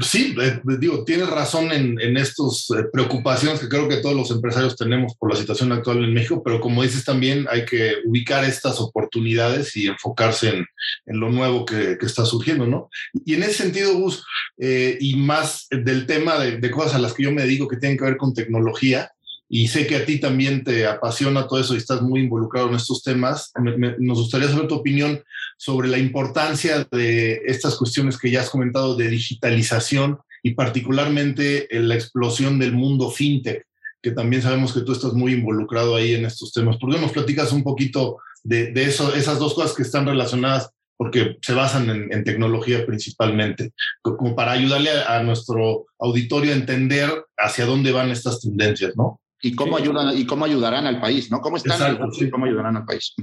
Sí, 0.00 0.34
eh, 0.42 0.60
digo, 0.80 1.04
tienes 1.04 1.30
razón 1.30 1.70
en, 1.70 2.00
en 2.00 2.16
estas 2.16 2.68
eh, 2.70 2.82
preocupaciones 2.92 3.60
que 3.60 3.68
creo 3.68 3.88
que 3.88 3.98
todos 3.98 4.16
los 4.16 4.32
empresarios 4.32 4.74
tenemos 4.74 5.14
por 5.14 5.30
la 5.30 5.38
situación 5.38 5.70
actual 5.70 6.02
en 6.02 6.12
México, 6.12 6.42
pero 6.44 6.60
como 6.60 6.82
dices 6.82 7.04
también 7.04 7.46
hay 7.48 7.64
que 7.64 7.94
ubicar 8.04 8.44
estas 8.44 8.80
oportunidades 8.80 9.76
y 9.76 9.86
enfocarse 9.86 10.48
en, 10.48 10.66
en 11.06 11.20
lo 11.20 11.30
nuevo 11.30 11.64
que, 11.64 11.96
que, 11.96 12.06
está 12.06 12.24
surgiendo, 12.24 12.66
¿no? 12.66 12.90
Y 13.24 13.34
en 13.34 13.44
ese 13.44 13.62
sentido, 13.62 13.94
Gus, 13.94 14.24
eh, 14.58 14.98
y 15.00 15.14
más 15.14 15.68
del 15.70 16.06
tema 16.06 16.40
de, 16.40 16.58
de, 16.58 16.70
cosas 16.72 16.94
a 16.94 16.98
las 16.98 17.14
que 17.14 17.22
yo 17.22 17.30
me 17.30 17.42
dedico 17.42 17.68
que 17.68 17.76
tienen 17.76 17.96
que 17.96 18.04
ver 18.04 18.16
con 18.16 18.34
tecnología, 18.34 19.12
y 19.48 19.68
sé 19.68 19.86
que 19.86 19.96
a 19.96 20.04
ti 20.04 20.18
también 20.18 20.64
te 20.64 20.86
apasiona 20.86 21.46
todo 21.46 21.60
eso 21.60 21.74
y 21.74 21.78
estás 21.78 22.02
muy 22.02 22.20
involucrado 22.20 22.68
en 22.68 22.74
estos 22.74 23.02
temas. 23.02 23.52
nos 23.98 24.18
gustaría 24.18 24.48
saber 24.48 24.66
tu 24.66 24.74
opinión 24.74 25.22
sobre 25.56 25.88
la 25.88 25.98
importancia 25.98 26.86
de 26.90 27.42
estas 27.46 27.76
cuestiones 27.76 28.18
que 28.18 28.30
ya 28.30 28.40
has 28.40 28.50
comentado 28.50 28.96
de 28.96 29.08
digitalización 29.08 30.18
y 30.42 30.54
particularmente 30.54 31.74
en 31.76 31.88
la 31.88 31.94
explosión 31.94 32.58
del 32.58 32.72
mundo 32.72 33.10
fintech, 33.10 33.64
que 34.02 34.10
también 34.10 34.42
sabemos 34.42 34.72
que 34.72 34.80
tú 34.80 34.92
estás 34.92 35.12
muy 35.12 35.32
involucrado 35.32 35.96
ahí 35.96 36.14
en 36.14 36.24
estos 36.24 36.52
temas. 36.52 36.76
¿Por 36.76 36.92
qué 36.92 37.00
nos 37.00 37.12
platicas 37.12 37.52
un 37.52 37.62
poquito 37.62 38.18
de, 38.42 38.72
eso, 38.76 39.14
esas 39.14 39.38
dos 39.38 39.54
cosas 39.54 39.74
que 39.74 39.82
están 39.82 40.06
relacionadas 40.06 40.70
porque 40.96 41.36
se 41.42 41.52
basan 41.52 41.90
en, 42.10 42.24
tecnología 42.24 42.86
principalmente, 42.86 43.72
como 44.00 44.34
para 44.34 44.52
ayudarle 44.52 44.90
a, 45.06 45.22
nuestro 45.22 45.86
auditorio 45.98 46.52
a 46.52 46.56
entender 46.56 47.10
hacia 47.36 47.66
dónde 47.66 47.92
van 47.92 48.10
estas 48.10 48.40
tendencias, 48.40 48.96
¿no? 48.96 49.20
Y 49.46 49.54
cómo, 49.54 49.76
ayudan, 49.76 50.16
y 50.16 50.26
cómo 50.26 50.44
ayudarán 50.44 50.86
al 50.86 51.00
país, 51.00 51.30
¿no? 51.30 51.40
¿Cómo 51.40 51.56
están 51.56 51.98
cómo 52.30 52.46
ayudarán 52.46 52.76
al 52.76 52.84
país? 52.84 53.14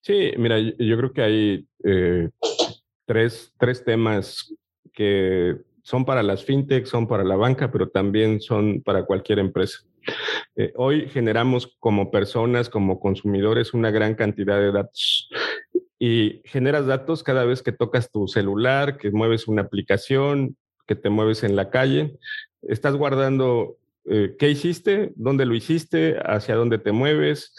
Sí, 0.00 0.32
mira, 0.38 0.58
yo 0.58 0.96
creo 0.96 1.12
que 1.12 1.22
hay 1.22 1.66
eh, 1.84 2.30
tres, 3.06 3.52
tres 3.58 3.84
temas 3.84 4.54
que 4.92 5.56
son 5.82 6.04
para 6.04 6.22
las 6.22 6.44
fintech, 6.44 6.86
son 6.86 7.06
para 7.06 7.24
la 7.24 7.36
banca, 7.36 7.70
pero 7.70 7.88
también 7.88 8.40
son 8.40 8.82
para 8.82 9.04
cualquier 9.04 9.38
empresa. 9.38 9.80
Eh, 10.56 10.72
hoy 10.76 11.08
generamos 11.08 11.76
como 11.78 12.10
personas, 12.10 12.70
como 12.70 13.00
consumidores, 13.00 13.74
una 13.74 13.90
gran 13.90 14.14
cantidad 14.14 14.58
de 14.58 14.72
datos 14.72 15.28
y 15.98 16.40
generas 16.46 16.86
datos 16.86 17.22
cada 17.22 17.44
vez 17.44 17.62
que 17.62 17.72
tocas 17.72 18.10
tu 18.10 18.26
celular, 18.26 18.96
que 18.96 19.10
mueves 19.10 19.46
una 19.46 19.62
aplicación, 19.62 20.56
que 20.86 20.96
te 20.96 21.10
mueves 21.10 21.44
en 21.44 21.56
la 21.56 21.68
calle. 21.68 22.18
Estás 22.62 22.96
guardando 22.96 23.76
eh, 24.06 24.34
qué 24.38 24.48
hiciste, 24.48 25.12
dónde 25.16 25.44
lo 25.44 25.54
hiciste, 25.54 26.16
hacia 26.24 26.54
dónde 26.54 26.78
te 26.78 26.92
mueves, 26.92 27.54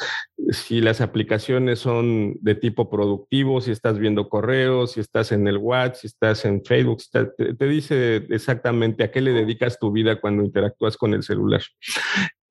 si 0.49 0.81
las 0.81 0.99
aplicaciones 0.99 1.79
son 1.79 2.35
de 2.41 2.55
tipo 2.55 2.89
productivo, 2.89 3.61
si 3.61 3.71
estás 3.71 3.99
viendo 3.99 4.27
correos, 4.27 4.93
si 4.93 4.99
estás 4.99 5.31
en 5.31 5.47
el 5.47 5.57
WhatsApp, 5.57 5.95
si 5.95 6.07
estás 6.07 6.45
en 6.45 6.63
Facebook, 6.63 7.01
te, 7.11 7.67
dice 7.67 8.27
exactamente 8.29 9.03
a 9.03 9.11
qué 9.11 9.21
le 9.21 9.31
dedicas 9.31 9.79
tu 9.79 9.91
vida 9.91 10.19
cuando 10.19 10.43
interactúas 10.43 10.97
con 10.97 11.13
el 11.13 11.23
celular. 11.23 11.61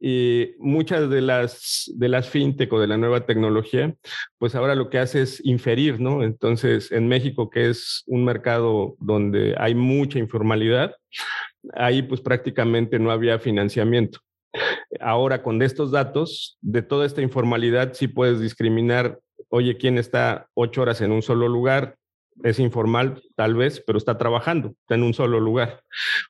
Y 0.02 0.52
muchas 0.58 1.10
de 1.10 1.20
las, 1.20 1.90
de 1.94 2.08
las 2.08 2.28
fintech 2.28 2.72
o 2.72 2.80
de 2.80 2.86
la 2.86 2.96
nueva 2.96 3.26
tecnología, 3.26 3.94
pues 4.38 4.54
ahora 4.54 4.74
lo 4.74 4.88
que 4.88 4.98
hace 4.98 5.22
es 5.22 5.44
inferir, 5.44 6.00
¿no? 6.00 6.22
Entonces, 6.22 6.90
en 6.90 7.06
México, 7.06 7.50
que 7.50 7.68
es 7.68 8.02
un 8.06 8.24
mercado 8.24 8.96
donde 8.98 9.54
hay 9.58 9.74
mucha 9.74 10.18
informalidad, 10.18 10.94
ahí 11.74 12.02
pues 12.02 12.20
prácticamente 12.20 12.98
no 12.98 13.10
había 13.10 13.38
financiamiento. 13.38 14.20
Ahora 15.00 15.42
con 15.42 15.62
estos 15.62 15.90
datos, 15.90 16.58
de 16.60 16.82
toda 16.82 17.06
esta 17.06 17.22
informalidad, 17.22 17.92
sí 17.94 18.08
puedes 18.08 18.40
discriminar, 18.40 19.20
oye, 19.48 19.76
¿quién 19.76 19.98
está 19.98 20.48
ocho 20.54 20.82
horas 20.82 21.00
en 21.00 21.12
un 21.12 21.22
solo 21.22 21.48
lugar? 21.48 21.96
Es 22.44 22.58
informal 22.58 23.22
tal 23.36 23.54
vez, 23.54 23.82
pero 23.86 23.98
está 23.98 24.18
trabajando, 24.18 24.74
está 24.80 24.94
en 24.94 25.02
un 25.02 25.14
solo 25.14 25.40
lugar. 25.40 25.82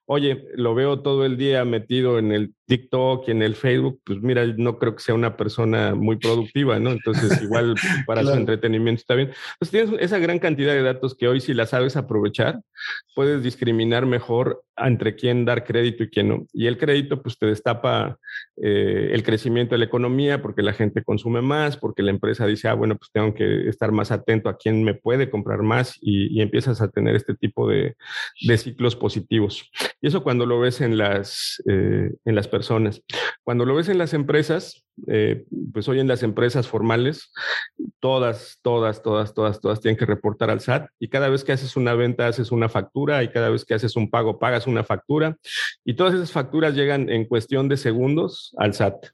Oye, 0.07 0.47
lo 0.55 0.75
veo 0.75 1.01
todo 1.01 1.25
el 1.25 1.37
día 1.37 1.65
metido 1.65 2.19
en 2.19 2.33
el 2.33 2.55
TikTok 2.67 3.27
y 3.27 3.31
en 3.33 3.43
el 3.43 3.57
Facebook, 3.57 4.01
pues 4.05 4.21
mira, 4.23 4.47
no 4.47 4.79
creo 4.79 4.95
que 4.95 5.03
sea 5.03 5.15
una 5.15 5.37
persona 5.37 5.97
muy 5.97 6.17
productiva, 6.17 6.79
¿no? 6.79 6.93
Entonces, 6.93 7.43
igual 7.43 7.75
para 8.07 8.23
su 8.23 8.31
entretenimiento 8.31 9.01
está 9.01 9.15
bien. 9.15 9.33
Pues 9.59 9.73
tienes 9.73 9.91
esa 9.99 10.19
gran 10.19 10.39
cantidad 10.39 10.73
de 10.73 10.83
datos 10.83 11.17
que 11.17 11.27
hoy 11.27 11.41
si 11.41 11.53
la 11.53 11.67
sabes 11.67 11.97
aprovechar, 11.97 12.61
puedes 13.17 13.43
discriminar 13.43 14.07
mejor 14.07 14.63
entre 14.77 15.17
quién 15.17 15.45
dar 15.45 15.65
crédito 15.65 16.05
y 16.05 16.11
quién 16.11 16.29
no. 16.29 16.47
Y 16.53 16.67
el 16.67 16.79
crédito, 16.79 17.21
pues 17.23 17.39
te 17.39 17.47
destapa 17.47 18.19
eh, 18.57 19.11
el 19.13 19.23
crecimiento 19.23 19.75
de 19.75 19.81
la 19.81 19.85
economía 19.87 20.41
porque 20.41 20.63
la 20.63 20.73
gente 20.73 21.03
consume 21.03 21.43
más, 21.43 21.77
porque 21.77 22.03
la 22.03 22.11
empresa 22.11 22.47
dice, 22.47 22.69
ah, 22.69 22.75
bueno, 22.75 22.97
pues 22.97 23.11
tengo 23.13 23.35
que 23.35 23.69
estar 23.69 23.91
más 23.93 24.11
atento 24.11 24.49
a 24.49 24.57
quién 24.57 24.85
me 24.85 24.95
puede 24.95 25.29
comprar 25.29 25.63
más 25.63 25.99
y, 26.01 26.41
empiezas 26.41 26.81
a 26.81 26.89
tener 26.89 27.17
este 27.17 27.35
tipo 27.35 27.69
de, 27.69 27.97
ciclos 28.57 28.97
positivos. 28.97 29.71
Y 30.01 30.09
eso 30.09 30.23
cuando 30.23 30.47
lo 30.47 30.61
ves 30.61 30.81
en 30.81 30.97
las, 30.97 31.63
eh, 31.69 32.13
en 32.25 32.35
las 32.35 32.49
personas. 32.49 33.03
Cuando 33.43 33.65
lo 33.65 33.75
ves 33.75 33.89
en 33.89 33.99
las 33.99 34.15
empresas, 34.15 34.85
eh, 35.09 35.45
pues 35.73 35.89
hoy 35.89 36.01
en 36.01 36.09
las 36.09 36.23
empresas 36.23 36.69
formales, 36.69 37.33
todas, 38.01 38.59
todas, 38.63 39.03
todas, 39.03 39.35
todas, 39.35 39.61
todas 39.61 39.81
tienen 39.81 39.97
que 39.97 40.07
reportar 40.07 40.51
al 40.51 40.61
SAT 40.61 40.89
y 40.99 41.09
cada 41.09 41.29
vez 41.29 41.45
que 41.45 41.53
haces 41.53 41.77
una 41.77 41.95
venta 41.95 42.27
haces 42.27 42.53
una 42.53 42.69
factura 42.69 43.23
y 43.23 43.31
cada 43.31 43.49
vez 43.49 43.65
que 43.65 43.75
haces 43.75 43.97
un 43.97 44.11
pago 44.11 44.39
pagas 44.39 44.67
una 44.67 44.85
factura 44.85 45.37
y 45.85 45.95
todas 45.95 46.15
esas 46.15 46.33
facturas 46.33 46.75
llegan 46.75 47.09
en 47.09 47.25
cuestión 47.25 47.69
de 47.69 47.77
segundos 47.77 48.55
al 48.59 48.75
SAT. 48.75 49.07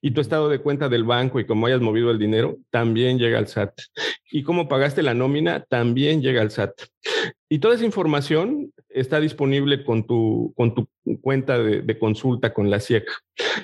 Y 0.00 0.12
tu 0.12 0.20
estado 0.20 0.48
de 0.48 0.60
cuenta 0.60 0.88
del 0.88 1.04
banco 1.04 1.40
y 1.40 1.46
cómo 1.46 1.66
hayas 1.66 1.80
movido 1.80 2.10
el 2.10 2.18
dinero 2.18 2.58
también 2.70 3.18
llega 3.18 3.38
al 3.38 3.48
SAT. 3.48 3.72
Y 4.30 4.42
cómo 4.42 4.68
pagaste 4.68 5.02
la 5.02 5.14
nómina 5.14 5.64
también 5.68 6.22
llega 6.22 6.42
al 6.42 6.50
SAT. 6.50 6.72
Y 7.48 7.58
toda 7.60 7.74
esa 7.74 7.84
información 7.84 8.72
está 8.88 9.20
disponible 9.20 9.84
con 9.84 10.06
tu, 10.06 10.52
con 10.56 10.74
tu 10.74 10.88
cuenta 11.22 11.58
de, 11.58 11.98
consulta 11.98 12.52
con 12.52 12.70
la 12.70 12.80
SIEC. 12.80 13.08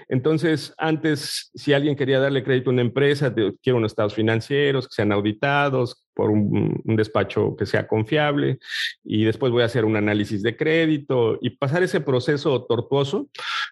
Entonces, 0.09 0.75
antes, 0.79 1.51
si 1.55 1.73
alguien 1.73 1.97
quería 1.97 2.19
darle 2.19 2.45
crédito 2.45 2.71
a 2.71 2.73
una 2.73 2.83
empresa, 2.83 3.35
quiero 3.63 3.79
unos 3.79 3.93
estados 3.93 4.15
financieros 4.15 4.89
que 4.89 4.95
sean 4.95 5.13
auditados 5.13 6.05
por 6.15 6.31
un, 6.31 6.83
despacho 6.85 7.57
que 7.57 7.67
sea 7.67 7.87
confiable 7.87 8.59
y 9.03 9.25
después 9.25 9.51
voy 9.51 9.63
a 9.63 9.67
hacer 9.67 9.85
un 9.85 9.97
análisis 9.97 10.43
de 10.43 10.57
crédito 10.57 11.39
y 11.43 11.51
pasar 11.51 11.83
ese 11.83 12.01
proceso 12.01 12.65
tortuoso, 12.65 13.29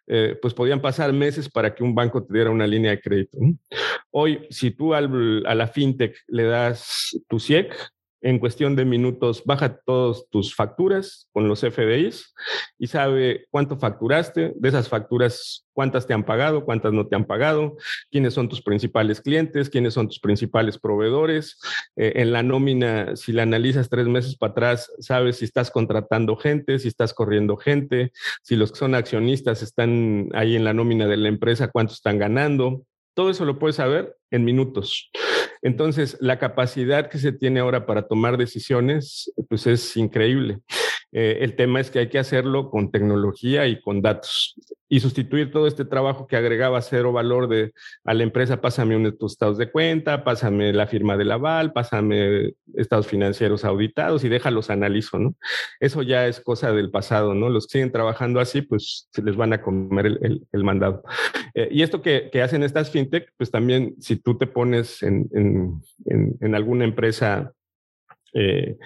eh, 0.06 0.36
pues 0.40 0.54
podían 0.54 0.80
pasar 0.80 1.12
meses 1.12 1.48
para 1.48 1.74
que 1.74 1.82
un 1.82 1.94
banco 1.94 2.24
te 2.24 2.34
diera 2.34 2.50
una 2.50 2.66
línea 2.66 2.90
de 2.90 3.00
crédito. 3.00 3.38
Hoy, 4.10 4.46
si 4.50 4.70
tú 4.70 4.94
a 4.94 5.00
la 5.00 5.66
fintech 5.68 6.16
le 6.28 6.44
das 6.44 7.18
tu 7.28 7.38
SIEC, 7.38 7.74
en 8.22 8.38
cuestión 8.38 8.76
de 8.76 8.84
minutos 8.84 9.42
baja 9.44 9.80
todas 9.84 10.24
tus 10.30 10.54
facturas 10.54 11.28
con 11.32 11.48
los 11.48 11.60
FDIs 11.60 12.34
y 12.78 12.86
sabe 12.86 13.46
cuánto 13.50 13.76
facturaste, 13.76 14.52
de 14.54 14.68
esas 14.68 14.88
facturas, 14.88 15.66
cuántas 15.72 16.06
te 16.06 16.14
han 16.14 16.24
pagado, 16.24 16.64
cuántas 16.64 16.92
no 16.92 17.06
te 17.08 17.16
han 17.16 17.24
pagado, 17.24 17.76
quiénes 18.10 18.34
son 18.34 18.48
tus 18.48 18.62
principales 18.62 19.20
clientes, 19.20 19.68
quiénes 19.68 19.94
son 19.94 20.06
tus 20.06 20.20
principales 20.20 20.78
proveedores. 20.78 21.60
Eh, 21.96 22.12
en 22.16 22.32
la 22.32 22.42
nómina, 22.42 23.16
si 23.16 23.32
la 23.32 23.42
analizas 23.42 23.88
tres 23.88 24.06
meses 24.06 24.36
para 24.36 24.52
atrás, 24.52 24.90
sabes 25.00 25.38
si 25.38 25.44
estás 25.44 25.70
contratando 25.70 26.36
gente, 26.36 26.78
si 26.78 26.88
estás 26.88 27.12
corriendo 27.12 27.56
gente, 27.56 28.12
si 28.42 28.54
los 28.54 28.70
que 28.70 28.78
son 28.78 28.94
accionistas 28.94 29.62
están 29.62 30.28
ahí 30.32 30.54
en 30.54 30.64
la 30.64 30.72
nómina 30.72 31.06
de 31.08 31.16
la 31.16 31.28
empresa, 31.28 31.68
cuánto 31.68 31.92
están 31.92 32.18
ganando. 32.18 32.84
Todo 33.14 33.30
eso 33.30 33.44
lo 33.44 33.58
puedes 33.58 33.76
saber 33.76 34.16
en 34.30 34.44
minutos. 34.44 35.10
Entonces, 35.62 36.16
la 36.20 36.38
capacidad 36.38 37.08
que 37.08 37.18
se 37.18 37.32
tiene 37.32 37.60
ahora 37.60 37.86
para 37.86 38.08
tomar 38.08 38.36
decisiones, 38.36 39.32
pues 39.48 39.66
es 39.66 39.96
increíble. 39.96 40.58
Eh, 41.12 41.38
el 41.40 41.56
tema 41.56 41.80
es 41.80 41.90
que 41.90 41.98
hay 41.98 42.08
que 42.08 42.18
hacerlo 42.18 42.70
con 42.70 42.90
tecnología 42.90 43.66
y 43.66 43.80
con 43.80 44.00
datos 44.00 44.56
y 44.92 45.00
sustituir 45.00 45.50
todo 45.50 45.66
este 45.66 45.86
trabajo 45.86 46.26
que 46.26 46.36
agregaba 46.36 46.82
cero 46.82 47.12
valor 47.12 47.48
de 47.48 47.72
a 48.04 48.12
la 48.12 48.24
empresa, 48.24 48.60
pásame 48.60 48.94
unos 48.94 49.14
estados 49.22 49.56
de 49.56 49.70
cuenta, 49.70 50.22
pásame 50.22 50.70
la 50.74 50.86
firma 50.86 51.16
del 51.16 51.32
aval, 51.32 51.72
pásame 51.72 52.52
estados 52.74 53.06
financieros 53.06 53.64
auditados 53.64 54.22
y 54.22 54.28
déjalos 54.28 54.68
analizo, 54.68 55.18
¿no? 55.18 55.34
Eso 55.80 56.02
ya 56.02 56.26
es 56.26 56.40
cosa 56.40 56.72
del 56.72 56.90
pasado, 56.90 57.32
¿no? 57.32 57.48
Los 57.48 57.66
que 57.66 57.78
siguen 57.78 57.90
trabajando 57.90 58.38
así, 58.38 58.60
pues 58.60 59.08
se 59.10 59.22
les 59.22 59.34
van 59.34 59.54
a 59.54 59.62
comer 59.62 60.18
el, 60.20 60.64
mandado. 60.64 61.02
Eh, 61.54 61.68
y 61.70 61.80
esto 61.80 62.02
que, 62.02 62.30
hacen 62.42 62.62
estas 62.62 62.90
fintech, 62.90 63.32
pues 63.38 63.50
también 63.50 63.94
si 63.98 64.16
tú 64.16 64.36
te 64.36 64.46
pones 64.46 65.02
en, 65.02 65.26
en 66.04 66.54
alguna 66.54 66.84
empresa 66.84 67.54
eh, 68.34 68.76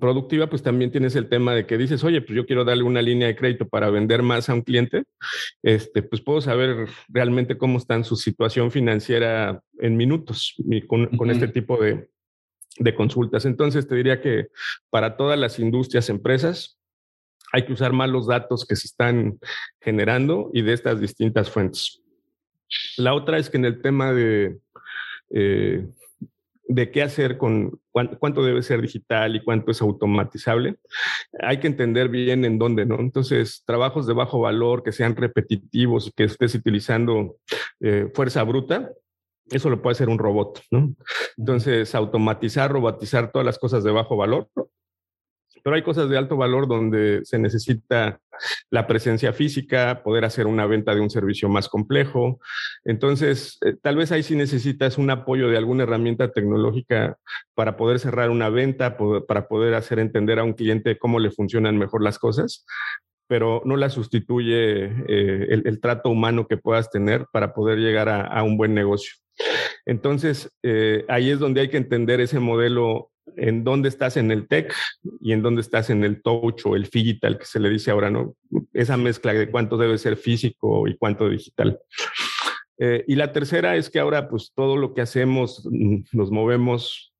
productiva, 0.00 0.48
pues 0.48 0.62
también 0.62 0.90
tienes 0.90 1.14
el 1.16 1.28
tema 1.28 1.54
de 1.54 1.66
que 1.66 1.78
dices, 1.78 2.02
oye, 2.04 2.20
pues 2.20 2.36
yo 2.36 2.46
quiero 2.46 2.64
darle 2.64 2.82
una 2.82 3.02
línea 3.02 3.28
de 3.28 3.36
crédito 3.36 3.68
para 3.68 3.90
vender 3.90 4.22
más 4.22 4.48
a 4.48 4.54
un 4.54 4.62
cliente, 4.62 5.04
este, 5.62 6.02
pues 6.02 6.22
puedo 6.22 6.40
saber 6.40 6.88
realmente 7.08 7.58
cómo 7.58 7.78
está 7.78 7.94
en 7.94 8.04
su 8.04 8.16
situación 8.16 8.70
financiera 8.70 9.60
en 9.78 9.96
minutos 9.96 10.54
con, 10.86 11.30
este 11.30 11.48
tipo 11.48 11.76
de, 11.76 12.08
de 12.78 12.94
consultas. 12.94 13.44
Entonces, 13.44 13.86
te 13.86 13.94
diría 13.94 14.20
que 14.20 14.48
para 14.90 15.16
todas 15.16 15.38
las 15.38 15.58
industrias, 15.58 16.08
empresas, 16.08 16.78
hay 17.52 17.64
que 17.64 17.72
usar 17.72 17.92
más 17.92 18.10
los 18.10 18.26
datos 18.26 18.66
que 18.66 18.74
se 18.74 18.88
están 18.88 19.38
generando 19.80 20.50
y 20.52 20.62
de 20.62 20.72
estas 20.72 21.00
distintas 21.00 21.50
fuentes. 21.50 22.02
La 22.96 23.14
otra 23.14 23.38
es 23.38 23.48
que 23.48 23.58
en 23.58 23.64
el 23.64 23.80
tema 23.80 24.12
de 24.12 24.58
eh, 25.30 25.86
de 26.66 26.90
qué 26.90 27.02
hacer 27.02 27.36
con 27.36 27.78
cuánto, 27.92 28.44
debe 28.44 28.62
ser 28.62 28.80
digital 28.80 29.36
y 29.36 29.44
cuánto 29.44 29.70
es 29.70 29.82
automatizable, 29.82 30.76
hay 31.40 31.58
que 31.58 31.66
entender 31.66 32.08
bien 32.08 32.44
en 32.44 32.58
dónde, 32.58 32.86
¿no? 32.86 32.98
Entonces, 33.00 33.62
trabajos 33.66 34.06
de 34.06 34.14
bajo 34.14 34.40
valor 34.40 34.82
que 34.82 34.92
sean 34.92 35.16
repetitivos 35.16 36.08
y 36.08 36.12
que 36.12 36.24
estés 36.24 36.54
utilizando 36.54 37.36
eh, 37.80 38.10
fuerza 38.14 38.42
bruta, 38.42 38.90
eso 39.50 39.68
lo 39.68 39.82
puede 39.82 39.92
hacer 39.92 40.08
un 40.08 40.18
robot, 40.18 40.62
¿no? 40.70 40.94
Entonces, 41.36 41.94
automatizar, 41.94 42.72
robotizar 42.72 43.30
todas 43.30 43.44
las 43.44 43.58
cosas 43.58 43.84
de 43.84 43.90
bajo 43.90 44.16
valor, 44.16 44.48
pero 45.64 45.76
hay 45.76 45.82
cosas 45.82 46.10
de 46.10 46.18
alto 46.18 46.36
valor 46.36 46.68
donde 46.68 47.22
se 47.24 47.38
necesita 47.38 48.20
la 48.70 48.86
presencia 48.86 49.32
física, 49.32 50.02
poder 50.04 50.26
hacer 50.26 50.46
una 50.46 50.66
venta 50.66 50.94
de 50.94 51.00
un 51.00 51.08
servicio 51.08 51.48
más 51.48 51.68
complejo. 51.68 52.38
Entonces, 52.84 53.56
eh, 53.64 53.74
tal 53.80 53.96
vez 53.96 54.12
ahí 54.12 54.22
sí 54.22 54.36
necesitas 54.36 54.98
un 54.98 55.08
apoyo 55.08 55.48
de 55.48 55.56
alguna 55.56 55.84
herramienta 55.84 56.30
tecnológica 56.30 57.16
para 57.54 57.78
poder 57.78 57.98
cerrar 57.98 58.28
una 58.28 58.50
venta, 58.50 58.98
para 59.26 59.48
poder 59.48 59.74
hacer 59.74 59.98
entender 59.98 60.38
a 60.38 60.44
un 60.44 60.52
cliente 60.52 60.98
cómo 60.98 61.18
le 61.18 61.30
funcionan 61.30 61.78
mejor 61.78 62.02
las 62.02 62.18
cosas 62.18 62.66
pero 63.26 63.62
no 63.64 63.76
la 63.76 63.88
sustituye 63.88 64.84
eh, 64.84 65.46
el, 65.64 65.80
trato 65.80 66.10
humano 66.10 66.46
que 66.46 66.58
puedas 66.58 66.90
tener 66.90 67.24
para 67.32 67.54
poder 67.54 67.78
llegar 67.78 68.08
a, 68.10 68.42
un 68.42 68.58
buen 68.58 68.74
negocio. 68.74 69.14
Entonces, 69.86 70.54
eh, 70.62 71.06
ahí 71.08 71.30
es 71.30 71.38
donde 71.38 71.62
hay 71.62 71.68
que 71.68 71.78
entender 71.78 72.20
ese 72.20 72.38
modelo 72.38 73.10
en 73.36 73.64
dónde 73.64 73.88
estás 73.88 74.16
en 74.16 74.30
el 74.30 74.46
tech 74.48 74.74
y 75.20 75.32
en 75.32 75.42
dónde 75.42 75.60
estás 75.60 75.90
en 75.90 76.04
el 76.04 76.22
touch 76.22 76.66
o 76.66 76.76
el 76.76 76.84
digital 76.84 77.38
que 77.38 77.44
se 77.44 77.60
le 77.60 77.70
dice 77.70 77.90
ahora, 77.90 78.10
¿no? 78.10 78.36
Esa 78.72 78.96
mezcla 78.96 79.32
de 79.32 79.50
cuánto 79.50 79.76
debe 79.76 79.98
ser 79.98 80.16
físico 80.16 80.86
y 80.86 80.96
cuánto 80.96 81.28
digital. 81.28 81.80
Eh, 82.78 83.04
y 83.06 83.14
la 83.14 83.32
tercera 83.32 83.76
es 83.76 83.88
que 83.88 84.00
ahora 84.00 84.28
pues 84.28 84.52
todo 84.54 84.76
lo 84.76 84.94
que 84.94 85.00
hacemos, 85.00 85.66
mm, 85.70 86.02
nos 86.12 86.30
movemos 86.30 87.14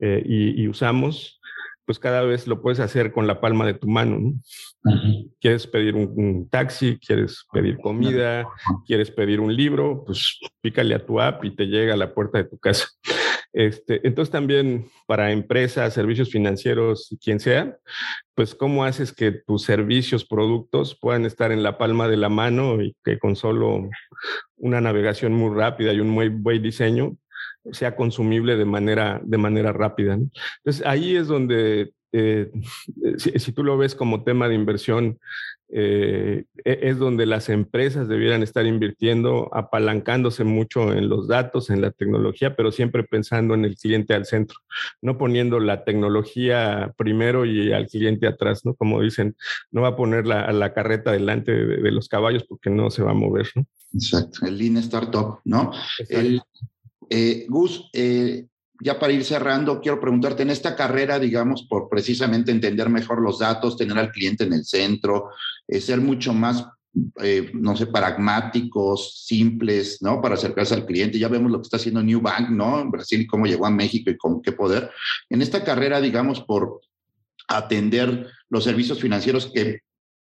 eh, 0.00 0.22
y, 0.24 0.68
usamos, 0.68 1.40
pues 1.84 1.98
cada 1.98 2.22
vez 2.22 2.46
lo 2.46 2.60
puedes 2.62 2.78
hacer 2.78 3.12
con 3.12 3.26
la 3.26 3.40
palma 3.40 3.66
de 3.66 3.74
tu 3.74 3.88
mano. 3.88 4.18
¿no? 4.18 4.34
Quieres 5.40 5.66
pedir 5.66 5.94
un, 5.94 6.48
taxi, 6.48 6.98
quieres 6.98 7.46
pedir 7.52 7.78
comida, 7.78 8.46
quieres 8.86 9.10
pedir 9.10 9.40
un 9.40 9.54
libro, 9.54 10.04
pues 10.04 10.38
pícale 10.60 10.94
a 10.94 11.04
tu 11.04 11.20
app 11.20 11.44
y 11.44 11.54
te 11.54 11.66
llega 11.66 11.94
a 11.94 11.96
la 11.96 12.14
puerta 12.14 12.38
de 12.38 12.44
tu 12.44 12.58
casa. 12.58 12.88
Este, 13.52 14.06
entonces 14.06 14.30
también 14.30 14.88
para 15.06 15.32
empresas, 15.32 15.94
servicios 15.94 16.30
financieros, 16.30 17.16
quien 17.22 17.40
sea, 17.40 17.78
pues 18.34 18.54
cómo 18.54 18.84
haces 18.84 19.12
que 19.12 19.32
tus 19.32 19.62
servicios, 19.62 20.24
productos 20.24 20.98
puedan 21.00 21.24
estar 21.24 21.50
en 21.50 21.62
la 21.62 21.78
palma 21.78 22.08
de 22.08 22.18
la 22.18 22.28
mano 22.28 22.82
y 22.82 22.94
que 23.04 23.18
con 23.18 23.36
solo 23.36 23.88
una 24.56 24.80
navegación 24.80 25.32
muy 25.32 25.56
rápida 25.56 25.92
y 25.92 26.00
un 26.00 26.10
muy 26.10 26.28
buen 26.28 26.62
diseño 26.62 27.16
sea 27.72 27.96
consumible 27.96 28.56
de 28.56 28.64
manera, 28.64 29.20
de 29.24 29.38
manera 29.38 29.72
rápida. 29.72 30.14
Entonces 30.14 30.84
ahí 30.86 31.16
es 31.16 31.28
donde 31.28 31.92
eh, 32.12 32.50
si, 33.18 33.52
tú 33.52 33.62
lo 33.62 33.76
ves 33.76 33.94
como 33.94 34.24
tema 34.24 34.48
de 34.48 34.54
inversión, 34.54 35.18
eh, 35.70 36.44
e, 36.64 36.78
es 36.82 36.98
donde 36.98 37.26
las 37.26 37.50
empresas 37.50 38.08
debieran 38.08 38.42
estar 38.42 38.64
invirtiendo, 38.64 39.50
apalancándose 39.52 40.44
mucho 40.44 40.92
en 40.92 41.08
los 41.08 41.28
datos, 41.28 41.68
en 41.68 41.82
la 41.82 41.90
tecnología, 41.90 42.56
pero 42.56 42.72
siempre 42.72 43.02
pensando 43.04 43.54
en 43.54 43.64
el 43.64 43.76
cliente 43.76 44.14
al 44.14 44.24
centro, 44.24 44.58
no 45.02 45.18
poniendo 45.18 45.60
la 45.60 45.84
tecnología 45.84 46.94
primero 46.96 47.44
y 47.44 47.72
al 47.72 47.86
cliente 47.86 48.26
atrás, 48.26 48.64
¿no? 48.64 48.74
Como 48.74 49.02
dicen, 49.02 49.36
no 49.70 49.82
va 49.82 49.88
a 49.88 49.96
poner 49.96 50.26
la, 50.26 50.50
la 50.52 50.72
carreta 50.72 51.12
delante 51.12 51.52
de, 51.52 51.88
los 51.90 52.08
caballos 52.08 52.44
porque 52.44 52.70
no 52.70 52.90
se 52.90 53.02
va 53.02 53.10
a 53.10 53.14
mover, 53.14 53.48
¿no? 53.54 53.66
Exacto, 53.92 54.46
el 54.46 54.58
Lean 54.58 54.76
Startup, 54.78 55.40
¿no? 55.44 55.72
El, 56.08 56.40
eh, 57.10 57.46
Gus, 57.48 57.88
eh, 57.92 58.46
ya 58.80 58.98
para 58.98 59.12
ir 59.12 59.24
cerrando, 59.24 59.80
quiero 59.80 60.00
preguntarte, 60.00 60.42
en 60.42 60.50
esta 60.50 60.76
carrera, 60.76 61.18
digamos, 61.18 61.64
por 61.64 61.88
precisamente 61.88 62.52
entender 62.52 62.88
mejor 62.88 63.20
los 63.20 63.40
datos, 63.40 63.76
tener 63.76 63.98
al 63.98 64.12
cliente 64.12 64.44
en 64.44 64.52
el 64.52 64.64
centro, 64.64 65.30
eh, 65.66 65.80
ser 65.80 66.00
mucho 66.00 66.32
más, 66.32 66.64
eh, 67.22 67.50
no 67.54 67.76
sé, 67.76 67.86
pragmáticos, 67.86 69.24
simples, 69.26 69.98
¿no? 70.00 70.20
Para 70.20 70.34
acercarse 70.34 70.74
al 70.74 70.86
cliente. 70.86 71.18
Ya 71.18 71.28
vemos 71.28 71.50
lo 71.50 71.58
que 71.58 71.64
está 71.64 71.76
haciendo 71.76 72.02
New 72.02 72.20
Bank, 72.20 72.50
¿no? 72.50 72.80
En 72.80 72.90
Brasil, 72.90 73.26
cómo 73.28 73.46
llegó 73.46 73.66
a 73.66 73.70
México 73.70 74.10
y 74.10 74.16
con 74.16 74.42
qué 74.42 74.52
poder. 74.52 74.90
En 75.28 75.42
esta 75.42 75.64
carrera, 75.64 76.00
digamos, 76.00 76.40
por 76.40 76.80
atender 77.48 78.28
los 78.48 78.64
servicios 78.64 79.00
financieros 79.00 79.50
que 79.52 79.80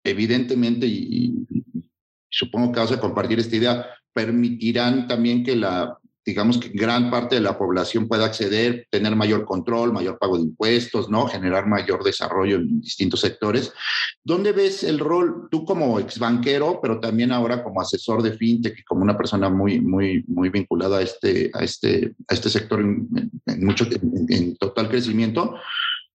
evidentemente, 0.02 0.86
y, 0.86 1.34
y 1.50 1.84
supongo 2.30 2.72
que 2.72 2.80
vas 2.80 2.92
a 2.92 3.00
compartir 3.00 3.38
esta 3.38 3.56
idea, 3.56 3.86
permitirán 4.14 5.06
también 5.06 5.44
que 5.44 5.56
la 5.56 5.99
digamos 6.24 6.58
que 6.58 6.68
gran 6.68 7.10
parte 7.10 7.36
de 7.36 7.40
la 7.40 7.56
población 7.56 8.06
pueda 8.06 8.26
acceder, 8.26 8.86
tener 8.90 9.16
mayor 9.16 9.44
control, 9.44 9.92
mayor 9.92 10.18
pago 10.18 10.36
de 10.36 10.44
impuestos, 10.44 11.08
¿no? 11.08 11.26
Generar 11.26 11.66
mayor 11.66 12.04
desarrollo 12.04 12.56
en 12.56 12.80
distintos 12.80 13.20
sectores. 13.20 13.72
¿Dónde 14.22 14.52
ves 14.52 14.84
el 14.84 14.98
rol, 14.98 15.48
tú 15.50 15.64
como 15.64 15.98
ex 15.98 16.18
banquero, 16.18 16.78
pero 16.82 17.00
también 17.00 17.32
ahora 17.32 17.64
como 17.64 17.80
asesor 17.80 18.22
de 18.22 18.32
fintech 18.32 18.78
y 18.78 18.84
como 18.84 19.02
una 19.02 19.16
persona 19.16 19.48
muy, 19.48 19.80
muy, 19.80 20.24
muy 20.28 20.50
vinculada 20.50 20.98
a 20.98 21.02
este, 21.02 21.50
a 21.54 21.64
este, 21.64 22.14
a 22.28 22.34
este 22.34 22.50
sector 22.50 22.80
en, 22.80 23.08
mucho, 23.58 23.86
en 24.28 24.56
total 24.56 24.88
crecimiento? 24.88 25.54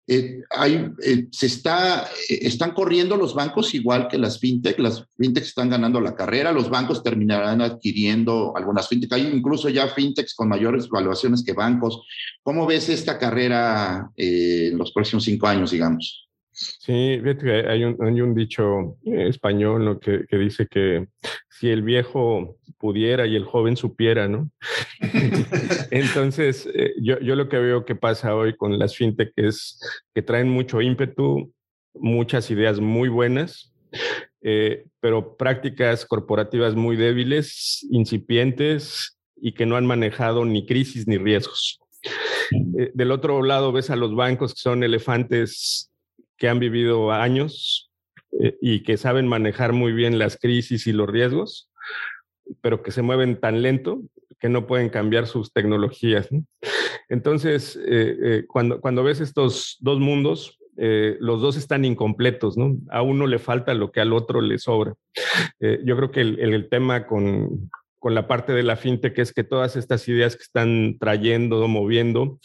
Eh, 0.07 0.41
hay, 0.49 0.91
eh, 1.03 1.27
se 1.31 1.45
está, 1.45 2.03
eh, 2.27 2.39
están 2.41 2.71
corriendo 2.71 3.15
los 3.15 3.35
bancos 3.35 3.73
igual 3.75 4.07
que 4.07 4.17
las 4.17 4.39
fintech, 4.39 4.77
las 4.79 5.05
fintech 5.15 5.43
están 5.43 5.69
ganando 5.69 6.01
la 6.01 6.15
carrera, 6.15 6.51
los 6.51 6.69
bancos 6.69 7.03
terminarán 7.03 7.61
adquiriendo 7.61 8.53
algunas 8.55 8.87
fintech, 8.87 9.13
hay 9.13 9.27
incluso 9.27 9.69
ya 9.69 9.87
fintechs 9.87 10.33
con 10.33 10.49
mayores 10.49 10.89
valuaciones 10.89 11.43
que 11.43 11.53
bancos. 11.53 12.01
¿Cómo 12.41 12.65
ves 12.65 12.89
esta 12.89 13.19
carrera 13.19 14.11
en 14.15 14.77
los 14.77 14.91
próximos 14.91 15.23
cinco 15.23 15.47
años, 15.47 15.71
digamos? 15.71 16.30
Sí, 16.51 17.21
hay 17.67 17.83
un, 17.85 17.97
hay 18.01 18.21
un 18.21 18.35
dicho 18.35 18.97
español 19.05 19.99
que, 19.99 20.25
que, 20.27 20.37
dice 20.37 20.67
que 20.67 21.07
si 21.49 21.69
el 21.69 21.81
viejo 21.81 22.57
pudiera 22.77 23.27
y 23.27 23.35
el 23.35 23.45
joven 23.45 23.77
supiera, 23.77 24.27
¿no? 24.27 24.49
Entonces, 25.91 26.67
eh, 26.73 26.93
yo, 27.01 27.19
yo, 27.19 27.35
lo 27.35 27.47
que 27.47 27.59
veo 27.59 27.85
que 27.85 27.95
pasa 27.95 28.35
hoy 28.35 28.55
con 28.55 28.77
las 28.79 28.95
fintech 28.95 29.31
es 29.35 29.79
que 30.13 30.23
traen 30.23 30.49
mucho 30.49 30.81
ímpetu, 30.81 31.53
muchas 31.93 32.49
ideas 32.49 32.79
muy 32.79 33.07
buenas, 33.07 33.71
eh, 34.41 34.85
pero 34.99 35.37
prácticas 35.37 36.05
corporativas 36.05 36.75
muy 36.75 36.95
débiles, 36.95 37.85
incipientes 37.91 39.19
y 39.35 39.53
que 39.53 39.67
no 39.67 39.75
han 39.75 39.85
manejado 39.85 40.43
ni 40.43 40.65
crisis 40.65 41.07
ni 41.07 41.17
riesgos. 41.17 41.79
Eh, 42.79 42.91
del 42.93 43.11
otro 43.11 43.43
lado 43.43 43.71
ves 43.71 43.91
a 43.91 43.95
los 43.95 44.15
bancos 44.15 44.55
que 44.55 44.61
son 44.61 44.83
elefantes 44.83 45.90
que 46.41 46.49
han 46.49 46.57
vivido 46.57 47.11
años, 47.11 47.91
eh, 48.39 48.57
y 48.61 48.81
que 48.81 48.97
saben 48.97 49.27
manejar 49.27 49.73
muy 49.73 49.93
bien 49.93 50.17
las 50.17 50.37
crisis 50.37 50.87
y 50.87 50.91
los 50.91 51.07
riesgos, 51.07 51.69
pero 52.61 52.81
que 52.81 52.89
se 52.89 53.03
mueven 53.03 53.39
tan 53.39 53.61
lento 53.61 54.01
que 54.39 54.49
no 54.49 54.65
pueden 54.65 54.89
cambiar 54.89 55.27
sus 55.27 55.53
tecnologías. 55.53 56.29
Entonces, 57.09 57.75
eh, 57.75 58.17
eh, 58.23 58.45
cuando, 58.47 58.81
cuando 58.81 59.03
ves 59.03 59.19
estos 59.19 59.77
dos 59.81 59.99
mundos, 59.99 60.57
los 61.19 61.41
dos 61.41 61.57
están 61.57 61.85
incompletos, 61.85 62.57
¿no? 62.57 62.75
A 62.89 63.03
uno 63.03 63.27
le 63.27 63.37
falta 63.37 63.75
lo 63.75 63.91
que 63.91 64.01
al 64.01 64.13
otro 64.13 64.41
le 64.41 64.57
sobra. 64.57 64.95
yo 65.59 65.95
creo 65.95 66.09
que 66.09 66.21
el, 66.21 66.39
el 66.39 66.69
tema 66.69 67.05
con, 67.05 67.69
con 68.01 68.15
la 68.15 68.27
parte 68.27 68.51
de 68.51 68.63
la 68.63 68.75
fintech 68.75 69.17
es 69.19 69.31
que 69.31 69.43
todas 69.43 69.75
estas 69.75 70.07
ideas 70.07 70.35
que 70.35 70.41
están 70.41 70.97
trayendo, 70.99 71.65
moviendo, 71.67 72.39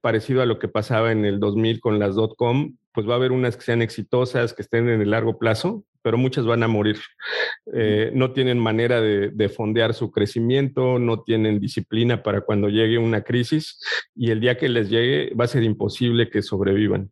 parecido 0.00 0.40
a 0.40 0.46
lo 0.46 0.58
que 0.58 0.68
pasaba 0.68 1.12
en 1.12 1.26
el 1.26 1.38
2000 1.38 1.80
con 1.80 1.98
las 1.98 2.14
dot-com, 2.14 2.74
pues 2.92 3.06
va 3.08 3.12
a 3.12 3.16
haber 3.16 3.30
unas 3.30 3.56
que 3.56 3.62
sean 3.62 3.82
exitosas, 3.82 4.54
que 4.54 4.62
estén 4.62 4.88
en 4.88 5.00
el 5.00 5.10
largo 5.10 5.38
plazo, 5.38 5.84
pero 6.02 6.18
muchas 6.18 6.46
van 6.46 6.62
a 6.62 6.68
morir. 6.68 6.98
Eh, 7.72 8.10
no 8.14 8.32
tienen 8.32 8.58
manera 8.58 9.00
de, 9.00 9.48
fondear 9.50 9.94
su 9.94 10.10
crecimiento, 10.10 10.98
no 10.98 11.22
tienen 11.22 11.60
disciplina 11.60 12.22
para 12.22 12.40
cuando 12.40 12.68
llegue 12.68 12.98
una 12.98 13.22
crisis 13.22 13.78
y 14.14 14.30
el 14.30 14.40
día 14.40 14.56
que 14.56 14.68
les 14.68 14.88
llegue 14.90 15.34
va 15.34 15.44
a 15.44 15.48
ser 15.48 15.62
imposible 15.62 16.30
que 16.30 16.42
sobrevivan. 16.42 17.10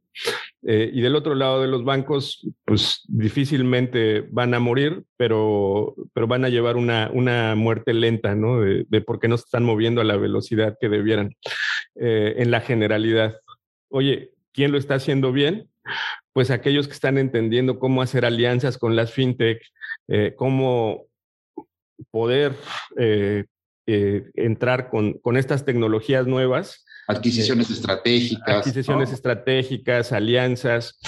Eh, 0.69 0.91
y 0.93 1.01
del 1.01 1.15
otro 1.15 1.35
lado 1.35 1.63
de 1.63 1.69
los 1.69 1.85
bancos, 1.85 2.47
pues 2.65 3.05
difícilmente 3.07 4.27
van 4.31 4.53
a 4.53 4.61
morir, 4.61 5.05
pero, 5.17 5.95
pero 6.13 6.27
van 6.27 6.45
a 6.45 6.49
llevar 6.49 6.77
una, 6.77 7.09
una 7.13 7.55
muerte 7.55 7.95
lenta, 7.95 8.35
¿no? 8.35 8.61
De, 8.61 8.85
de 8.89 9.01
por 9.01 9.21
qué 9.21 9.29
no 9.29 9.37
se 9.37 9.45
están 9.45 9.65
moviendo 9.65 10.01
a 10.01 10.05
la 10.05 10.17
velocidad 10.17 10.77
que 10.81 10.89
debieran 10.89 11.37
eh, 11.95 12.35
en 12.39 12.51
la 12.51 12.61
generalidad. 12.61 13.37
Oye, 13.89 14.33
¿quién 14.53 14.73
lo 14.73 14.79
está 14.79 14.97
haciendo 14.97 15.33
bien? 15.33 15.69
pues 16.33 16.51
aquellos 16.51 16.87
que 16.87 16.93
están 16.93 17.19
entendiendo 17.19 17.79
cómo 17.79 18.03
hacer 18.03 18.25
alianzas 18.25 18.77
con 18.77 18.95
las 18.95 19.13
fintech, 19.13 19.63
eh, 20.09 20.35
cómo 20.37 21.07
poder 22.11 22.55
eh, 22.99 23.45
eh, 23.87 24.31
entrar 24.35 24.91
con, 24.91 25.15
con, 25.15 25.37
estas 25.37 25.65
tecnologías 25.65 26.27
nuevas. 26.27 26.85
Adquisiciones 27.09 27.71
estratégicas. 27.71 28.59
Adquisiciones 28.59 29.13
estratégicas, 29.13 30.13
alianzas. 30.13 30.99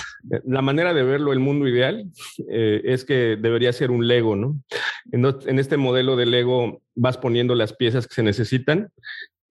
La 0.45 0.63
manera 0.63 0.95
de 0.95 1.03
verlo, 1.03 1.33
el 1.33 1.41
mundo 1.41 1.67
ideal, 1.67 2.11
es 2.49 3.05
que 3.05 3.37
debería 3.41 3.73
ser 3.73 3.91
un 3.91 4.07
Lego, 4.07 4.37
¿no? 4.37 4.61
En, 5.11 5.25
en 5.25 5.59
este 5.59 5.77
modelo 5.77 6.17
de 6.17 6.27
Lego 6.27 6.83
vas 6.95 7.19
poniendo 7.19 7.55
las 7.55 7.73
piezas 7.73 8.07
que 8.07 8.15
se 8.15 8.23
necesitan 8.23 8.91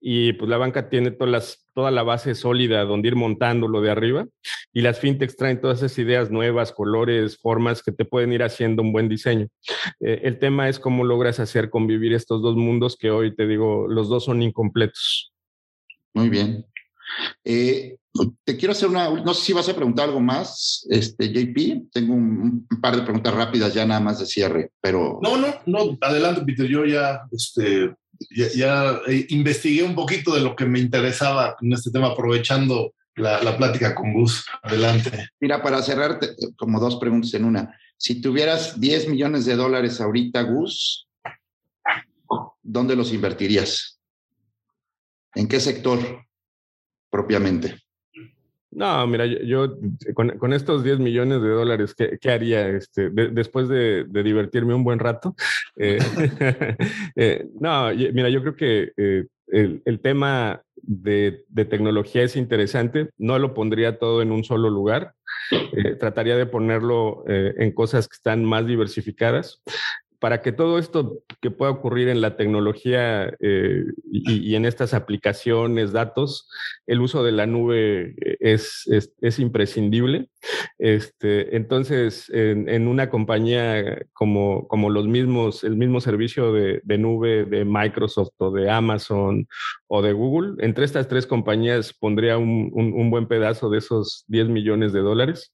y 0.00 0.32
pues 0.34 0.48
la 0.48 0.58
banca 0.58 0.88
tiene 0.88 1.10
todas 1.10 1.30
las, 1.30 1.66
toda 1.74 1.90
la 1.90 2.02
base 2.02 2.34
sólida 2.34 2.84
donde 2.84 3.08
ir 3.08 3.16
montándolo 3.16 3.80
de 3.80 3.90
arriba 3.90 4.26
y 4.72 4.82
las 4.82 5.00
fintechs 5.00 5.36
traen 5.36 5.60
todas 5.60 5.78
esas 5.78 5.98
ideas 5.98 6.30
nuevas, 6.30 6.72
colores, 6.72 7.38
formas 7.38 7.82
que 7.82 7.92
te 7.92 8.04
pueden 8.04 8.32
ir 8.32 8.42
haciendo 8.42 8.82
un 8.82 8.92
buen 8.92 9.08
diseño. 9.08 9.48
Eh, 10.00 10.20
el 10.24 10.38
tema 10.38 10.68
es 10.68 10.78
cómo 10.78 11.04
logras 11.04 11.40
hacer 11.40 11.70
convivir 11.70 12.12
estos 12.12 12.42
dos 12.42 12.56
mundos 12.56 12.96
que 12.96 13.10
hoy 13.10 13.34
te 13.34 13.46
digo, 13.46 13.88
los 13.88 14.08
dos 14.08 14.24
son 14.24 14.42
incompletos. 14.42 15.32
Muy 16.14 16.28
bien. 16.28 16.66
Eh, 17.44 17.96
te 18.44 18.56
quiero 18.56 18.72
hacer 18.72 18.88
una, 18.88 19.10
no 19.10 19.34
sé 19.34 19.46
si 19.46 19.52
vas 19.52 19.68
a 19.68 19.74
preguntar 19.74 20.08
algo 20.08 20.20
más, 20.20 20.86
este, 20.90 21.32
JP. 21.32 21.90
Tengo 21.92 22.14
un, 22.14 22.66
par 22.80 22.96
de 22.96 23.02
preguntas 23.02 23.34
rápidas 23.34 23.74
ya 23.74 23.86
nada 23.86 24.00
más 24.00 24.18
de 24.18 24.26
cierre, 24.26 24.72
pero... 24.80 25.18
No, 25.22 25.36
no, 25.36 25.54
no, 25.66 25.98
adelante, 26.00 26.42
Peter. 26.42 26.66
Yo 26.66 26.84
ya, 26.84 27.22
este, 27.30 27.94
ya, 28.30 29.00
eh, 29.06 29.26
investigué 29.30 29.82
un 29.82 29.94
poquito 29.94 30.34
de 30.34 30.40
lo 30.40 30.56
que 30.56 30.64
me 30.64 30.78
interesaba 30.78 31.56
en 31.60 31.72
este 31.72 31.90
tema, 31.90 32.08
aprovechando 32.08 32.94
la, 33.14 33.42
la 33.42 33.56
plática 33.56 33.94
con 33.94 34.12
Gus. 34.12 34.46
Adelante. 34.62 35.30
Mira, 35.40 35.62
para 35.62 35.82
cerrarte, 35.82 36.34
como 36.56 36.80
dos 36.80 36.96
preguntas 36.96 37.32
en 37.34 37.44
una. 37.44 37.78
Si 37.96 38.20
tuvieras 38.20 38.80
10 38.80 39.08
millones 39.08 39.44
de 39.44 39.56
dólares 39.56 40.00
ahorita, 40.00 40.42
Gus, 40.42 41.08
¿dónde 42.62 42.94
los 42.94 43.12
invertirías? 43.12 43.97
¿En 45.34 45.48
qué 45.48 45.60
sector? 45.60 45.98
propiamente. 47.10 47.74
No, 48.70 49.06
mira, 49.06 49.24
yo, 49.24 49.78
con, 50.14 50.52
estos 50.52 50.84
10 50.84 50.98
millones 50.98 51.40
de 51.40 51.48
dólares, 51.48 51.94
¿qué, 51.94 52.30
haría 52.30 52.68
este, 52.68 53.08
después 53.10 53.66
de, 53.66 54.04
divertirme 54.04 54.74
un 54.74 54.84
buen 54.84 54.98
rato? 54.98 55.34
Eh, 55.80 55.98
eh, 57.14 57.46
no, 57.60 57.90
mira, 58.12 58.28
yo 58.30 58.40
creo 58.40 58.56
que 58.56 58.90
eh, 58.96 59.26
el, 59.46 60.00
tema 60.00 60.60
de, 60.82 61.44
tecnología 61.70 62.24
es 62.24 62.34
interesante. 62.34 63.10
No 63.16 63.38
lo 63.38 63.54
pondría 63.54 63.96
todo 63.96 64.22
en 64.22 64.32
un 64.32 64.42
solo 64.42 64.70
lugar. 64.70 65.14
trataría 66.00 66.36
de 66.36 66.46
ponerlo 66.46 67.22
en 67.28 67.70
cosas 67.70 68.08
que 68.08 68.16
están 68.16 68.44
más 68.44 68.66
diversificadas 68.66 69.62
para 70.20 70.42
que 70.42 70.52
todo 70.52 70.78
esto 70.78 71.22
que 71.40 71.50
pueda 71.50 71.70
ocurrir 71.70 72.08
en 72.08 72.20
la 72.20 72.36
tecnología 72.36 73.32
eh, 73.40 73.84
y, 74.10 74.54
en 74.54 74.64
estas 74.64 74.94
aplicaciones, 74.94 75.92
datos, 75.92 76.48
el 76.86 77.00
uso 77.00 77.22
de 77.22 77.32
la 77.32 77.46
nube 77.46 78.14
es, 78.40 78.84
es, 78.88 79.38
imprescindible. 79.38 80.28
Este, 80.78 81.56
entonces, 81.56 82.28
en, 82.30 82.88
una 82.88 83.10
compañía 83.10 84.06
como, 84.12 84.66
los 84.90 85.06
mismos, 85.06 85.62
el 85.64 85.76
mismo 85.76 86.00
servicio 86.00 86.52
de, 86.52 86.80
nube 86.98 87.44
de 87.44 87.64
Microsoft 87.64 88.32
o 88.38 88.50
de 88.50 88.70
Amazon 88.70 89.46
o 89.86 90.02
de 90.02 90.12
Google, 90.12 90.54
entre 90.64 90.84
estas 90.84 91.08
tres 91.08 91.26
compañías 91.26 91.92
pondría 91.92 92.38
un, 92.38 92.70
un, 92.74 93.10
buen 93.10 93.28
pedazo 93.28 93.70
de 93.70 93.78
esos 93.78 94.24
10 94.28 94.48
millones 94.48 94.92
de 94.92 95.00
dólares. 95.00 95.52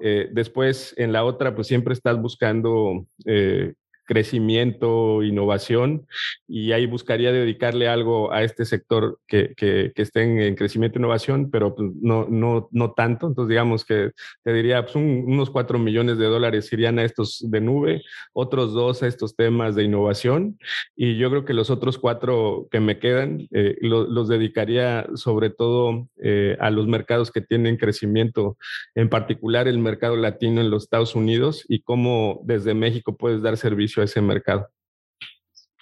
Eh, 0.00 0.28
después, 0.32 0.94
en 0.98 1.12
la 1.12 1.24
otra, 1.24 1.54
pues 1.54 1.66
siempre 1.66 1.94
estás 1.94 2.20
buscando 2.20 3.06
eh, 3.26 3.74
crecimiento, 4.04 5.22
innovación, 5.22 6.06
y 6.48 6.72
ahí 6.72 6.86
buscaría 6.86 7.32
dedicarle 7.32 7.88
algo 7.88 8.32
a 8.32 8.42
este 8.42 8.64
sector 8.64 9.18
que, 9.26 9.54
que, 9.56 9.92
que 9.94 10.02
esté 10.02 10.22
en, 10.22 10.54
crecimiento 10.54 10.98
e 10.98 11.00
innovación, 11.00 11.50
pero 11.50 11.74
pues, 11.74 11.90
no, 12.00 12.26
no, 12.28 12.68
no 12.72 12.92
tanto. 12.92 13.26
Entonces, 13.26 13.48
digamos 13.48 13.84
que 13.84 14.12
te 14.42 14.52
diría, 14.52 14.82
pues 14.82 14.96
unos 14.96 15.50
cuatro 15.50 15.78
millones 15.78 16.18
de 16.18 16.26
dólares 16.26 16.72
irían 16.72 16.98
a 16.98 17.04
estos 17.04 17.44
de 17.48 17.60
nube, 17.60 18.02
otros 18.32 18.72
dos 18.72 19.02
a 19.02 19.06
estos 19.06 19.36
temas 19.36 19.74
de 19.74 19.84
innovación, 19.84 20.58
y 20.96 21.16
yo 21.16 21.30
creo 21.30 21.44
que 21.44 21.54
los 21.54 21.70
otros 21.70 21.98
cuatro 21.98 22.68
que 22.70 22.80
me 22.80 22.98
quedan 22.98 23.48
eh, 23.50 23.76
los 23.80 24.28
dedicaría 24.28 25.06
sobre 25.14 25.50
todo 25.50 26.08
eh, 26.22 26.56
a 26.60 26.70
los 26.70 26.86
mercados 26.86 27.30
que 27.30 27.40
tienen 27.40 27.76
crecimiento, 27.76 28.56
en 28.94 29.08
particular 29.08 29.68
el 29.68 29.78
mercado 29.78 30.16
latino 30.16 30.60
en 30.60 30.70
los 30.70 30.84
Estados 30.84 31.14
Unidos 31.14 31.64
y 31.68 31.82
cómo 31.82 32.40
desde 32.44 32.74
México 32.74 33.16
puedes 33.16 33.42
dar 33.42 33.56
servicio 33.56 33.91
a 34.00 34.04
ese 34.04 34.20
mercado. 34.20 34.68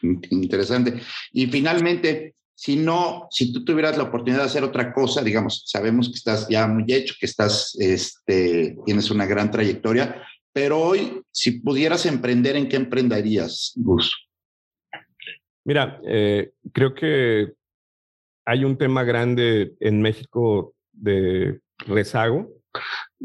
Interesante. 0.02 1.00
Y 1.32 1.46
finalmente, 1.46 2.34
si 2.54 2.76
no, 2.76 3.26
si 3.30 3.52
tú 3.52 3.64
tuvieras 3.64 3.96
la 3.96 4.04
oportunidad 4.04 4.42
de 4.42 4.46
hacer 4.46 4.64
otra 4.64 4.92
cosa, 4.92 5.22
digamos, 5.22 5.64
sabemos 5.66 6.08
que 6.08 6.14
estás 6.14 6.48
ya 6.48 6.66
muy 6.66 6.84
hecho, 6.88 7.14
que 7.18 7.26
estás, 7.26 7.76
este, 7.78 8.76
tienes 8.84 9.10
una 9.10 9.26
gran 9.26 9.50
trayectoria, 9.50 10.22
pero 10.52 10.78
hoy, 10.78 11.22
si 11.30 11.60
pudieras 11.60 12.06
emprender, 12.06 12.56
¿en 12.56 12.68
qué 12.68 12.76
emprenderías, 12.76 13.72
Gus? 13.76 14.12
Mira, 15.64 16.00
eh, 16.06 16.52
creo 16.72 16.94
que 16.94 17.52
hay 18.44 18.64
un 18.64 18.76
tema 18.76 19.04
grande 19.04 19.74
en 19.80 20.02
México 20.02 20.74
de 20.92 21.60
rezago 21.78 22.50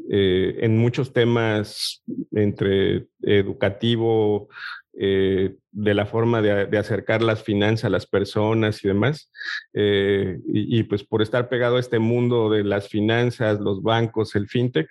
eh, 0.09 0.57
en 0.61 0.77
muchos 0.77 1.13
temas 1.13 2.03
entre 2.31 3.07
educativo, 3.21 4.49
eh, 4.93 5.55
de 5.75 5.93
la 5.93 6.05
forma 6.05 6.41
de, 6.41 6.77
acercar 6.77 7.21
las 7.21 7.43
finanzas 7.43 7.85
a 7.85 7.89
las 7.89 8.07
personas 8.07 8.83
y 8.83 8.87
demás. 8.87 9.29
Eh, 9.73 10.39
y, 10.47 10.83
pues 10.83 11.03
por 11.03 11.21
estar 11.21 11.49
pegado 11.49 11.75
a 11.75 11.79
este 11.81 11.99
mundo 11.99 12.49
de 12.49 12.63
las 12.63 12.87
finanzas, 12.87 13.59
los 13.59 13.83
bancos, 13.83 14.35
el 14.35 14.47
fintech, 14.47 14.87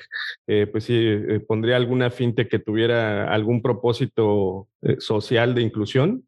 eh, 0.47 0.67
pues 0.71 0.85
sí, 0.85 1.17
pondría 1.49 1.77
alguna 1.77 2.11
fintech 2.11 2.51
que 2.51 2.59
tuviera 2.59 3.33
algún 3.33 3.63
propósito 3.63 4.69
social 4.99 5.55
de 5.55 5.63
inclusión, 5.63 6.27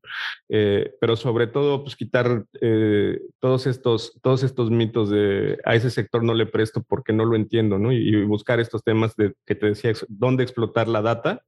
pero 0.48 1.14
sobre 1.14 1.46
todo 1.46 1.82
pues 1.82 1.94
quitar 1.94 2.46
todos, 3.38 3.66
estos, 3.66 4.18
todos 4.22 4.42
estos 4.42 4.70
mitos 4.70 5.11
de 5.11 5.59
a 5.66 5.74
ese 5.74 5.90
sector 5.90 6.24
no 6.24 6.32
le 6.32 6.46
presto 6.46 6.82
porque 6.82 7.12
no 7.12 7.26
lo 7.26 7.36
entiendo, 7.36 7.78
¿no? 7.78 7.92
Y, 7.92 8.24
buscar 8.24 8.59
estos 8.59 8.82
temas 8.82 9.14
de, 9.16 9.34
que 9.44 9.54
te 9.54 9.66
decía, 9.66 9.92
dónde 10.09 10.42
explotar 10.42 10.88
la 10.88 11.02
data 11.02 11.42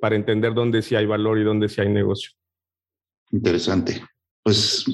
para 0.00 0.14
entender 0.14 0.54
dónde 0.54 0.82
sí 0.82 0.94
hay 0.94 1.06
valor 1.06 1.38
y 1.38 1.42
dónde 1.42 1.68
sí 1.68 1.80
hay 1.80 1.88
negocio 1.88 2.03
negocio. 2.04 2.30
Interesante. 3.32 4.02
Pues 4.42 4.84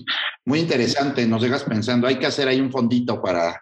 muy 0.44 0.60
interesante, 0.60 1.26
nos 1.26 1.42
dejas 1.42 1.64
pensando, 1.64 2.06
hay 2.06 2.18
que 2.18 2.26
hacer 2.26 2.48
ahí 2.48 2.60
un 2.60 2.70
fondito 2.70 3.20
para, 3.20 3.60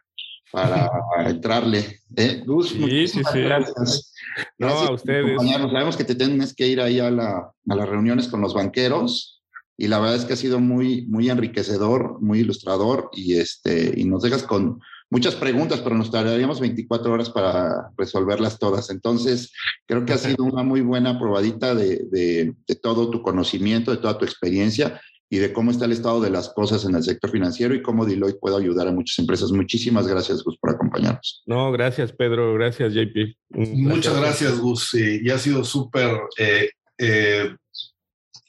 para 0.53 0.89
entrarle. 1.31 2.01
¿eh? 2.17 2.45
sí, 2.63 3.09
sí, 3.09 3.23
sí. 3.33 3.41
Gracias. 3.41 4.13
No, 4.59 4.69
a 4.69 4.93
ustedes. 4.93 5.41
Sabemos 5.41 5.97
que 5.97 6.05
te 6.05 6.15
tienes 6.15 6.55
que 6.55 6.67
ir 6.69 6.81
ahí 6.81 7.01
a, 7.01 7.11
la, 7.11 7.53
a 7.69 7.75
las 7.75 7.89
reuniones 7.89 8.29
con 8.29 8.41
los 8.41 8.55
banqueros 8.55 9.43
y 9.77 9.89
la 9.89 10.01
verdad 10.01 10.17
es 10.17 10.25
que 10.25 10.33
ha 10.33 10.37
sido 10.37 10.59
muy, 10.59 11.07
muy 11.07 11.31
enriquecedor, 11.31 12.21
muy 12.21 12.41
ilustrador 12.41 13.11
y, 13.13 13.39
este, 13.39 13.95
y 13.97 14.05
nos 14.05 14.23
dejas 14.23 14.43
con 14.43 14.81
muchas 15.11 15.35
preguntas, 15.35 15.81
pero 15.81 15.97
nos 15.97 16.11
tardaríamos 16.11 16.61
24 16.61 17.13
horas 17.13 17.31
para 17.31 17.91
resolverlas 17.97 18.59
todas. 18.59 18.91
Entonces, 18.91 19.53
creo 19.87 20.05
que 20.05 20.13
ha 20.13 20.19
sido 20.19 20.45
una 20.45 20.63
muy 20.63 20.81
buena 20.81 21.19
probadita 21.19 21.75
de, 21.75 22.07
de, 22.11 22.55
todo 22.83 23.11
tu 23.11 23.23
conocimiento, 23.23 23.91
de 23.91 23.99
toda 23.99 24.19
tu 24.19 24.25
experiencia 24.25 25.01
y 25.31 25.39
de 25.39 25.53
cómo 25.53 25.71
está 25.71 25.85
el 25.85 25.93
estado 25.93 26.21
de 26.21 26.31
las 26.31 26.49
cosas 26.51 26.85
en 26.85 26.95
el 26.95 27.03
sector 27.03 27.31
financiero 27.31 27.75
y 27.75 27.83
cómo 27.83 28.07
Deloitte 28.07 28.41
puede 28.41 28.57
ayudar 28.57 28.89
a 28.89 28.93
muchas 28.93 29.19
empresas. 29.19 29.53
Muchísimas 29.53 30.07
gracias, 30.07 30.43
Gus, 30.43 30.57
por 30.59 30.71
acompañarnos. 30.71 31.43
No, 31.47 31.71
gracias, 31.71 32.13
Pedro. 32.13 32.55
Gracias, 32.55 32.95
JP. 32.95 33.37
Muchas 33.51 34.19
gracias, 34.19 34.59
Gus. 34.59 34.95
y 34.95 35.29
ha 35.31 35.39
sido 35.39 35.65
súper 35.65 36.19
eh, 36.39 36.71
eh, 36.99 37.55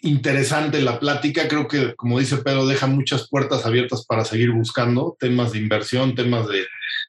interesante 0.02 0.82
la 0.82 1.00
plática. 1.00 1.48
Creo 1.48 1.68
que, 1.68 1.96
como 1.96 2.20
dice 2.20 2.38
Pedro, 2.38 2.68
deja 2.68 2.88
muchas 2.88 3.28
puertas 3.30 3.66
abiertas 3.66 4.06
para 4.06 4.26
seguir 4.26 4.52
buscando 4.52 5.16
temas 5.20 5.52
de 5.52 5.60
inversión, 5.60 6.16
temas 6.16 6.48
de, 6.48 6.66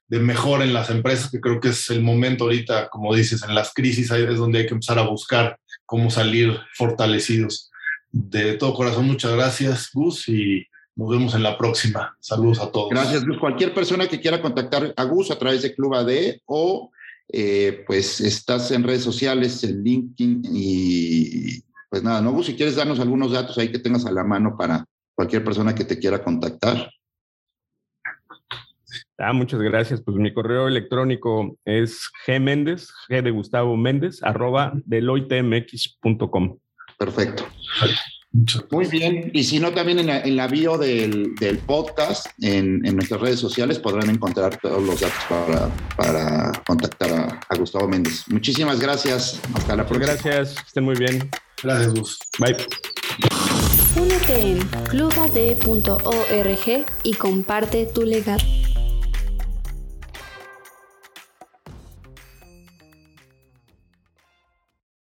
de 0.09 0.19
mejora 0.19 0.65
en 0.65 0.73
las 0.73 0.91
empresas, 0.91 1.31
que 1.31 1.41
creo 1.41 1.61
que 1.61 1.69
es 1.69 1.89
el 1.91 2.03
momento 2.03 2.45
ahorita, 2.45 2.89
como 2.89 3.15
dices, 3.15 3.43
en 3.43 3.55
las 3.55 3.73
crisis 3.73 4.11
ahí 4.11 4.25
es 4.25 4.39
donde 4.39 4.61
hay 4.61 4.67
que 4.67 4.75
empezar 4.75 4.99
a 4.99 5.09
buscar 5.09 5.59
cómo 5.87 6.11
salir 6.11 6.59
fortalecidos. 6.75 7.71
De 8.11 8.55
todo 8.55 8.75
corazón, 8.75 9.07
muchas 9.07 9.33
gracias, 9.33 9.91
Gus, 9.93 10.29
y 10.29 10.67
nos 10.97 11.11
vemos 11.11 11.35
en 11.35 11.45
la 11.45 11.57
próxima. 11.57 12.17
Saludos 12.21 12.61
a 12.61 12.71
todos. 12.73 12.91
Gracias, 12.91 13.25
Gus. 13.25 13.39
Cualquier 13.39 13.73
persona 13.73 14.09
que 14.09 14.21
quiera 14.21 14.43
contactar 14.43 14.93
a 14.97 15.05
Gus 15.05 15.31
a 15.31 15.39
través 15.39 15.63
de 15.63 15.75
Club 15.75 15.95
AD 15.95 16.41
o 16.47 16.91
eh, 17.33 17.85
pues 17.87 18.21
estás 18.21 18.73
en 18.73 18.83
redes 18.83 19.05
sociales, 19.05 19.63
en 19.63 19.85
LinkedIn 19.85 20.43
y 20.53 21.63
pues 21.91 22.03
nada, 22.03 22.23
¿no? 22.23 22.43
Si 22.43 22.55
quieres 22.55 22.77
darnos 22.77 23.01
algunos 23.01 23.33
datos 23.33 23.59
ahí 23.59 23.71
que 23.71 23.81
tengas 23.81 24.07
a 24.07 24.13
la 24.13 24.25
mano 24.25 24.57
para 24.57 24.85
cualquier 25.15 25.45
persona 25.45 25.75
que 25.75 25.85
te 25.85 25.99
quiera 25.99 26.23
contactar. 26.23 26.91
Ah, 29.19 29.33
muchas 29.33 29.61
gracias. 29.61 30.01
Pues 30.01 30.17
mi 30.17 30.33
correo 30.33 30.69
electrónico 30.69 31.59
es 31.65 32.09
gméndez, 32.27 32.89
g 33.09 33.23
de 33.23 33.31
Gustavo 33.31 33.77
Méndez, 33.77 34.23
arroba 34.23 34.73
deloitemx.com. 34.87 36.59
Perfecto. 36.97 37.45
Muy 38.71 38.87
bien. 38.87 39.31
Y 39.35 39.43
si 39.43 39.59
no, 39.59 39.73
también 39.73 39.99
en 39.99 40.37
la, 40.37 40.47
bio 40.47 40.79
del, 40.79 41.35
podcast, 41.67 42.27
en, 42.41 42.81
nuestras 42.83 43.21
redes 43.21 43.41
sociales, 43.41 43.79
podrán 43.81 44.09
encontrar 44.09 44.57
todos 44.61 44.83
los 44.83 45.01
datos 45.01 45.25
para, 45.97 46.53
contactar 46.65 47.41
a, 47.49 47.57
Gustavo 47.57 47.89
Méndez. 47.89 48.25
Muchísimas 48.29 48.79
gracias. 48.79 49.41
Hasta 49.55 49.75
la 49.75 49.85
próxima. 49.87 50.13
Gracias. 50.13 50.57
Estén 50.67 50.85
muy 50.85 50.95
bien. 50.97 51.29
Gracias, 51.63 51.95
Gus. 51.95 52.19
Bye. 52.39 52.57
Únete 53.97 54.41
en 54.41 54.59
clubad.org 54.89 55.27
y 57.03 57.15
comparte 57.15 57.87
tu 57.87 58.03
legado. 58.03 58.45